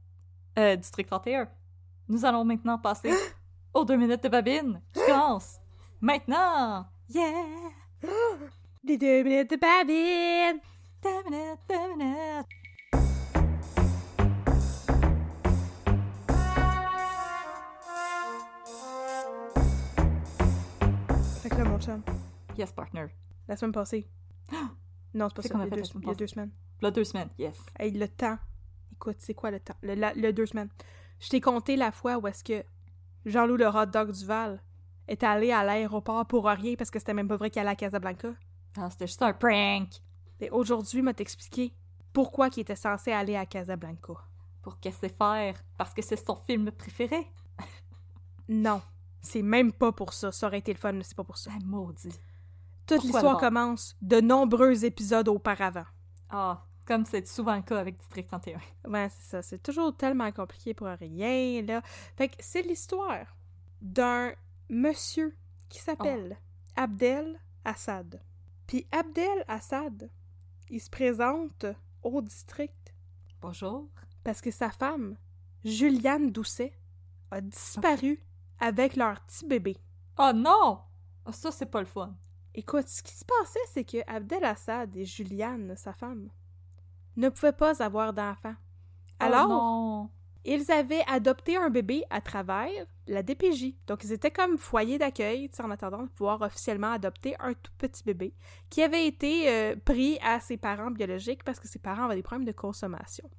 euh, 0.59 0.75
District 0.75 1.07
31, 1.07 1.47
nous 2.07 2.23
allons 2.23 2.45
maintenant 2.45 2.77
passer 2.77 3.11
aux 3.73 3.83
deux 3.83 3.97
minutes 3.97 4.23
de 4.23 4.29
babine 4.29 4.81
qui 4.93 4.99
commence 5.07 5.57
maintenant. 5.99 6.85
Yeah! 7.09 7.31
Des 8.83 8.97
deux 8.97 9.23
minutes 9.23 9.49
de 9.49 9.55
babine. 9.55 10.61
Deux 11.01 11.29
minutes, 11.29 11.59
deux 11.67 11.95
minutes. 11.97 12.45
Fait 21.41 21.49
que 21.49 21.55
là, 21.55 21.63
mon 21.63 21.79
chum, 21.79 22.01
Yes, 22.57 22.71
partner. 22.71 23.07
la 23.47 23.55
semaine 23.57 23.71
passée. 23.71 24.07
Non, 25.13 25.27
c'est 25.29 25.35
pas 25.35 25.41
ça. 25.43 25.53
Il 25.55 25.59
y 25.59 25.63
a 25.63 25.69
deux, 25.69 25.81
il 25.81 26.01
y 26.01 26.03
a 26.03 26.07
passée. 26.07 26.15
deux 26.17 26.27
semaines. 26.27 26.51
Là, 26.81 26.91
deux 26.91 27.03
semaines, 27.05 27.29
yes. 27.39 27.57
Hey, 27.79 27.91
le 27.91 28.07
temps. 28.07 28.37
Écoute, 28.91 29.15
c'est 29.19 29.33
quoi 29.33 29.49
le 29.51 29.59
temps? 29.61 29.75
Le, 29.81 29.93
la- 29.95 30.13
le 30.13 30.33
deux 30.33 30.45
semaines. 30.45 30.69
Je 31.19 31.29
t'ai 31.29 31.39
compté 31.39 31.77
la 31.77 31.91
fois 31.93 32.17
où 32.17 32.27
est-ce 32.27 32.43
que 32.43 32.65
Jean-Loup 33.25 33.55
le 33.57 33.67
hot 33.67 33.85
dog 33.85 34.11
du 34.11 34.25
Val 34.25 34.61
est 35.07 35.23
allé 35.23 35.51
à 35.53 35.63
l'aéroport 35.63 36.25
pour 36.27 36.45
rien 36.45 36.75
parce 36.75 36.91
que 36.91 36.99
c'était 36.99 37.13
même 37.13 37.27
pas 37.29 37.37
vrai 37.37 37.49
qu'il 37.49 37.61
allait 37.61 37.69
à 37.71 37.75
Casablanca. 37.75 38.29
Ah, 38.77 38.89
c'était 38.89 39.07
juste 39.07 39.21
un 39.21 39.31
prank. 39.33 39.89
Et 40.41 40.49
aujourd'hui, 40.49 41.01
m'a 41.01 41.13
t'expliqué 41.13 41.73
pourquoi 42.11 42.49
il 42.55 42.59
était 42.59 42.75
censé 42.75 43.11
aller 43.13 43.37
à 43.37 43.45
Casablanca. 43.45 44.13
Pour 44.61 44.79
casser 44.79 45.09
faire, 45.09 45.55
parce 45.77 45.93
que 45.93 46.01
c'est 46.01 46.17
son 46.17 46.35
film 46.35 46.71
préféré. 46.71 47.25
Non, 48.49 48.81
c'est 49.21 49.41
même 49.41 49.71
pas 49.71 49.91
pour 49.91 50.11
ça. 50.13 50.31
Ça 50.31 50.47
aurait 50.47 50.57
été 50.59 50.73
le 50.73 50.79
fun, 50.79 50.91
mais 50.91 51.03
c'est 51.03 51.15
pas 51.15 51.23
pour 51.23 51.37
ça. 51.37 51.51
Ah, 51.53 51.59
maudit. 51.63 52.09
Toute 52.87 53.03
l'histoire 53.03 53.37
commence 53.37 53.95
de 54.01 54.21
nombreux 54.21 54.85
épisodes 54.85 55.27
auparavant. 55.27 55.85
Ah, 56.29 56.63
comme 56.85 57.05
c'est 57.05 57.27
souvent 57.27 57.55
le 57.55 57.61
cas 57.61 57.79
avec 57.79 57.97
District 57.97 58.27
31. 58.27 58.59
Ouais, 58.87 59.09
c'est 59.09 59.29
ça. 59.29 59.41
C'est 59.41 59.61
toujours 59.61 59.95
tellement 59.95 60.31
compliqué 60.31 60.73
pour 60.73 60.87
rien, 60.87 61.61
là. 61.63 61.81
Fait 62.15 62.29
que 62.29 62.35
c'est 62.39 62.61
l'histoire 62.61 63.35
d'un 63.81 64.33
monsieur 64.69 65.35
qui 65.69 65.79
s'appelle 65.79 66.37
Abdel 66.75 67.39
Assad. 67.63 68.21
Puis 68.67 68.87
Abdel 68.91 69.43
Assad 69.47 70.09
il 70.69 70.81
se 70.81 70.89
présente 70.89 71.65
au 72.01 72.21
district 72.21 72.93
Bonjour. 73.41 73.87
parce 74.23 74.41
que 74.41 74.51
sa 74.51 74.71
femme, 74.71 75.15
Juliane 75.63 76.31
Doucet, 76.31 76.73
a 77.31 77.41
disparu 77.41 78.23
avec 78.59 78.95
leur 78.95 79.19
petit 79.21 79.45
bébé. 79.45 79.77
Oh 80.17 80.31
non! 80.33 80.79
Ah, 81.25 81.31
ça, 81.31 81.51
c'est 81.51 81.65
pas 81.65 81.81
le 81.81 81.85
fun. 81.85 82.15
Écoute, 82.55 82.87
ce 82.87 83.03
qui 83.03 83.13
se 83.13 83.25
passait, 83.25 83.59
c'est 83.73 83.83
que 83.83 83.97
Abdel 84.07 84.43
Assad 84.45 84.95
et 84.95 85.05
Juliane, 85.05 85.75
sa 85.75 85.93
femme, 85.93 86.29
ne 87.17 87.29
pouvaient 87.29 87.51
pas 87.53 87.83
avoir 87.83 88.13
d'enfant. 88.13 88.55
Alors, 89.19 89.47
Oh 89.49 89.49
non. 89.49 90.09
ils 90.45 90.71
avaient 90.71 91.03
adopté 91.07 91.57
un 91.57 91.69
bébé 91.69 92.03
à 92.09 92.21
travers 92.21 92.69
la 93.07 93.23
DPJ. 93.23 93.75
Donc, 93.87 94.03
ils 94.03 94.13
étaient 94.13 94.31
comme 94.31 94.57
foyer 94.57 94.97
d'accueil, 94.97 95.49
en 95.61 95.71
attendant 95.71 96.03
de 96.03 96.09
pouvoir 96.09 96.41
officiellement 96.41 96.91
adopter 96.93 97.35
un 97.39 97.53
tout 97.53 97.71
petit 97.77 98.03
bébé 98.03 98.33
qui 98.69 98.81
avait 98.83 99.05
été 99.07 99.49
euh, 99.49 99.75
pris 99.83 100.17
à 100.23 100.39
ses 100.39 100.57
parents 100.57 100.91
biologiques 100.91 101.43
parce 101.43 101.59
que 101.59 101.67
ses 101.67 101.79
parents 101.79 102.05
avaient 102.05 102.15
des 102.15 102.23
problèmes 102.23 102.47
de 102.47 102.51
consommation. 102.53 103.29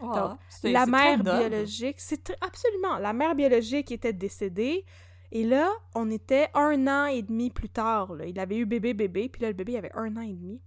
Ah, 0.00 0.36
Donc, 0.36 0.38
la 0.64 0.86
mère 0.86 1.22
biologique, 1.22 2.00
c'est 2.00 2.32
absolument. 2.40 2.98
La 2.98 3.12
mère 3.12 3.34
biologique 3.34 3.92
était 3.92 4.12
décédée. 4.12 4.84
Et 5.32 5.44
là, 5.44 5.70
on 5.94 6.10
était 6.10 6.48
un 6.54 6.86
an 6.86 7.06
et 7.06 7.22
demi 7.22 7.50
plus 7.50 7.68
tard. 7.68 8.14
là. 8.14 8.26
Il 8.26 8.38
avait 8.38 8.56
eu 8.56 8.66
bébé, 8.66 8.94
bébé, 8.94 9.28
puis 9.28 9.42
là, 9.42 9.48
le 9.48 9.54
bébé 9.54 9.76
avait 9.76 9.92
un 9.94 10.16
an 10.16 10.20
et 10.20 10.32
demi. 10.32 10.62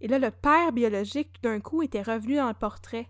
Et 0.00 0.06
là, 0.08 0.18
le 0.18 0.30
père 0.30 0.72
biologique, 0.72 1.32
tout 1.32 1.40
d'un 1.42 1.58
coup, 1.60 1.82
était 1.82 2.02
revenu 2.02 2.36
dans 2.36 2.46
le 2.48 2.54
portrait. 2.54 3.08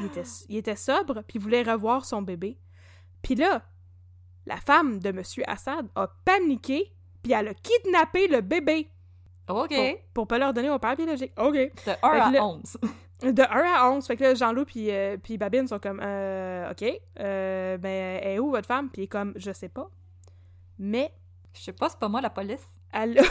Il 0.00 0.06
était, 0.06 0.24
il 0.48 0.56
était 0.56 0.74
sobre, 0.76 1.22
puis 1.22 1.36
il 1.38 1.40
voulait 1.40 1.62
revoir 1.62 2.04
son 2.04 2.20
bébé. 2.22 2.58
Puis 3.22 3.36
là, 3.36 3.62
la 4.46 4.56
femme 4.56 4.98
de 4.98 5.10
M. 5.10 5.22
Assad 5.46 5.86
a 5.94 6.08
paniqué, 6.24 6.92
puis 7.22 7.32
elle 7.32 7.48
a 7.48 7.54
kidnappé 7.54 8.26
le 8.26 8.40
bébé 8.40 8.88
OK. 9.48 9.68
pour, 9.68 9.78
pour 10.14 10.26
pas 10.26 10.38
leur 10.38 10.52
donner 10.52 10.70
au 10.70 10.78
père 10.80 10.96
biologique. 10.96 11.32
OK. 11.38 11.54
De 11.54 11.90
1 11.90 11.94
que 11.94 12.06
à 12.20 12.30
là- 12.32 12.44
11. 12.44 12.76
De 13.22 13.42
1 13.42 13.46
à 13.46 13.90
11. 13.90 14.04
Fait 14.06 14.16
que 14.16 14.24
là, 14.24 14.34
Jean-Loup 14.34 14.64
puis, 14.64 14.90
euh, 14.90 15.16
puis 15.22 15.38
Babine 15.38 15.68
sont 15.68 15.78
comme, 15.78 16.00
euh, 16.02 16.72
OK, 16.72 16.84
euh, 17.20 17.78
ben, 17.78 18.20
elle 18.22 18.32
est 18.32 18.38
où 18.40 18.50
votre 18.50 18.66
femme? 18.66 18.90
Puis 18.90 19.02
il 19.02 19.04
est 19.04 19.08
comme, 19.08 19.32
je 19.36 19.52
sais 19.52 19.68
pas. 19.68 19.88
Mais 20.78 21.12
Je 21.52 21.60
sais 21.60 21.72
pas, 21.72 21.88
c'est 21.88 21.98
pas 21.98 22.08
moi 22.08 22.20
la 22.20 22.30
police. 22.30 22.64
elle 22.92 23.18
a... 23.18 23.22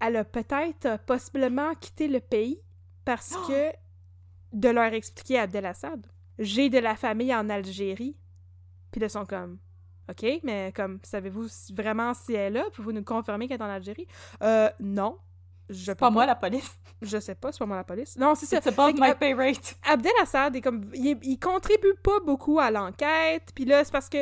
elle 0.00 0.16
a 0.16 0.24
peut-être 0.24 0.86
euh, 0.86 0.98
possiblement 0.98 1.74
quitté 1.74 2.08
le 2.08 2.20
pays 2.20 2.60
parce 3.04 3.36
que 3.48 3.72
de 4.52 4.68
leur 4.68 4.92
expliquer 4.92 5.38
à 5.38 5.42
Abdel 5.42 5.66
Assad, 5.66 6.06
j'ai 6.38 6.68
de 6.68 6.78
la 6.78 6.96
famille 6.96 7.34
en 7.34 7.48
Algérie. 7.48 8.16
Puis 8.90 9.00
là, 9.00 9.06
ils 9.06 9.10
sont 9.10 9.24
comme, 9.24 9.58
OK, 10.10 10.26
mais 10.42 10.72
comme, 10.74 10.98
savez-vous 11.02 11.46
vraiment 11.74 12.12
si 12.14 12.34
elle 12.34 12.56
est 12.56 12.60
là? 12.60 12.64
Pouvez-vous 12.72 12.92
nous 12.92 13.04
confirmer 13.04 13.48
qu'elle 13.48 13.60
est 13.60 13.64
en 13.64 13.70
Algérie? 13.70 14.06
Euh, 14.42 14.68
non. 14.80 15.18
Je 15.70 15.76
C'est 15.76 15.92
peux 15.92 16.00
pas 16.00 16.10
moi 16.10 16.26
la 16.26 16.34
police. 16.34 16.78
Je 17.00 17.18
sais 17.18 17.34
pas, 17.34 17.50
c'est 17.50 17.58
pas 17.58 17.66
moi 17.66 17.76
la 17.76 17.84
police. 17.84 18.18
Non, 18.18 18.34
c'est 18.34 18.46
ça. 18.46 18.60
C'est 18.62 18.74
que, 18.74 19.00
my 19.00 19.14
pay 19.14 19.32
rate. 19.32 19.76
Abdel 19.84 20.12
Assad 20.20 20.54
est 20.56 20.60
comme 20.60 20.90
il, 20.94 21.18
il 21.22 21.38
contribue 21.38 21.94
pas 22.02 22.20
beaucoup 22.20 22.60
à 22.60 22.70
l'enquête 22.70 23.50
puis 23.54 23.64
là 23.64 23.82
c'est 23.84 23.92
parce 23.92 24.08
que 24.08 24.18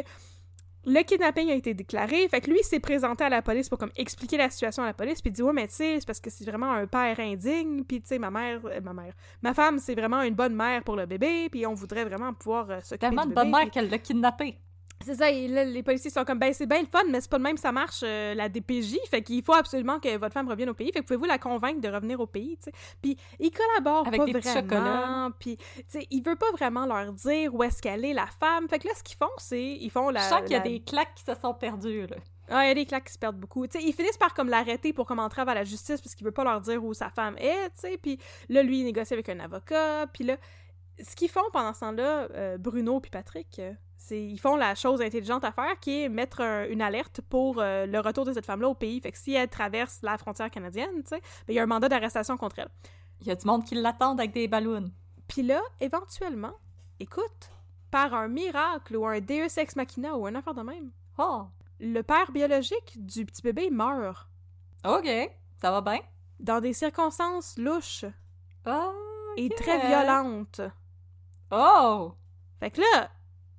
le 0.87 1.03
kidnapping 1.03 1.51
a 1.51 1.55
été 1.55 1.74
déclaré 1.74 2.28
fait 2.28 2.41
que 2.41 2.51
lui 2.51 2.59
il 2.61 2.64
s'est 2.64 2.81
présenté 2.81 3.24
à 3.24 3.28
la 3.28 3.43
police 3.43 3.68
pour 3.68 3.78
comme 3.78 3.93
expliquer 3.97 4.37
la 4.39 4.49
situation 4.51 4.83
à 4.83 4.87
la 4.87 4.95
police 4.95 5.20
puis 5.20 5.31
il 5.31 5.35
dit 5.35 5.43
ouais 5.43 5.53
mais 5.53 5.68
tu 5.68 5.74
sais 5.74 5.97
c'est 6.01 6.07
parce 6.07 6.20
que 6.20 6.31
c'est 6.31 6.45
vraiment 6.45 6.72
un 6.72 6.87
père 6.87 7.20
indigne 7.20 7.85
puis 7.85 8.01
tu 8.01 8.09
sais 8.09 8.18
ma 8.18 8.31
mère 8.31 8.61
euh, 8.64 8.81
ma 8.81 8.93
mère 8.93 9.12
ma 9.43 9.55
femme 9.55 9.78
c'est 9.78 9.95
vraiment 9.95 10.22
une 10.22 10.35
bonne 10.35 10.55
mère 10.55 10.83
pour 10.83 10.97
le 10.97 11.07
bébé 11.07 11.49
puis 11.51 11.66
on 11.66 11.74
voudrait 11.74 12.05
vraiment 12.05 12.33
pouvoir 12.33 12.70
euh, 12.70 12.81
s'occuper 12.81 13.09
Tellement 13.09 13.26
de 13.26 13.35
bonne 13.35 13.51
mère 13.51 13.70
qu'elle 13.70 13.91
l'a 13.91 13.99
kidnappé. 13.99 14.59
C'est 15.05 15.14
ça, 15.14 15.30
et 15.30 15.48
là, 15.48 15.64
les 15.64 15.82
policiers 15.82 16.11
sont 16.11 16.24
comme, 16.24 16.38
ben 16.38 16.53
c'est 16.53 16.66
bien 16.66 16.80
le 16.80 16.86
fun, 16.86 17.03
mais 17.09 17.20
c'est 17.20 17.30
pas 17.30 17.38
de 17.38 17.42
même 17.42 17.57
ça 17.57 17.72
marche, 17.72 18.01
euh, 18.03 18.34
la 18.34 18.48
DPJ, 18.48 18.98
fait 19.11 19.22
qu'il 19.22 19.42
faut 19.42 19.55
absolument 19.55 19.98
que 19.98 20.16
votre 20.18 20.34
femme 20.34 20.48
revienne 20.48 20.68
au 20.70 20.74
pays, 20.74 20.92
fait 20.92 21.01
que 21.01 21.07
pouvez-vous 21.07 21.24
la 21.24 21.38
convaincre 21.38 21.80
de 21.80 21.88
revenir 21.88 22.20
au 22.20 22.26
pays, 22.26 22.57
tu 22.62 22.64
sais? 22.70 22.72
Puis 23.01 23.16
il 23.38 23.51
collabore 23.51 24.07
Avec 24.07 24.20
pas 24.20 24.26
des 24.26 24.32
vraiment, 24.32 24.61
chocolats. 24.61 25.28
puis 25.38 25.57
tu 25.57 25.64
sais, 25.88 26.07
il 26.11 26.22
veut 26.22 26.36
pas 26.36 26.51
vraiment 26.53 26.86
leur 26.86 27.12
dire 27.12 27.55
où 27.55 27.62
est-ce 27.62 27.80
qu'elle 27.80 28.05
est, 28.05 28.12
la 28.14 28.26
femme, 28.26 28.68
fait 28.68 28.78
que 28.78 28.88
là, 28.88 28.94
ce 28.96 29.03
qu'ils 29.03 29.16
font, 29.16 29.30
c'est, 29.38 29.62
ils 29.80 29.90
font 29.90 30.11
la... 30.11 30.20
Je 30.20 30.28
sens 30.28 30.40
qu'il 30.42 30.53
y 30.53 30.55
a 30.55 30.59
la- 30.59 30.64
des 30.64 30.80
claques 30.80 31.14
qui 31.14 31.24
se 31.24 31.34
sont 31.34 31.55
perdues, 31.55 32.07
là. 32.07 32.16
ah, 32.51 32.64
il 32.64 32.68
y 32.68 32.70
a 32.72 32.74
des 32.74 32.84
claques 32.86 33.05
qui 33.07 33.12
se 33.14 33.18
perdent 33.18 33.38
beaucoup. 33.38 33.64
Ils 33.64 33.92
finissent 33.94 34.18
par 34.18 34.34
comme 34.34 34.48
l'arrêter 34.48 34.92
pour 34.92 35.07
comme 35.07 35.18
entrave 35.20 35.48
à 35.48 35.55
la 35.55 35.64
justice 35.64 36.01
parce 36.01 36.14
qu'il 36.14 36.24
veut 36.26 36.32
pas 36.32 36.44
leur 36.44 36.61
dire 36.61 36.84
où 36.84 36.92
sa 36.94 37.09
femme 37.09 37.36
est, 37.38 37.70
tu 37.70 37.80
sais. 37.80 37.96
Puis 37.96 38.18
là, 38.48 38.62
lui, 38.62 38.80
il 38.80 38.84
négocie 38.84 39.14
avec 39.14 39.28
un 39.28 39.38
avocat. 39.40 40.07
Puis 40.12 40.24
là, 40.24 40.36
ce 41.03 41.16
qu'ils 41.16 41.28
font 41.30 41.48
pendant 41.53 41.72
ce 41.74 41.80
temps-là, 41.80 42.28
euh, 42.32 42.59
Bruno 42.59 43.01
puis 43.01 43.11
Patrick, 43.11 43.59
euh, 43.59 43.72
c'est 43.96 44.22
ils 44.22 44.38
font 44.38 44.57
la 44.57 44.74
chose 44.74 45.01
intelligente 45.03 45.44
à 45.44 45.53
faire 45.53 45.78
qui 45.80 46.03
est 46.03 46.09
mettre 46.09 46.40
un- 46.40 46.66
une 46.68 46.80
alerte 46.82 47.20
pour 47.28 47.57
euh, 47.61 47.86
le 47.86 48.01
retour 48.01 48.24
de 48.24 48.32
cette 48.32 48.46
femme-là 48.46 48.68
au 48.68 48.74
pays. 48.74 49.01
Fait 49.01 49.12
que 49.12 49.18
si 49.18 49.34
elle 49.34 49.48
traverse 49.48 50.01
la 50.03 50.16
frontière 50.18 50.51
canadienne, 50.51 51.03
tu 51.03 51.09
sais, 51.11 51.20
ben, 51.20 51.53
il 51.53 51.55
y 51.55 51.59
a 51.59 51.62
un 51.62 51.66
mandat 51.66 51.88
d'arrestation 51.88 52.36
contre 52.36 52.61
elle. 52.61 52.70
Il 53.20 53.26
y 53.26 53.30
a 53.30 53.34
du 53.34 53.46
monde 53.46 53.64
qui 53.64 53.74
l'attend 53.74 54.16
avec 54.16 54.32
des 54.32 54.48
ballons. 54.48 54.90
Puis 55.28 55.42
là, 55.42 55.61
éventuellement, 55.80 56.55
écoute, 56.98 57.51
par 57.90 58.14
un 58.14 58.28
miracle 58.28 58.96
ou 58.96 59.07
un 59.07 59.20
Deus 59.20 59.59
Ex 59.59 59.76
Machina 59.76 60.16
ou 60.16 60.26
un 60.26 60.34
affaire 60.34 60.55
de 60.55 60.62
même, 60.62 60.90
Oh, 61.18 61.42
le 61.80 62.01
père 62.03 62.32
biologique 62.32 62.94
du 62.96 63.26
petit 63.26 63.42
bébé 63.42 63.68
meurt. 63.70 64.26
OK. 64.86 65.09
Ça 65.61 65.70
va 65.70 65.80
bien? 65.80 66.01
dans 66.38 66.61
des 66.62 66.72
circonstances 66.72 67.59
louches 67.59 68.07
Oh, 68.66 68.92
et 69.36 69.51
très 69.51 69.86
violentes. 69.86 70.62
Oh! 71.51 72.12
Fait 72.59 72.70
que 72.70 72.80
là, 72.80 73.11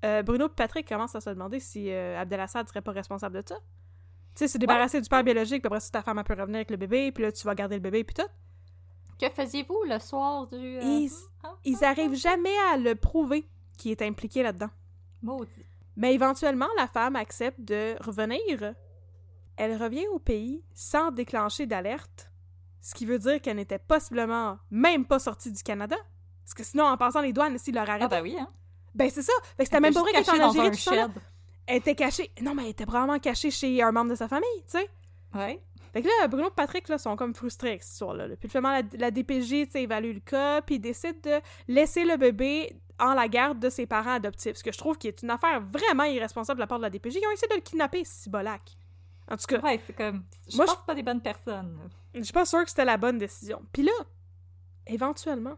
euh, 0.06 0.24
Bruno 0.24 0.46
et 0.48 0.50
Patrick 0.50 0.88
commencent 0.88 1.16
à 1.16 1.22
se 1.22 1.30
demander 1.30 1.60
si 1.60 1.92
euh, 1.92 2.20
Abdelassad 2.20 2.68
serait 2.68 2.82
pas 2.82 2.92
responsable 2.92 3.42
de 3.42 3.48
ça. 3.48 3.56
Tu 3.56 3.64
sais, 4.36 4.48
se 4.48 4.58
débarrasser 4.58 5.02
du 5.02 5.10
père 5.10 5.24
biologique, 5.24 5.62
puis 5.62 5.68
après 5.68 5.80
ça, 5.82 5.90
ta 5.92 6.02
femme 6.02 6.18
elle 6.20 6.24
peut 6.24 6.34
revenir 6.40 6.58
avec 6.58 6.72
le 6.72 6.78
bébé, 6.78 7.12
puis 7.12 7.24
là, 7.24 7.32
tu 7.32 7.46
vas 7.46 7.54
garder 7.56 7.76
le 7.76 7.82
bébé, 7.82 8.04
puis 8.04 8.14
tout. 8.16 8.30
Que 9.20 9.30
faisiez-vous 9.30 9.84
le 9.88 10.00
soir 10.00 10.48
du... 10.48 10.56
euh, 10.56 10.82
Ils, 10.82 11.12
hein? 11.44 11.56
ils 11.66 11.84
arrivent 11.84 12.16
jamais 12.16 12.58
à 12.72 12.78
le 12.78 12.96
prouver 12.96 13.48
qui 13.78 13.92
est 13.92 14.02
impliqué 14.02 14.42
là-dedans. 14.42 14.70
Maudit. 15.22 15.66
Mais 15.98 16.14
éventuellement, 16.14 16.70
la 16.78 16.88
femme 16.88 17.16
accepte 17.16 17.60
de 17.60 17.96
revenir. 18.04 18.74
Elle 19.58 19.76
revient 19.82 20.08
au 20.14 20.20
pays 20.20 20.64
sans 20.74 21.12
déclencher 21.12 21.66
d'alerte, 21.68 22.32
ce 22.80 22.96
qui 22.96 23.06
veut 23.06 23.20
dire 23.20 23.42
qu'elle 23.42 23.58
n'était 23.58 23.78
possiblement 23.78 24.58
même 24.72 25.06
pas 25.06 25.20
sortie 25.20 25.52
du 25.52 25.62
Canada. 25.62 25.98
Parce 26.44 26.54
que 26.54 26.64
sinon, 26.64 26.86
en 26.86 26.98
passant 26.98 27.22
les 27.22 27.34
douanes, 27.34 27.58
s'ils 27.58 27.76
leur 27.76 27.90
arrêtent, 27.90 28.04
Ah 28.04 28.08
ben 28.08 28.22
oui, 28.22 28.36
hein? 28.40 28.50
Ben 28.94 29.10
c'est 29.10 29.22
ça. 29.22 29.32
Fait 29.58 29.64
que 29.64 29.64
c'était 29.66 29.80
même 29.80 29.94
pas 29.94 30.02
vrai 30.02 30.12
qu'elle 30.12 30.22
était 30.22 30.32
en 30.42 30.50
Algérie 30.50 30.72
tout 30.72 30.78
ça. 30.78 31.08
Elle 31.68 31.78
était 31.78 31.96
cachée. 31.96 32.32
Non, 32.42 32.54
mais 32.56 32.64
elle 32.64 32.70
était 32.70 32.86
probablement 32.86 33.20
cachée 33.20 33.52
chez 33.52 33.82
un 33.82 33.92
membre 33.92 34.12
de 34.12 34.16
sa 34.16 34.28
famille, 34.28 34.48
tu 34.70 34.78
sais. 34.80 34.90
Ouais. 35.34 35.62
Fait 35.94 36.02
que 36.02 36.08
là, 36.08 36.28
Bruno 36.28 36.48
et 36.48 36.52
Patrick 36.56 36.88
là, 36.90 36.98
sont 36.98 37.16
comme 37.16 37.34
frustrés 37.34 37.70
avec 37.70 37.84
cette 37.84 37.94
histoire-là. 37.94 38.28
là. 38.28 38.36
Puis 38.38 38.50
finalement, 38.50 38.72
la, 38.72 38.82
la 38.98 39.12
DPJ 39.12 39.50
tu 39.66 39.72
sais, 39.72 39.84
évalue 39.84 40.14
le 40.14 40.20
cas, 40.20 40.62
puis 40.62 40.80
décide 40.80 41.22
de 41.22 41.40
laisser 41.68 42.04
le 42.06 42.18
bébé 42.18 42.76
en 43.00 43.14
la 43.14 43.28
garde 43.28 43.60
de 43.60 43.70
ses 43.70 43.86
parents 43.86 44.14
adoptifs. 44.14 44.58
Ce 44.58 44.64
que 44.64 44.72
je 44.72 44.78
trouve 44.78 44.98
qui 44.98 45.08
est 45.08 45.22
une 45.22 45.30
affaire 45.30 45.62
vraiment 45.62 46.04
irresponsable 46.04 46.58
de 46.58 46.62
la 46.64 46.68
part 46.68 46.78
de 46.80 46.84
la 46.84 46.90
DPJ. 46.90 47.16
Ils 47.22 47.28
ont 47.28 47.32
essayé 47.32 47.48
de 47.50 47.56
le 47.56 47.62
kidnapper, 47.62 48.04
ce 48.06 48.30
bolac. 48.30 48.62
En 49.30 49.38
tout 49.38 49.46
cas, 49.48 49.60
Ouais, 49.60 49.80
c'est 49.86 49.94
comme... 49.94 50.24
Je 50.50 50.58
Moi, 50.58 50.66
pense 50.66 50.76
je- 50.82 50.86
pas 50.86 50.96
des 50.96 51.04
bonnes 51.04 51.22
personnes. 51.22 51.78
je 52.14 52.22
suis 52.24 52.34
pas 52.34 52.46
sûre 52.46 52.64
que 52.64 52.70
c'était 52.70 52.86
la 52.86 52.98
bonne 52.98 53.18
décision. 53.18 53.62
Puis 53.72 53.84
là, 53.84 53.92
éventuellement, 54.88 55.56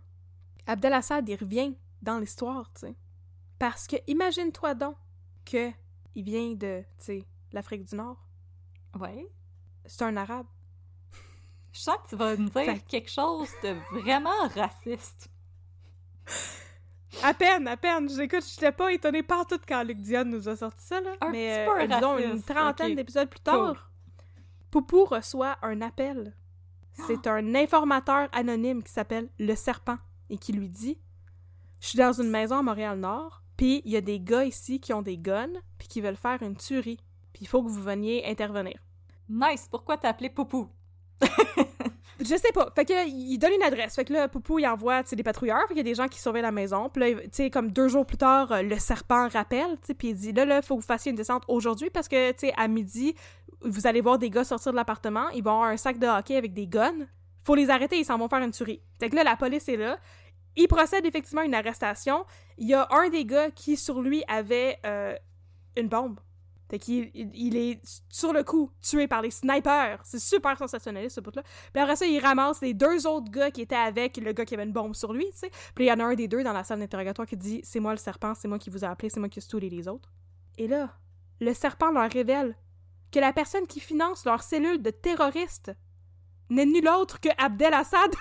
Abdelassad, 0.67 1.27
il 1.27 1.35
revient 1.35 1.75
dans 2.01 2.19
l'histoire, 2.19 2.71
tu 2.73 2.81
sais. 2.81 2.95
Parce 3.59 3.87
que, 3.87 3.95
imagine-toi 4.07 4.75
donc 4.75 4.95
que 5.45 5.71
il 6.15 6.23
vient 6.23 6.53
de, 6.53 6.81
tu 6.99 7.05
sais, 7.05 7.27
l'Afrique 7.51 7.85
du 7.85 7.95
Nord. 7.95 8.17
Ouais. 8.99 9.27
C'est 9.85 10.03
un 10.03 10.15
arabe. 10.15 10.45
Je 11.71 11.79
sens 11.79 11.97
que 12.03 12.09
tu 12.09 12.15
vas 12.15 12.35
me 12.35 12.49
dire 12.49 12.85
quelque 12.85 13.09
chose 13.09 13.49
de 13.63 13.75
vraiment 13.99 14.47
raciste. 14.55 15.29
À 17.23 17.33
peine, 17.33 17.67
à 17.67 17.77
peine. 17.77 18.09
J'écoute, 18.09 18.43
j'étais 18.47 18.71
pas 18.71 18.91
étonnée 18.91 19.23
par 19.23 19.45
tout 19.45 19.59
quand 19.67 19.83
Luc 19.83 19.99
Dion 19.99 20.25
nous 20.25 20.47
a 20.47 20.55
sorti 20.55 20.85
ça, 20.85 21.01
là. 21.01 21.15
Un 21.21 21.31
Mais 21.31 21.65
petit 21.65 21.71
peu 21.71 21.81
euh, 21.81 21.87
disons 21.87 22.17
une 22.17 22.43
trentaine 22.43 22.95
d'épisodes 22.95 23.29
plus 23.29 23.39
tard, 23.39 23.91
Poupou 24.71 25.05
reçoit 25.05 25.57
un 25.61 25.81
appel. 25.81 26.35
C'est 27.07 27.27
un 27.27 27.55
informateur 27.55 28.29
anonyme 28.31 28.83
qui 28.83 28.91
s'appelle 28.91 29.29
Le 29.39 29.55
Serpent 29.55 29.97
et 30.33 30.37
qui 30.37 30.51
lui 30.51 30.67
dit 30.67 30.97
Je 31.79 31.87
suis 31.87 31.97
dans 31.97 32.11
une 32.11 32.29
maison 32.29 32.57
à 32.57 32.61
Montréal-Nord, 32.63 33.43
puis 33.55 33.81
il 33.85 33.91
y 33.91 33.97
a 33.97 34.01
des 34.01 34.19
gars 34.19 34.43
ici 34.43 34.79
qui 34.79 34.93
ont 34.93 35.01
des 35.01 35.17
guns, 35.17 35.61
puis 35.77 35.87
qui 35.87 36.01
veulent 36.01 36.17
faire 36.17 36.41
une 36.41 36.57
tuerie. 36.57 36.99
Puis 37.31 37.43
il 37.43 37.47
faut 37.47 37.63
que 37.63 37.69
vous 37.69 37.81
veniez 37.81 38.25
intervenir. 38.25 38.79
Nice, 39.29 39.67
pourquoi 39.69 39.97
t'as 39.97 40.09
appelé 40.09 40.29
Poupou? 40.29 40.67
Je 42.19 42.35
sais 42.35 42.51
pas. 42.53 42.71
Fait 42.75 42.85
que 42.85 43.07
il 43.07 43.37
donne 43.37 43.53
une 43.53 43.63
adresse. 43.63 43.95
Fait 43.95 44.05
que 44.05 44.13
là, 44.13 44.27
Poupou, 44.27 44.59
il 44.59 44.67
envoie, 44.67 45.03
des 45.03 45.23
patrouilleurs. 45.23 45.61
Fait 45.67 45.69
qu'il 45.69 45.77
y 45.77 45.81
a 45.81 45.83
des 45.83 45.95
gens 45.95 46.07
qui 46.07 46.19
surveillent 46.19 46.43
la 46.43 46.51
maison. 46.51 46.89
Puis 46.89 47.01
là, 47.01 47.21
tu 47.23 47.29
sais, 47.31 47.49
comme 47.49 47.71
deux 47.71 47.87
jours 47.87 48.05
plus 48.05 48.17
tard, 48.17 48.51
euh, 48.51 48.61
le 48.61 48.77
serpent 48.77 49.27
rappelle, 49.29 49.77
tu 49.85 49.93
puis 49.93 50.09
il 50.09 50.15
dit, 50.15 50.31
là, 50.31 50.45
là, 50.45 50.61
faut 50.61 50.75
que 50.75 50.81
vous 50.81 50.85
fassiez 50.87 51.09
une 51.09 51.15
descente 51.15 51.43
aujourd'hui 51.47 51.89
parce 51.89 52.07
que, 52.07 52.31
tu 52.31 52.47
sais, 52.47 52.53
à 52.55 52.67
midi, 52.67 53.15
vous 53.61 53.87
allez 53.87 54.01
voir 54.01 54.17
des 54.17 54.29
gars 54.29 54.43
sortir 54.43 54.71
de 54.71 54.77
l'appartement. 54.77 55.29
Ils 55.29 55.43
vont 55.43 55.51
avoir 55.51 55.69
un 55.69 55.77
sac 55.77 55.97
de 55.97 56.07
hockey 56.07 56.35
avec 56.35 56.53
des 56.53 56.67
guns. 56.67 57.07
Faut 57.43 57.55
les 57.55 57.69
arrêter, 57.69 57.97
ils 57.97 58.05
s'en 58.05 58.17
vont 58.17 58.29
faire 58.29 58.41
une 58.41 58.51
tuerie. 58.51 58.81
Fait 58.99 59.09
que 59.09 59.15
là, 59.15 59.23
la 59.23 59.35
police 59.35 59.67
est 59.67 59.77
là. 59.77 59.97
Il 60.55 60.67
procède 60.67 61.05
effectivement 61.05 61.41
à 61.41 61.45
une 61.45 61.55
arrestation. 61.55 62.25
Il 62.57 62.67
y 62.67 62.73
a 62.73 62.87
un 62.91 63.09
des 63.09 63.25
gars 63.25 63.51
qui, 63.51 63.77
sur 63.77 64.01
lui, 64.01 64.23
avait 64.27 64.79
euh, 64.85 65.15
une 65.75 65.87
bombe. 65.87 66.19
Fait 66.69 66.79
qu'il 66.79 67.11
il, 67.13 67.55
est 67.55 67.79
sur 68.09 68.33
le 68.33 68.43
coup, 68.43 68.71
tué 68.81 69.07
par 69.07 69.21
les 69.21 69.31
snipers. 69.31 69.99
C'est 70.03 70.19
super 70.19 70.57
sensationnaliste, 70.57 71.15
ce 71.15 71.21
bout-là. 71.21 71.43
Puis 71.71 71.81
après 71.81 71.95
ça, 71.95 72.05
il 72.05 72.19
ramasse 72.19 72.61
les 72.61 72.73
deux 72.73 73.05
autres 73.05 73.29
gars 73.29 73.51
qui 73.51 73.61
étaient 73.61 73.75
avec 73.75 74.17
le 74.17 74.31
gars 74.31 74.45
qui 74.45 74.55
avait 74.55 74.63
une 74.63 74.71
bombe 74.71 74.95
sur 74.95 75.13
lui, 75.13 75.25
tu 75.31 75.37
sais. 75.39 75.51
Puis 75.75 75.85
il 75.85 75.87
y 75.87 75.91
en 75.91 75.99
a 75.99 76.03
un 76.03 76.15
des 76.15 76.27
deux 76.27 76.43
dans 76.43 76.53
la 76.53 76.63
salle 76.63 76.79
d'interrogatoire 76.79 77.27
qui 77.27 77.37
dit 77.37 77.61
«C'est 77.63 77.79
moi 77.79 77.91
le 77.91 77.97
serpent, 77.97 78.33
c'est 78.33 78.47
moi 78.47 78.57
qui 78.57 78.69
vous 78.69 78.83
ai 78.83 78.87
appelé, 78.87 79.09
c'est 79.09 79.19
moi 79.19 79.29
qui 79.29 79.39
ai 79.39 79.41
stoulé 79.41 79.69
les 79.69 79.87
autres.» 79.87 80.11
Et 80.57 80.67
là, 80.67 80.89
le 81.41 81.53
serpent 81.53 81.91
leur 81.91 82.09
révèle 82.09 82.55
que 83.11 83.19
la 83.19 83.33
personne 83.33 83.67
qui 83.67 83.79
finance 83.79 84.25
leur 84.25 84.41
cellule 84.41 84.81
de 84.81 84.89
terroristes 84.89 85.71
n'est 86.49 86.65
nul 86.65 86.87
autre 86.87 87.19
que 87.19 87.29
Abdel 87.37 87.73
Assad. 87.73 88.15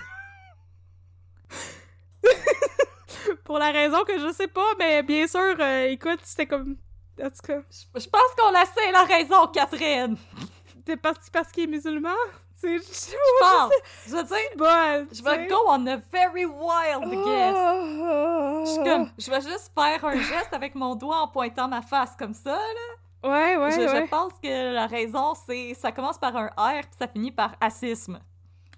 Pour 3.44 3.58
la 3.58 3.70
raison 3.70 4.04
que 4.04 4.18
je 4.18 4.32
sais 4.32 4.48
pas, 4.48 4.66
mais 4.78 5.02
bien 5.02 5.26
sûr, 5.26 5.54
euh, 5.58 5.88
écoute, 5.88 6.20
c'était 6.22 6.46
comme... 6.46 6.76
En 7.22 7.28
tout 7.28 7.46
cas, 7.46 7.60
Je 7.70 8.08
pense 8.08 8.34
qu'on 8.38 8.54
a 8.54 8.64
sait 8.64 8.90
la 8.90 9.04
raison, 9.04 9.46
Catherine. 9.48 10.16
c'est 10.86 10.96
parce, 10.96 11.28
parce 11.30 11.52
qu'il 11.52 11.64
est 11.64 11.66
musulman? 11.66 12.10
C'est... 12.54 12.78
Je 12.78 12.82
Je 12.82 13.40
pense. 13.40 13.72
Je 14.06 14.12
veux 14.12 14.22
dire, 14.22 14.36
Bon, 14.56 15.06
je 15.12 15.22
vais 15.22 15.46
go 15.48 15.56
on 15.68 15.86
a 15.86 15.96
very 15.96 16.44
wild 16.46 17.10
guess. 17.24 17.56
Je 18.66 18.84
comme, 18.84 19.10
je 19.18 19.30
vais 19.30 19.40
juste 19.40 19.72
faire 19.74 20.04
un 20.04 20.14
geste 20.16 20.52
avec 20.52 20.74
mon 20.74 20.94
doigt 20.94 21.18
en 21.18 21.28
pointant 21.28 21.68
ma 21.68 21.82
face 21.82 22.14
comme 22.16 22.34
ça, 22.34 22.56
là. 22.56 23.28
Ouais, 23.28 23.56
ouais, 23.56 23.70
je, 23.70 23.80
ouais. 23.80 24.02
je 24.04 24.08
pense 24.08 24.32
que 24.42 24.72
la 24.74 24.86
raison, 24.86 25.34
c'est 25.46 25.74
ça 25.74 25.92
commence 25.92 26.18
par 26.18 26.36
un 26.36 26.46
R 26.56 26.80
puis 26.82 26.96
ça 26.98 27.06
finit 27.06 27.30
par 27.30 27.54
asisme. 27.60 28.18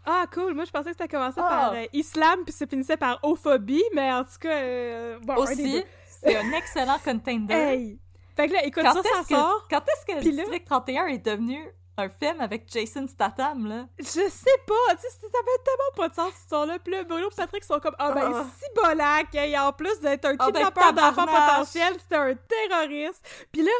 Ah, 0.06 0.26
cool. 0.32 0.54
Moi, 0.54 0.64
je 0.64 0.70
pensais 0.70 0.90
que 0.92 0.96
ça 0.98 1.08
commençait 1.08 1.40
Ah. 1.42 1.48
par 1.48 1.72
euh, 1.72 1.84
islam 1.92 2.40
puis 2.44 2.52
ça 2.52 2.66
finissait 2.66 2.96
par 2.96 3.18
hophobie, 3.22 3.82
mais 3.94 4.12
en 4.12 4.24
tout 4.24 4.38
cas, 4.40 4.50
euh, 4.52 5.18
bon, 5.22 5.36
Aussi, 5.36 5.82
c'est 6.20 6.36
un 6.36 6.52
excellent 6.52 6.98
contender. 7.04 7.54
Hey! 7.54 7.98
Fait 8.36 8.48
que 8.48 8.52
là, 8.54 8.64
écoute, 8.64 8.82
quand 8.82 8.92
ça, 8.94 9.02
ça 9.02 9.08
est-ce 9.20 9.28
que, 9.28 9.34
sort. 9.34 9.66
quand 9.70 9.80
est-ce 9.88 10.06
que 10.06 10.12
là- 10.14 10.20
District 10.42 10.64
31 10.66 11.06
est 11.06 11.18
devenu 11.24 11.58
un 11.96 12.08
film 12.08 12.40
avec 12.40 12.64
Jason 12.70 13.06
Statham, 13.06 13.66
là? 13.68 13.86
Je 14.00 14.04
sais 14.04 14.58
pas, 14.66 14.94
tu 14.96 15.02
sais, 15.02 15.08
ça 15.10 15.38
avait 15.38 15.62
tellement 15.64 15.96
pas 15.96 16.08
de 16.08 16.14
sens, 16.14 16.32
cette 16.32 16.42
histoire-là. 16.42 16.78
Puis 16.80 16.92
là, 16.92 17.04
Bruno 17.04 17.28
et 17.30 17.34
Patrick 17.36 17.62
sont 17.62 17.78
comme, 17.78 17.94
ah 18.00 18.10
ben, 18.10 18.32
Ah. 18.34 18.44
si 18.58 18.64
bolac, 18.74 19.32
et 19.36 19.56
en 19.56 19.72
plus 19.72 20.00
d'être 20.00 20.24
un 20.24 20.34
Ah 20.38 20.50
ben, 20.50 20.52
kidnappeur 20.52 20.92
d'enfants 20.92 21.24
tabarnak. 21.26 21.50
potentiels, 21.52 21.94
c'était 22.00 22.16
un 22.16 22.34
terroriste. 22.34 23.46
Puis 23.52 23.62
là, 23.62 23.70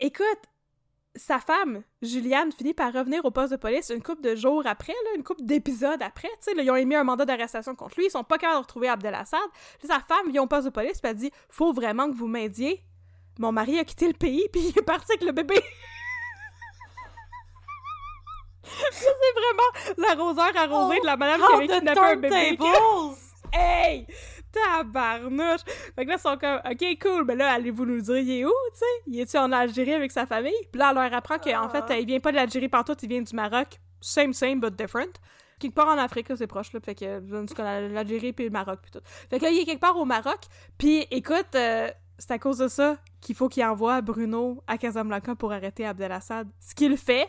écoute, 0.00 0.40
sa 1.16 1.38
femme, 1.38 1.82
Juliane, 2.02 2.50
finit 2.52 2.74
par 2.74 2.92
revenir 2.92 3.24
au 3.24 3.30
poste 3.30 3.52
de 3.52 3.56
police 3.56 3.90
une 3.90 4.02
couple 4.02 4.22
de 4.22 4.34
jours 4.34 4.66
après, 4.66 4.92
là, 4.92 5.10
une 5.16 5.22
couple 5.22 5.42
d'épisodes 5.44 6.02
après. 6.02 6.28
Là, 6.56 6.62
ils 6.62 6.70
ont 6.70 6.76
émis 6.76 6.96
un 6.96 7.04
mandat 7.04 7.24
d'arrestation 7.24 7.74
contre 7.74 7.94
lui, 7.96 8.06
ils 8.06 8.10
sont 8.10 8.24
pas 8.24 8.38
capables 8.38 8.58
de 8.58 8.62
retrouver 8.62 8.88
Abdel 8.88 9.14
Assad. 9.14 9.40
Puis 9.78 9.88
sa 9.88 10.00
femme 10.00 10.30
vient 10.30 10.42
au 10.42 10.46
poste 10.46 10.66
de 10.66 10.70
police, 10.70 11.00
puis 11.00 11.10
elle 11.10 11.16
dit 11.16 11.30
Faut 11.48 11.72
vraiment 11.72 12.10
que 12.10 12.16
vous 12.16 12.26
m'aidiez. 12.26 12.82
Mon 13.38 13.52
mari 13.52 13.78
a 13.78 13.84
quitté 13.84 14.06
le 14.06 14.14
pays, 14.14 14.46
puis 14.52 14.62
il 14.68 14.78
est 14.78 14.82
parti 14.82 15.12
avec 15.12 15.24
le 15.24 15.32
bébé. 15.32 15.60
C'est 18.90 19.06
vraiment 19.06 19.98
l'arroseur 20.08 20.50
arrosé 20.56 20.98
de 21.00 21.06
la 21.06 21.16
madame 21.16 21.40
qui 21.40 21.54
avait 21.54 21.68
kidnappé 21.68 22.00
un 22.00 22.16
bébé. 22.16 22.58
Hey! 23.56 24.08
Tabarnouche! 24.54 25.62
Fait 25.94 26.04
que 26.04 26.10
là, 26.10 26.16
ils 26.16 26.20
sont 26.20 26.36
comme, 26.36 26.60
OK, 26.64 26.98
cool, 27.02 27.24
mais 27.24 27.36
là, 27.36 27.52
allez-vous 27.52 27.84
nous 27.84 28.00
dire, 28.00 28.18
il 28.18 28.30
est 28.30 28.44
où, 28.44 28.52
tu 28.72 28.78
sais? 28.78 29.02
Il 29.06 29.20
est-tu 29.20 29.36
en 29.36 29.50
Algérie 29.52 29.94
avec 29.94 30.12
sa 30.12 30.26
famille? 30.26 30.52
Puis 30.70 30.78
là, 30.78 30.90
elle 30.90 30.96
leur 30.96 31.12
apprend 31.12 31.38
qu'en 31.38 31.68
fait, 31.68 31.84
il 32.00 32.06
vient 32.06 32.20
pas 32.20 32.30
de 32.30 32.36
l'Algérie 32.36 32.68
partout, 32.68 32.94
il 33.02 33.08
vient 33.08 33.22
du 33.22 33.34
Maroc. 33.34 33.80
Same, 34.00 34.32
same, 34.32 34.60
but 34.60 34.74
different. 34.74 35.12
Quelque 35.58 35.74
part 35.74 35.88
en 35.88 35.98
Afrique, 35.98 36.28
c'est 36.36 36.46
proche, 36.46 36.72
là. 36.72 36.80
Fait 36.80 36.94
que, 36.94 37.54
cas, 37.54 37.80
l'Algérie 37.80 38.32
puis 38.32 38.44
le 38.44 38.50
Maroc, 38.50 38.80
puis 38.82 38.90
tout. 38.90 39.00
Fait 39.30 39.38
que 39.38 39.44
là, 39.44 39.50
il 39.50 39.60
est 39.60 39.64
quelque 39.64 39.80
part 39.80 39.96
au 39.96 40.04
Maroc. 40.04 40.40
Puis, 40.78 41.06
écoute, 41.10 41.54
euh, 41.54 41.88
c'est 42.18 42.32
à 42.32 42.38
cause 42.38 42.58
de 42.58 42.68
ça 42.68 42.96
qu'il 43.20 43.34
faut 43.34 43.48
qu'il 43.48 43.64
envoie 43.64 44.00
Bruno 44.00 44.62
à 44.66 44.78
Casablanca 44.78 45.34
pour 45.34 45.52
arrêter 45.52 45.86
Abdel 45.86 46.12
Assad. 46.12 46.48
Ce 46.60 46.74
qu'il 46.74 46.96
fait, 46.96 47.28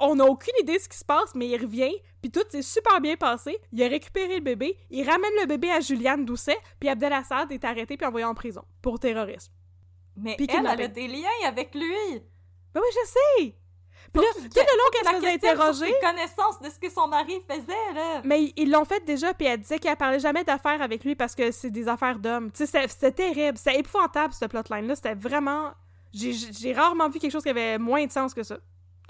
on 0.00 0.16
n'a 0.16 0.24
aucune 0.24 0.54
idée 0.60 0.76
de 0.76 0.82
ce 0.82 0.88
qui 0.88 0.98
se 0.98 1.04
passe, 1.04 1.34
mais 1.34 1.48
il 1.48 1.60
revient, 1.60 1.94
puis 2.20 2.30
tout 2.30 2.42
s'est 2.50 2.62
super 2.62 3.00
bien 3.00 3.16
passé. 3.16 3.58
Il 3.72 3.82
a 3.82 3.88
récupéré 3.88 4.36
le 4.36 4.40
bébé, 4.40 4.76
il 4.90 5.08
ramène 5.08 5.32
le 5.40 5.46
bébé 5.46 5.70
à 5.70 5.80
Juliane 5.80 6.24
Doucet, 6.24 6.58
puis 6.80 6.88
Assad 6.88 7.50
est 7.52 7.64
arrêté 7.64 7.96
puis 7.96 8.06
envoyé 8.06 8.24
en 8.24 8.34
prison 8.34 8.64
pour 8.82 8.98
terrorisme. 8.98 9.52
Mais 10.16 10.36
Puis 10.36 10.46
elle, 10.50 10.66
elle 10.66 10.82
a 10.82 10.88
des 10.88 11.08
liens 11.08 11.28
avec 11.46 11.74
lui! 11.74 12.22
Ben 12.72 12.80
oui, 12.80 12.88
je 12.92 13.08
sais! 13.08 13.56
Puis 14.12 14.22
là, 14.22 14.28
tout 14.34 14.42
le 14.42 14.78
long 14.78 14.90
qu'elle 14.92 15.06
se 15.06 15.20
faisait 15.20 15.38
sur 15.38 15.50
interroger, 15.50 15.86
ses 15.92 16.06
connaissances 16.06 16.60
de 16.60 16.70
ce 16.70 16.78
que 16.78 16.90
son 16.90 17.08
mari 17.08 17.40
faisait, 17.48 17.92
là! 17.94 18.22
mais 18.24 18.52
ils 18.56 18.70
l'ont 18.70 18.84
fait 18.84 19.04
déjà, 19.04 19.34
puis 19.34 19.46
elle 19.46 19.60
disait 19.60 19.78
qu'elle 19.78 19.96
parlait 19.96 20.20
jamais 20.20 20.44
d'affaires 20.44 20.80
avec 20.82 21.04
lui 21.04 21.16
parce 21.16 21.34
que 21.34 21.50
c'est 21.50 21.70
des 21.70 21.88
affaires 21.88 22.18
d'hommes. 22.18 22.52
Tu 22.52 22.66
sais, 22.66 22.86
c'était- 22.88 23.12
terrible, 23.12 23.58
c'était 23.58 23.80
épouvantable, 23.80 24.32
ce 24.34 24.44
plotline-là, 24.44 24.94
c'était 24.94 25.14
vraiment... 25.14 25.72
J'ai 26.12 26.72
rarement 26.72 27.08
vu 27.08 27.18
quelque 27.18 27.32
chose 27.32 27.42
qui 27.42 27.48
avait 27.48 27.76
moins 27.78 28.06
de 28.06 28.12
sens 28.12 28.34
que 28.34 28.44
ça. 28.44 28.58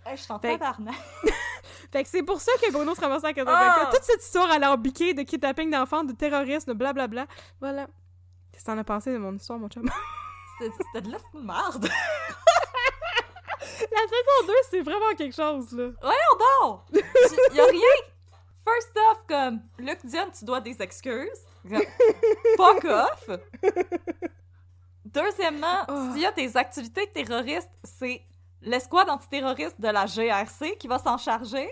Hey, 0.06 0.16
je 0.16 0.22
suis 0.22 0.32
en 0.32 0.38
Fait- 0.38 0.58
tabarnak. 0.58 0.94
Fait 1.92 2.02
que 2.02 2.08
c'est 2.08 2.22
pour 2.22 2.40
ça 2.40 2.52
que 2.60 2.72
Bruno 2.72 2.94
se 2.94 3.00
ramassait 3.00 3.28
à 3.28 3.32
Casablanca. 3.32 3.74
Ah! 3.82 3.90
Toute 3.92 4.02
cette 4.02 4.22
histoire 4.22 4.76
biquet 4.78 5.14
de 5.14 5.22
kidnapping 5.22 5.70
d'enfants, 5.70 6.02
de 6.04 6.12
terrorisme, 6.12 6.72
de 6.72 6.76
blablabla. 6.78 7.26
Voilà. 7.60 7.86
Qu'est-ce 8.52 8.64
que 8.64 8.70
t'en 8.70 8.78
as 8.78 8.84
pensé 8.84 9.12
de 9.12 9.18
mon 9.18 9.34
histoire, 9.34 9.58
mon 9.58 9.68
chum? 9.68 9.88
C'était 10.60 11.00
de 11.02 11.10
la 11.12 11.18
merde! 11.34 11.88
La 13.80 14.00
saison 14.00 14.46
2, 14.46 14.52
c'est 14.70 14.80
vraiment 14.82 15.14
quelque 15.16 15.34
chose, 15.34 15.72
là. 15.72 15.90
Voyons 16.02 16.62
donc! 16.62 16.80
Il 17.50 17.56
y 17.56 17.60
a 17.60 17.64
rien! 17.64 17.80
First 18.64 18.96
off, 19.10 19.24
comme, 19.28 19.60
Luc 19.78 20.04
Dion, 20.04 20.30
tu 20.36 20.44
dois 20.44 20.60
des 20.60 20.80
excuses. 20.82 21.46
Fuck 22.56 22.84
off! 22.84 23.30
Deuxièmement, 25.04 25.84
Oh. 25.88 26.10
s'il 26.12 26.22
y 26.22 26.26
a 26.26 26.32
des 26.32 26.56
activités 26.56 27.06
terroristes, 27.10 27.70
c'est 27.84 28.22
l'escouade 28.64 29.08
antiterroriste 29.08 29.80
de 29.80 29.88
la 29.88 30.06
GRC 30.06 30.76
qui 30.78 30.88
va 30.88 30.98
s'en 30.98 31.16
charger? 31.16 31.68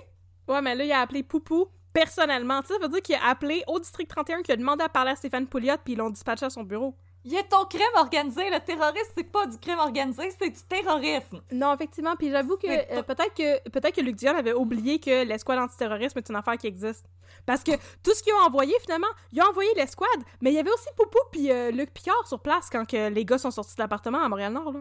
Ouais, 0.48 0.60
mais 0.62 0.74
là, 0.74 0.84
il 0.84 0.92
a 0.92 1.00
appelé 1.00 1.22
Poupou 1.22 1.68
personnellement. 1.92 2.60
Ça 2.66 2.74
veut 2.80 2.88
dire 2.88 3.02
qu'il 3.02 3.14
a 3.14 3.28
appelé 3.28 3.62
au 3.66 3.78
district 3.78 4.10
31 4.10 4.42
qui 4.42 4.52
a 4.52 4.56
demandé 4.56 4.84
à 4.84 4.88
parler 4.88 5.10
à 5.10 5.16
Stéphane 5.16 5.46
Pouliot, 5.46 5.76
puis 5.84 5.94
ils 5.94 5.96
l'ont 5.96 6.10
dispatché 6.10 6.46
à 6.46 6.50
son 6.50 6.62
bureau. 6.62 6.94
Il 7.24 7.34
est 7.36 7.48
ton 7.48 7.64
crime 7.66 7.82
organisé. 7.96 8.50
Le 8.50 8.58
terrorisme, 8.58 9.12
c'est 9.16 9.30
pas 9.30 9.46
du 9.46 9.56
crime 9.58 9.78
organisé, 9.78 10.28
c'est 10.36 10.50
du 10.50 10.62
terrorisme. 10.68 11.40
Non, 11.52 11.72
effectivement, 11.72 12.16
puis 12.16 12.30
j'avoue 12.30 12.56
que 12.56 12.66
euh, 12.66 13.02
peut-être 13.02 13.34
que 13.34 13.68
peut-être 13.68 13.94
que 13.94 14.00
Luc 14.00 14.16
Dion 14.16 14.36
avait 14.36 14.52
oublié 14.52 14.98
que 14.98 15.24
l'escouade 15.24 15.60
antiterrorisme 15.60 16.18
est 16.18 16.28
une 16.28 16.36
affaire 16.36 16.58
qui 16.58 16.66
existe. 16.66 17.04
Parce 17.46 17.62
que 17.62 17.72
tout 18.02 18.12
ce 18.12 18.22
qu'ils 18.24 18.34
ont 18.34 18.44
envoyé, 18.44 18.74
finalement, 18.80 19.06
ils 19.32 19.40
ont 19.40 19.46
envoyé 19.46 19.70
l'escouade, 19.76 20.08
mais 20.40 20.50
il 20.50 20.54
y 20.54 20.58
avait 20.58 20.72
aussi 20.72 20.88
Poupou 20.96 21.18
puis 21.30 21.52
euh, 21.52 21.70
Luc 21.70 21.92
Picard 21.92 22.26
sur 22.26 22.40
place 22.40 22.68
quand 22.70 22.84
que 22.84 23.08
les 23.08 23.24
gars 23.24 23.38
sont 23.38 23.52
sortis 23.52 23.76
de 23.76 23.82
l'appartement 23.82 24.18
à 24.18 24.28
Montréal-Nord. 24.28 24.74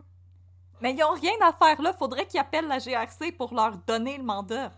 Mais 0.82 0.94
ils 0.94 1.04
ont 1.04 1.14
rien 1.14 1.34
à 1.42 1.54
faire 1.54 1.82
là. 1.82 1.94
Faudrait 1.94 2.26
qu'ils 2.26 2.40
appellent 2.40 2.68
la 2.68 2.80
GRC 2.80 3.32
pour 3.38 3.54
leur 3.54 3.78
donner 3.78 4.18
le 4.18 4.24
mandat. 4.24 4.72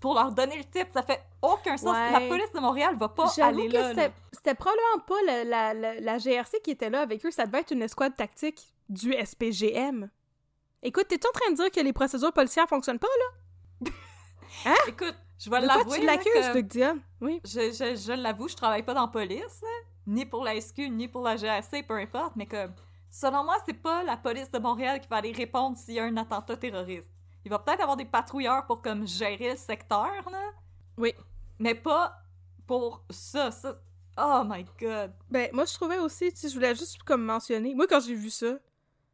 Pour 0.00 0.14
leur 0.14 0.32
donner 0.32 0.58
le 0.58 0.64
type. 0.64 0.88
Ça 0.92 1.02
fait 1.02 1.22
aucun 1.40 1.76
sens. 1.76 1.94
Ouais. 1.96 2.12
La 2.12 2.20
police 2.28 2.52
de 2.52 2.60
Montréal 2.60 2.96
va 2.96 3.08
pas 3.08 3.32
aller 3.42 3.68
que 3.68 3.72
là. 3.74 4.10
c'était 4.32 4.54
probablement 4.54 5.04
pas 5.06 5.22
la, 5.26 5.44
la, 5.44 5.74
la, 5.74 6.00
la 6.00 6.18
GRC 6.18 6.60
qui 6.62 6.72
était 6.72 6.90
là 6.90 7.00
avec 7.00 7.24
eux, 7.24 7.30
ça 7.30 7.46
devait 7.46 7.60
être 7.60 7.70
une 7.72 7.82
escouade 7.82 8.14
tactique 8.14 8.74
du 8.88 9.12
SPGM. 9.12 10.10
Écoute, 10.82 11.08
t'es 11.08 11.26
en 11.26 11.32
train 11.32 11.50
de 11.50 11.56
dire 11.56 11.70
que 11.70 11.80
les 11.80 11.94
procédures 11.94 12.32
policières 12.32 12.68
fonctionnent 12.68 12.98
pas, 12.98 13.08
là? 13.08 13.90
Écoute, 14.88 15.16
je 15.38 15.48
vais 15.48 15.60
l'avouer. 15.60 16.00
tu 16.00 16.04
l'accuses, 16.04 16.68
que? 16.68 17.00
Oui. 17.22 17.40
Je, 17.44 17.72
je, 17.72 17.96
je 17.96 18.12
l'avoue, 18.12 18.48
je 18.48 18.56
travaille 18.56 18.82
pas 18.82 18.92
dans 18.92 19.02
la 19.02 19.08
police, 19.08 19.62
ni 20.06 20.26
pour 20.26 20.44
la 20.44 20.60
SQ, 20.60 20.90
ni 20.90 21.08
pour 21.08 21.22
la 21.22 21.36
GRC, 21.36 21.84
peu 21.84 21.94
importe, 21.94 22.36
mais 22.36 22.46
comme, 22.46 22.74
selon 23.14 23.44
moi, 23.44 23.56
c'est 23.64 23.80
pas 23.80 24.02
la 24.02 24.16
police 24.16 24.50
de 24.50 24.58
Montréal 24.58 25.00
qui 25.00 25.06
va 25.08 25.16
aller 25.16 25.32
répondre 25.32 25.76
s'il 25.78 25.94
y 25.94 26.00
a 26.00 26.04
un 26.04 26.16
attentat 26.16 26.56
terroriste. 26.56 27.10
Il 27.44 27.50
va 27.50 27.58
peut-être 27.60 27.80
avoir 27.80 27.96
des 27.96 28.04
patrouilleurs 28.04 28.66
pour 28.66 28.82
comme 28.82 29.06
gérer 29.06 29.50
le 29.50 29.56
secteur, 29.56 30.10
là, 30.30 30.50
Oui. 30.96 31.14
mais 31.58 31.74
pas 31.74 32.16
pour 32.66 33.04
ça, 33.10 33.50
ça. 33.50 33.76
Oh 34.18 34.42
my 34.46 34.64
god. 34.80 35.12
Ben, 35.30 35.48
moi, 35.52 35.64
je 35.64 35.74
trouvais 35.74 35.98
aussi, 35.98 36.32
tu 36.32 36.38
sais, 36.40 36.48
je 36.48 36.54
voulais 36.54 36.74
juste 36.74 37.02
comme 37.04 37.24
mentionner, 37.24 37.74
moi, 37.74 37.86
quand 37.86 38.00
j'ai 38.00 38.14
vu 38.14 38.30
ça, 38.30 38.54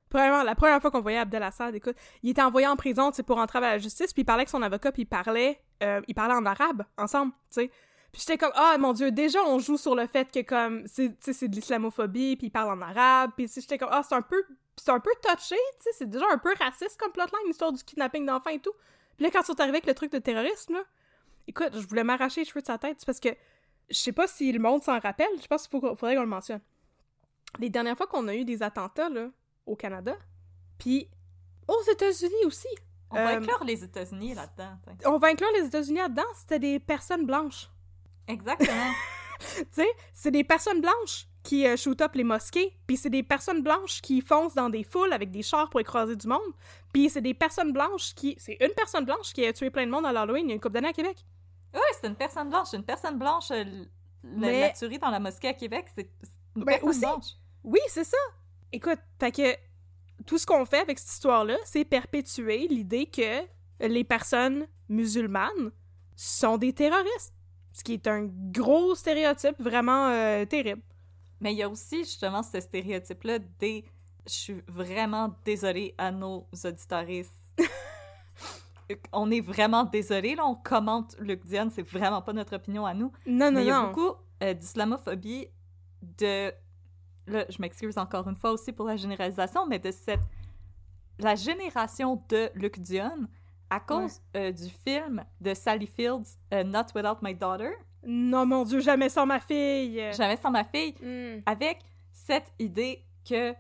premièrement, 0.08 0.42
la 0.44 0.54
première 0.54 0.80
fois 0.80 0.90
qu'on 0.90 1.00
voyait 1.00 1.18
Abdel 1.18 1.42
Assad, 1.42 1.74
écoute, 1.74 1.96
il 2.22 2.30
était 2.30 2.42
envoyé 2.42 2.66
en 2.66 2.76
prison, 2.76 3.10
tu 3.10 3.16
sais, 3.16 3.22
pour 3.22 3.38
entrer 3.38 3.58
à 3.58 3.62
la 3.62 3.78
justice, 3.78 4.12
puis 4.14 4.22
il 4.22 4.24
parlait 4.24 4.42
avec 4.42 4.48
son 4.48 4.62
avocat, 4.62 4.92
puis 4.92 5.02
il 5.02 5.06
parlait, 5.06 5.60
euh, 5.82 6.00
il 6.08 6.14
parlait 6.14 6.34
en 6.34 6.46
arabe, 6.46 6.84
ensemble, 6.96 7.32
tu 7.50 7.62
sais. 7.62 7.70
Puis 8.12 8.22
j'étais 8.22 8.38
comme, 8.38 8.52
ah, 8.54 8.76
mon 8.78 8.92
Dieu, 8.92 9.12
déjà, 9.12 9.40
on 9.44 9.58
joue 9.60 9.76
sur 9.76 9.94
le 9.94 10.06
fait 10.06 10.30
que, 10.32 10.42
comme, 10.42 10.84
c'est, 10.86 11.08
de 11.08 11.54
l'islamophobie, 11.54 12.36
puis 12.36 12.48
il 12.48 12.50
parle 12.50 12.70
en 12.76 12.82
arabe, 12.82 13.30
puis 13.36 13.48
j'étais 13.54 13.78
comme, 13.78 13.90
ah, 13.92 14.02
c'est 14.06 14.16
un 14.16 14.22
peu, 14.22 14.42
c'est 14.76 14.90
un 14.90 14.98
peu 14.98 15.10
touché, 15.22 15.56
tu 15.78 15.82
sais, 15.84 15.90
c'est 15.92 16.10
déjà 16.10 16.24
un 16.32 16.38
peu 16.38 16.52
raciste 16.58 16.98
comme 16.98 17.12
plotline, 17.12 17.46
l'histoire 17.46 17.72
du 17.72 17.82
kidnapping 17.84 18.26
d'enfants 18.26 18.50
et 18.50 18.58
tout. 18.58 18.72
Puis 19.16 19.24
là, 19.26 19.30
quand 19.30 19.40
ils 19.42 19.46
sont 19.46 19.60
arrivés 19.60 19.76
avec 19.76 19.86
le 19.86 19.94
truc 19.94 20.10
de 20.10 20.18
terrorisme, 20.18 20.74
là, 20.74 20.82
écoute, 21.46 21.70
je 21.72 21.86
voulais 21.86 22.02
m'arracher 22.04 22.40
les 22.40 22.44
cheveux 22.46 22.62
de 22.62 22.66
sa 22.66 22.78
tête, 22.78 23.04
parce 23.06 23.20
que 23.20 23.28
je 23.90 23.96
sais 23.98 24.12
pas 24.12 24.26
si 24.26 24.50
le 24.50 24.58
monde 24.58 24.82
s'en 24.82 24.98
rappelle, 24.98 25.30
je 25.40 25.46
pense 25.46 25.68
qu'il 25.68 25.80
faudrait 25.80 26.16
qu'on 26.16 26.22
le 26.22 26.26
mentionne. 26.26 26.60
Les 27.58 27.70
dernières 27.70 27.96
fois 27.96 28.06
qu'on 28.06 28.26
a 28.28 28.34
eu 28.34 28.44
des 28.44 28.62
attentats, 28.62 29.08
là, 29.08 29.28
au 29.66 29.76
Canada, 29.76 30.16
puis 30.78 31.08
aux 31.68 31.82
États-Unis 31.92 32.44
aussi, 32.46 32.68
On 33.12 33.16
va 33.16 33.32
Euh, 33.32 33.36
inclure 33.38 33.64
les 33.64 33.82
États-Unis 33.82 34.34
là-dedans. 34.34 34.78
on 35.06 35.18
va 35.18 35.28
inclure 35.28 35.50
les 35.54 35.66
États-Unis 35.66 35.98
là-dedans, 35.98 36.22
c'était 36.36 36.60
des 36.60 36.78
personnes 36.78 37.26
blanches. 37.26 37.68
Exactement. 38.30 38.90
Tu 39.40 39.64
sais, 39.70 39.88
c'est 40.12 40.30
des 40.30 40.44
personnes 40.44 40.82
blanches 40.82 41.26
qui 41.42 41.66
euh, 41.66 41.74
shoot 41.74 41.98
up 42.02 42.14
les 42.14 42.24
mosquées, 42.24 42.76
puis 42.86 42.98
c'est 42.98 43.08
des 43.08 43.22
personnes 43.22 43.62
blanches 43.62 44.02
qui 44.02 44.20
foncent 44.20 44.54
dans 44.54 44.68
des 44.68 44.84
foules 44.84 45.14
avec 45.14 45.30
des 45.30 45.40
chars 45.42 45.70
pour 45.70 45.80
écraser 45.80 46.14
du 46.14 46.26
monde, 46.28 46.42
puis 46.92 47.08
c'est 47.08 47.22
des 47.22 47.32
personnes 47.32 47.72
blanches 47.72 48.14
qui... 48.14 48.36
C'est 48.38 48.58
une 48.60 48.74
personne 48.76 49.06
blanche 49.06 49.32
qui 49.32 49.46
a 49.46 49.52
tué 49.54 49.70
plein 49.70 49.86
de 49.86 49.90
monde 49.90 50.04
à 50.04 50.12
l'Halloween 50.12 50.44
il 50.44 50.48
y 50.48 50.52
a 50.52 50.54
une 50.56 50.60
couple 50.60 50.74
d'années 50.74 50.88
à 50.88 50.92
Québec. 50.92 51.24
Oui, 51.72 51.80
c'est 51.98 52.06
une 52.06 52.16
personne 52.16 52.50
blanche. 52.50 52.68
Une 52.74 52.84
personne 52.84 53.18
blanche, 53.18 53.50
euh, 53.50 53.64
Mais- 54.24 54.60
la 54.60 54.70
tuerie 54.72 54.98
dans 54.98 55.08
la 55.10 55.20
mosquée 55.20 55.48
à 55.48 55.54
Québec, 55.54 55.86
c'est 55.94 56.10
c'est 56.22 56.28
une 56.56 56.64
Ben, 56.64 56.72
personne 56.72 56.90
aussi. 56.90 57.00
blanche. 57.00 57.26
Oui, 57.64 57.80
c'est 57.88 58.04
ça. 58.04 58.18
Écoute, 58.72 58.98
fait 59.18 59.32
que 59.32 59.56
tout 60.26 60.36
ce 60.36 60.44
qu'on 60.44 60.66
fait 60.66 60.80
avec 60.80 60.98
cette 60.98 61.12
histoire-là, 61.12 61.56
c'est 61.64 61.86
perpétuer 61.86 62.68
l'idée 62.68 63.06
que 63.06 63.40
les 63.86 64.04
personnes 64.04 64.66
musulmanes 64.90 65.72
sont 66.14 66.58
des 66.58 66.74
terroristes. 66.74 67.32
Ce 67.72 67.84
qui 67.84 67.94
est 67.94 68.06
un 68.06 68.28
gros 68.52 68.94
stéréotype 68.94 69.60
vraiment 69.60 70.08
euh, 70.08 70.44
terrible. 70.44 70.82
Mais 71.40 71.52
il 71.52 71.58
y 71.58 71.62
a 71.62 71.68
aussi 71.68 72.00
justement 72.00 72.42
ce 72.42 72.60
stéréotype-là 72.60 73.38
des. 73.58 73.84
Je 74.26 74.32
suis 74.32 74.62
vraiment 74.68 75.34
désolée 75.44 75.94
à 75.96 76.10
nos 76.10 76.46
auditoristes. 76.64 77.32
on 79.12 79.30
est 79.30 79.40
vraiment 79.40 79.84
désolé, 79.84 80.34
là, 80.34 80.46
on 80.46 80.54
commente 80.54 81.16
Luc 81.18 81.44
Dion, 81.46 81.70
c'est 81.70 81.82
vraiment 81.82 82.22
pas 82.22 82.32
notre 82.32 82.56
opinion 82.56 82.86
à 82.86 82.94
nous. 82.94 83.12
Non, 83.26 83.46
non, 83.46 83.52
Mais 83.52 83.62
il 83.62 83.68
y 83.68 83.70
a 83.70 83.80
non. 83.80 83.88
beaucoup 83.88 84.14
euh, 84.42 84.54
d'islamophobie, 84.54 85.48
de. 86.18 86.52
Là, 87.26 87.44
je 87.48 87.60
m'excuse 87.60 87.96
encore 87.98 88.28
une 88.28 88.36
fois 88.36 88.52
aussi 88.52 88.72
pour 88.72 88.86
la 88.86 88.96
généralisation, 88.96 89.66
mais 89.66 89.78
de 89.78 89.90
cette. 89.90 90.20
La 91.18 91.34
génération 91.34 92.22
de 92.28 92.50
Luc 92.54 92.78
Dion, 92.80 93.28
à 93.70 93.80
cause 93.80 94.20
euh, 94.36 94.50
du 94.52 94.68
film 94.68 95.24
de 95.40 95.54
Sally 95.54 95.86
Fields, 95.86 96.36
euh, 96.52 96.64
Not 96.64 96.86
Without 96.94 97.18
My 97.22 97.34
Daughter, 97.34 97.70
Non, 98.04 98.44
mon 98.46 98.64
Dieu, 98.64 98.80
jamais 98.80 99.08
sans 99.08 99.26
ma 99.26 99.40
fille. 99.40 100.02
Jamais 100.12 100.36
sans 100.36 100.50
ma 100.50 100.64
fille, 100.64 100.94
Hmm. 101.02 101.40
avec 101.46 101.78
cette 102.12 102.52
idée 102.58 103.04
que 103.28 103.54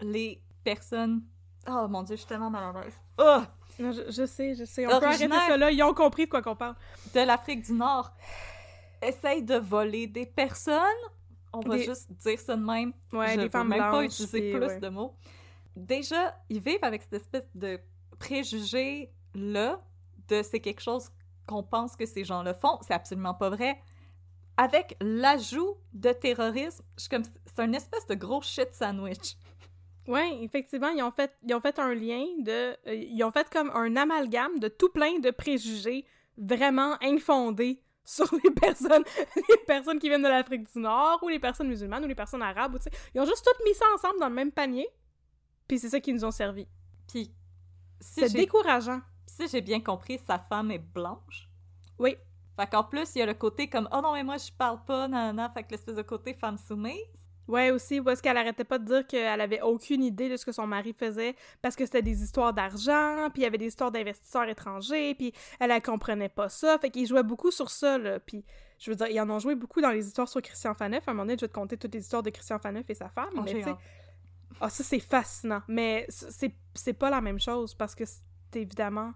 les 0.00 0.42
personnes. 0.64 1.22
Oh 1.68 1.86
mon 1.88 2.02
dieu, 2.02 2.16
je 2.16 2.20
suis 2.20 2.28
tellement 2.28 2.50
mal 2.50 2.76
à 2.76 2.80
l'aise. 2.84 2.94
Oh! 3.18 3.40
Je, 3.78 4.10
je 4.10 4.26
sais, 4.26 4.54
je 4.56 4.64
sais. 4.64 4.86
On 4.86 4.98
peut 4.98 5.06
arrêter 5.06 5.28
ça 5.28 5.56
là. 5.56 5.70
Ils 5.70 5.82
ont 5.84 5.94
compris 5.94 6.24
de 6.24 6.30
quoi 6.30 6.42
qu'on 6.42 6.56
parle. 6.56 6.74
De 7.14 7.20
l'Afrique 7.20 7.62
du 7.64 7.72
Nord 7.72 8.12
essayent 9.00 9.42
de 9.44 9.54
voler 9.56 10.06
des 10.08 10.26
personnes. 10.26 10.82
On 11.52 11.60
va 11.60 11.76
Des- 11.76 11.84
juste 11.84 12.10
dire 12.12 12.38
ça 12.40 12.56
de 12.56 12.64
même. 12.64 12.92
Ouais, 13.12 13.34
je 13.34 13.40
des 13.42 13.48
femmes 13.48 13.68
même 13.68 13.78
pas 13.78 13.90
blanches, 13.90 14.06
utiliser 14.06 14.40
puis 14.40 14.52
plus 14.58 14.66
ouais. 14.66 14.80
de 14.80 14.88
mots. 14.88 15.14
Déjà, 15.76 16.34
ils 16.48 16.60
vivent 16.60 16.82
avec 16.82 17.02
cette 17.02 17.14
espèce 17.14 17.48
de 17.54 17.78
préjugé-là 19.38 19.80
de 20.28 20.42
c'est 20.42 20.60
quelque 20.60 20.82
chose 20.82 21.10
qu'on 21.46 21.62
pense 21.62 21.96
que 21.96 22.06
ces 22.06 22.24
gens 22.24 22.42
le 22.42 22.52
font. 22.52 22.78
C'est 22.82 22.94
absolument 22.94 23.34
pas 23.34 23.50
vrai. 23.50 23.80
Avec 24.56 24.96
l'ajout 25.00 25.76
de 25.92 26.12
terrorisme, 26.12 26.84
je 26.98 27.08
comme 27.08 27.22
c'est 27.24 27.60
un 27.60 27.72
espèce 27.72 28.06
de 28.06 28.14
gros 28.14 28.42
shit 28.42 28.74
sandwich. 28.74 29.36
Oui, 30.08 30.38
effectivement, 30.42 30.88
ils 30.88 31.02
ont 31.02 31.10
fait, 31.10 31.32
ils 31.46 31.54
ont 31.54 31.60
fait 31.60 31.78
un 31.78 31.94
lien 31.94 32.24
de. 32.40 32.76
euh, 32.88 32.94
ils 32.94 33.22
ont 33.22 33.30
fait 33.30 33.48
comme 33.50 33.70
un 33.70 33.94
amalgame 33.96 34.58
de 34.58 34.68
tout 34.68 34.88
plein 34.88 35.18
de 35.18 35.30
préjugés 35.30 36.04
vraiment 36.36 36.96
infondés 37.02 37.82
sur 38.04 38.26
les 38.42 38.50
personnes, 38.50 39.04
les 39.36 39.56
personnes 39.66 39.98
qui 39.98 40.08
viennent 40.08 40.22
de 40.22 40.28
l'Afrique 40.28 40.72
du 40.72 40.78
Nord, 40.80 41.20
ou 41.22 41.28
les 41.28 41.38
personnes 41.38 41.68
musulmanes, 41.68 42.04
ou 42.04 42.08
les 42.08 42.14
personnes 42.14 42.42
arabes, 42.42 42.74
ou. 42.74 42.78
Ils 43.14 43.20
ont 43.20 43.26
juste 43.26 43.44
tout 43.44 43.64
mis 43.64 43.74
ça 43.74 43.84
ensemble 43.94 44.18
dans 44.18 44.28
le 44.30 44.34
même 44.34 44.50
panier, 44.50 44.88
puis 45.68 45.78
c'est 45.78 45.90
ça 45.90 46.00
qui 46.00 46.12
nous 46.12 46.24
ont 46.24 46.30
servi. 46.30 46.66
Puis 47.06 47.30
si 48.00 48.20
C'est 48.20 48.32
décourageant. 48.32 49.00
Si 49.38 49.48
j'ai 49.48 49.60
bien 49.60 49.80
compris, 49.80 50.18
sa 50.26 50.38
femme 50.38 50.70
est 50.70 50.78
blanche? 50.78 51.48
Oui. 51.98 52.16
Fait 52.56 52.66
qu'en 52.66 52.82
plus, 52.82 53.14
il 53.14 53.18
y 53.20 53.22
a 53.22 53.26
le 53.26 53.34
côté 53.34 53.68
comme 53.68 53.88
Oh 53.92 54.00
non, 54.02 54.12
mais 54.14 54.24
moi 54.24 54.36
je 54.36 54.50
parle 54.50 54.84
pas, 54.84 55.06
nan, 55.06 55.36
nan, 55.36 55.50
fait 55.54 55.62
que 55.62 55.70
l'espèce 55.70 55.94
de 55.94 56.02
côté 56.02 56.34
femme 56.34 56.58
soumise. 56.58 57.28
Ouais, 57.46 57.70
aussi, 57.70 58.00
parce 58.02 58.20
qu'elle 58.20 58.36
arrêtait 58.36 58.64
pas 58.64 58.78
de 58.78 58.84
dire 58.84 59.06
qu'elle 59.06 59.40
avait 59.40 59.62
aucune 59.62 60.02
idée 60.02 60.28
de 60.28 60.36
ce 60.36 60.44
que 60.44 60.52
son 60.52 60.66
mari 60.66 60.92
faisait, 60.92 61.34
parce 61.62 61.76
que 61.76 61.86
c'était 61.86 62.02
des 62.02 62.22
histoires 62.22 62.52
d'argent, 62.52 63.28
puis 63.32 63.40
il 63.40 63.44
y 63.44 63.46
avait 63.46 63.56
des 63.56 63.68
histoires 63.68 63.90
d'investisseurs 63.90 64.46
étrangers, 64.48 65.14
puis 65.14 65.32
elle, 65.58 65.70
elle 65.70 65.80
comprenait 65.80 66.28
pas 66.28 66.50
ça. 66.50 66.78
Fait 66.78 66.90
qu'ils 66.90 67.06
jouaient 67.06 67.22
beaucoup 67.22 67.50
sur 67.50 67.70
ça, 67.70 67.96
là. 67.96 68.20
Puis, 68.20 68.44
je 68.78 68.90
veux 68.90 68.96
dire, 68.96 69.06
ils 69.06 69.18
en 69.18 69.30
ont 69.30 69.38
joué 69.38 69.54
beaucoup 69.54 69.80
dans 69.80 69.90
les 69.90 70.06
histoires 70.06 70.28
sur 70.28 70.42
Christian 70.42 70.74
Faneuf. 70.74 71.08
À 71.08 71.12
un 71.12 71.14
moment 71.14 71.24
donné, 71.24 71.36
je 71.38 71.46
vais 71.46 71.48
te 71.48 71.54
conter 71.54 71.78
toutes 71.78 71.94
les 71.94 72.00
histoires 72.00 72.22
de 72.22 72.28
Christian 72.28 72.58
Faneuf 72.58 72.84
et 72.90 72.94
sa 72.94 73.08
femme. 73.08 73.30
Oh, 73.34 73.40
mais 73.42 73.62
tu 73.62 73.70
ah, 74.60 74.68
ça, 74.68 74.84
c'est 74.84 75.00
fascinant. 75.00 75.62
Mais 75.68 76.06
c'est 76.08 76.92
pas 76.92 77.08
la 77.08 77.22
même 77.22 77.40
chose, 77.40 77.74
parce 77.74 77.94
que 77.94 78.04
c'est 78.04 78.60
évidemment 78.60 79.12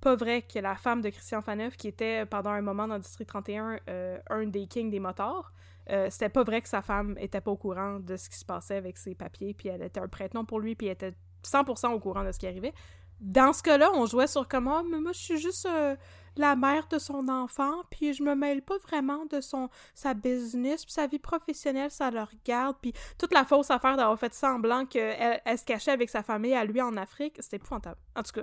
pas 0.00 0.16
vrai 0.16 0.42
que 0.42 0.58
la 0.58 0.76
femme 0.76 1.02
de 1.02 1.10
Christian 1.10 1.42
Faneuf, 1.42 1.76
qui 1.76 1.88
était 1.88 2.24
pendant 2.26 2.50
un 2.50 2.62
moment 2.62 2.88
dans 2.88 2.98
District 2.98 3.26
31 3.26 3.78
euh, 3.88 4.18
un 4.30 4.46
des 4.46 4.66
kings 4.66 4.90
des 4.90 5.00
motards, 5.00 5.52
euh, 5.90 6.08
c'était 6.10 6.28
pas 6.28 6.42
vrai 6.42 6.62
que 6.62 6.68
sa 6.68 6.82
femme 6.82 7.16
était 7.18 7.40
pas 7.40 7.50
au 7.50 7.56
courant 7.56 7.98
de 7.98 8.16
ce 8.16 8.28
qui 8.28 8.38
se 8.38 8.44
passait 8.44 8.76
avec 8.76 8.96
ses 8.96 9.14
papiers, 9.14 9.54
puis 9.54 9.68
elle 9.68 9.82
était 9.82 10.00
un 10.00 10.08
prête-nom 10.08 10.44
pour 10.44 10.60
lui, 10.60 10.74
puis 10.74 10.86
elle 10.86 10.92
était 10.94 11.14
100% 11.44 11.92
au 11.92 12.00
courant 12.00 12.24
de 12.24 12.32
ce 12.32 12.38
qui 12.38 12.46
arrivait. 12.46 12.74
Dans 13.20 13.52
ce 13.52 13.62
cas-là, 13.62 13.90
on 13.94 14.06
jouait 14.06 14.26
sur 14.26 14.48
comment, 14.48 14.82
mais 14.82 14.98
moi 14.98 15.12
je 15.12 15.18
suis 15.18 15.38
juste 15.38 15.66
euh, 15.66 15.94
la 16.36 16.56
mère 16.56 16.86
de 16.88 16.98
son 16.98 17.28
enfant, 17.28 17.82
puis 17.90 18.14
je 18.14 18.22
me 18.22 18.34
mêle 18.34 18.62
pas 18.62 18.78
vraiment 18.78 19.26
de 19.26 19.42
son 19.42 19.68
sa 19.94 20.14
business, 20.14 20.84
puis 20.84 20.94
sa 20.94 21.06
vie 21.06 21.18
professionnelle, 21.18 21.90
ça 21.90 22.10
le 22.10 22.22
regarde, 22.22 22.76
puis 22.80 22.94
toute 23.18 23.34
la 23.34 23.44
fausse 23.44 23.70
affaire 23.70 23.96
d'avoir 23.96 24.18
fait 24.18 24.32
semblant 24.32 24.86
qu'elle 24.86 25.40
elle 25.44 25.58
se 25.58 25.64
cachait 25.64 25.90
avec 25.90 26.08
sa 26.08 26.22
famille 26.22 26.54
à 26.54 26.64
lui 26.64 26.80
en 26.80 26.96
Afrique, 26.96 27.36
c'était 27.40 27.56
épouvantable. 27.56 28.00
En 28.16 28.22
tout 28.22 28.32
cas, 28.32 28.42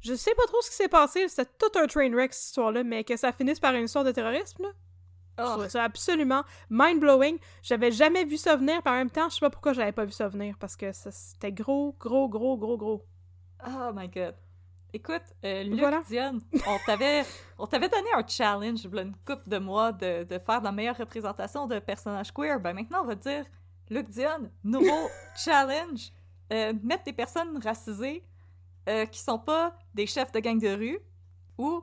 je 0.00 0.14
sais 0.14 0.34
pas 0.34 0.46
trop 0.46 0.60
ce 0.62 0.70
qui 0.70 0.76
s'est 0.76 0.88
passé, 0.88 1.28
c'était 1.28 1.50
tout 1.58 1.78
un 1.78 1.86
train 1.86 2.10
wreck 2.10 2.32
cette 2.32 2.46
histoire-là, 2.46 2.84
mais 2.84 3.04
que 3.04 3.16
ça 3.16 3.32
finisse 3.32 3.60
par 3.60 3.74
une 3.74 3.84
histoire 3.84 4.04
de 4.04 4.12
terrorisme, 4.12 4.62
là. 4.62 4.70
Oh. 5.42 5.68
ça 5.68 5.84
absolument 5.84 6.42
mind-blowing. 6.68 7.38
J'avais 7.62 7.90
jamais 7.90 8.24
vu 8.24 8.36
ça 8.36 8.56
venir, 8.56 8.82
puis 8.82 8.92
en 8.92 8.96
même 8.96 9.10
temps, 9.10 9.28
je 9.30 9.36
sais 9.36 9.40
pas 9.40 9.48
pourquoi 9.48 9.72
j'avais 9.72 9.92
pas 9.92 10.04
vu 10.04 10.12
ça 10.12 10.28
venir, 10.28 10.56
parce 10.58 10.76
que 10.76 10.92
c'était 10.92 11.52
gros, 11.52 11.96
gros, 11.98 12.28
gros, 12.28 12.58
gros, 12.58 12.76
gros. 12.76 13.06
Oh 13.66 13.90
my 13.94 14.08
god. 14.08 14.34
Écoute, 14.92 15.22
euh, 15.44 15.62
Luc 15.62 15.78
Voilà. 15.78 16.02
Dion, 16.08 16.40
on 16.66 16.78
t'avait, 16.84 17.24
on 17.58 17.66
t'avait 17.66 17.88
donné 17.88 18.08
un 18.14 18.26
challenge, 18.26 18.84
une 18.84 19.14
couple 19.24 19.48
de 19.48 19.58
mois, 19.58 19.92
de, 19.92 20.24
de 20.24 20.38
faire 20.38 20.60
la 20.60 20.72
meilleure 20.72 20.96
représentation 20.96 21.66
de 21.66 21.78
personnages 21.78 22.32
queer. 22.32 22.58
Ben 22.58 22.72
maintenant, 22.72 23.02
on 23.02 23.06
va 23.06 23.14
dire, 23.14 23.44
Luc 23.88 24.08
Dion, 24.08 24.50
nouveau 24.64 25.08
challenge, 25.36 26.10
euh, 26.52 26.72
mettre 26.82 27.04
des 27.04 27.12
personnes 27.12 27.56
racisées 27.62 28.24
euh, 28.88 29.06
qui 29.06 29.20
sont 29.20 29.38
pas 29.38 29.76
des 29.94 30.06
chefs 30.06 30.32
de 30.32 30.40
gang 30.40 30.58
de 30.58 30.68
rue 30.74 30.98
ou 31.58 31.82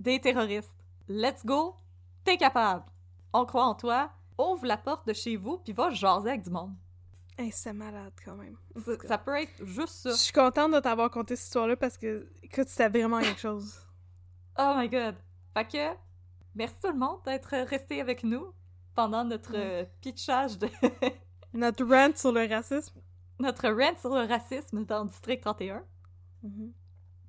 des 0.00 0.20
terroristes. 0.20 0.76
Let's 1.08 1.44
go, 1.44 1.76
t'es 2.24 2.36
capable. 2.36 2.84
On 3.32 3.44
croit 3.44 3.64
en 3.64 3.74
toi. 3.74 4.10
Ouvre 4.38 4.66
la 4.66 4.76
porte 4.76 5.06
de 5.06 5.12
chez 5.12 5.36
vous, 5.36 5.58
puis 5.58 5.72
va 5.72 5.90
jaser 5.90 6.30
avec 6.30 6.42
du 6.42 6.50
monde. 6.50 6.72
Hey, 7.36 7.50
c'est 7.52 7.72
malade 7.72 8.12
quand 8.24 8.36
même. 8.36 8.56
Ça, 8.76 8.92
ça 9.06 9.18
peut 9.18 9.36
être 9.40 9.64
juste 9.64 9.94
ça. 9.94 10.10
Je 10.10 10.16
suis 10.16 10.32
contente 10.32 10.72
de 10.72 10.80
t'avoir 10.80 11.10
conté 11.10 11.36
cette 11.36 11.46
histoire-là 11.46 11.76
parce 11.76 11.96
que, 11.98 12.26
écoute, 12.42 12.68
c'était 12.68 12.88
vraiment 12.88 13.20
quelque 13.20 13.40
chose. 13.40 13.80
Oh 14.58 14.74
my 14.76 14.88
god. 14.88 15.14
Fait 15.54 15.64
que, 15.66 15.96
merci 16.54 16.74
tout 16.82 16.90
le 16.92 16.98
monde 16.98 17.20
d'être 17.24 17.50
resté 17.68 18.00
avec 18.00 18.24
nous 18.24 18.52
pendant 18.94 19.24
notre 19.24 19.52
euh, 19.54 19.84
pitchage 20.00 20.58
de 20.58 20.68
Notre 21.52 21.84
rant 21.84 22.14
sur 22.14 22.32
le 22.32 22.46
racisme. 22.48 23.00
notre 23.38 23.68
rant 23.68 23.96
sur 23.98 24.14
le 24.14 24.26
racisme 24.26 24.84
dans 24.84 25.04
le 25.04 25.08
District 25.08 25.40
31. 25.40 25.84
Mhm. 26.42 26.72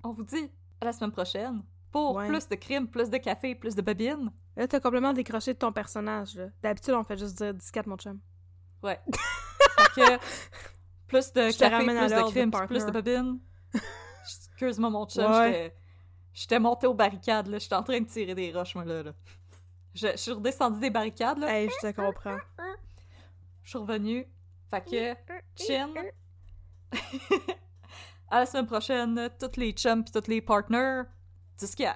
On 0.03 0.11
vous 0.13 0.23
dit 0.23 0.51
à 0.81 0.85
la 0.85 0.93
semaine 0.93 1.11
prochaine 1.11 1.61
pour 1.91 2.15
Ouais. 2.15 2.27
plus 2.27 2.47
de 2.47 2.55
crimes, 2.55 2.87
plus 2.87 3.09
de 3.09 3.17
café, 3.17 3.55
plus 3.55 3.75
de 3.75 3.81
babines. 3.81 4.31
Là, 4.55 4.67
t'as 4.67 4.79
complètement 4.79 5.13
décroché 5.13 5.53
de 5.53 5.57
ton 5.59 5.71
personnage. 5.71 6.39
D'habitude, 6.61 6.93
on 6.93 7.03
fait 7.03 7.17
juste 7.17 7.37
dire 7.41 7.53
14 7.71 7.87
mon 7.87 7.97
chum. 7.97 8.19
Ouais. 8.83 8.99
fait 9.93 10.01
que, 10.01 10.19
plus 11.07 11.33
de 11.33 11.49
Je 11.49 11.57
café, 11.57 11.83
plus 11.85 11.95
de 11.95 12.29
crimes, 12.31 12.51
plus 12.67 12.85
de 12.85 12.91
babines. 12.91 13.39
Excuse-moi, 14.23 14.89
mon 14.89 15.05
chum, 15.07 15.31
Ouais. 15.31 15.51
j'étais- 15.51 15.75
j'étais 16.33 16.59
monté 16.59 16.87
aux 16.87 16.93
barricades, 16.93 17.47
là. 17.47 17.57
J'étais 17.57 17.75
en 17.75 17.83
train 17.83 17.99
de 17.99 18.05
tirer 18.07 18.35
des 18.35 18.51
roches, 18.53 18.75
moi, 18.75 18.85
là. 18.85 19.03
là. 19.03 19.13
Je, 19.95 20.07
je 20.11 20.17
suis 20.17 20.31
redescendue 20.31 20.79
des 20.79 20.89
barricades, 20.91 21.39
là. 21.39 21.51
Hey, 21.57 21.69
je 21.69 21.87
te 21.87 21.95
comprends. 21.95 22.37
Je 23.63 23.69
suis 23.69 23.79
revenue. 23.79 24.25
Fait 24.69 24.85
que, 24.85 25.15
chin. 25.55 25.89
à 28.31 28.39
la 28.39 28.45
semaine 28.45 28.65
prochaine, 28.65 29.29
toutes 29.39 29.57
les 29.57 29.71
chums 29.71 30.03
pis 30.03 30.11
toutes 30.11 30.27
les 30.27 30.41
partners, 30.41 31.03
10-4. 31.59 31.95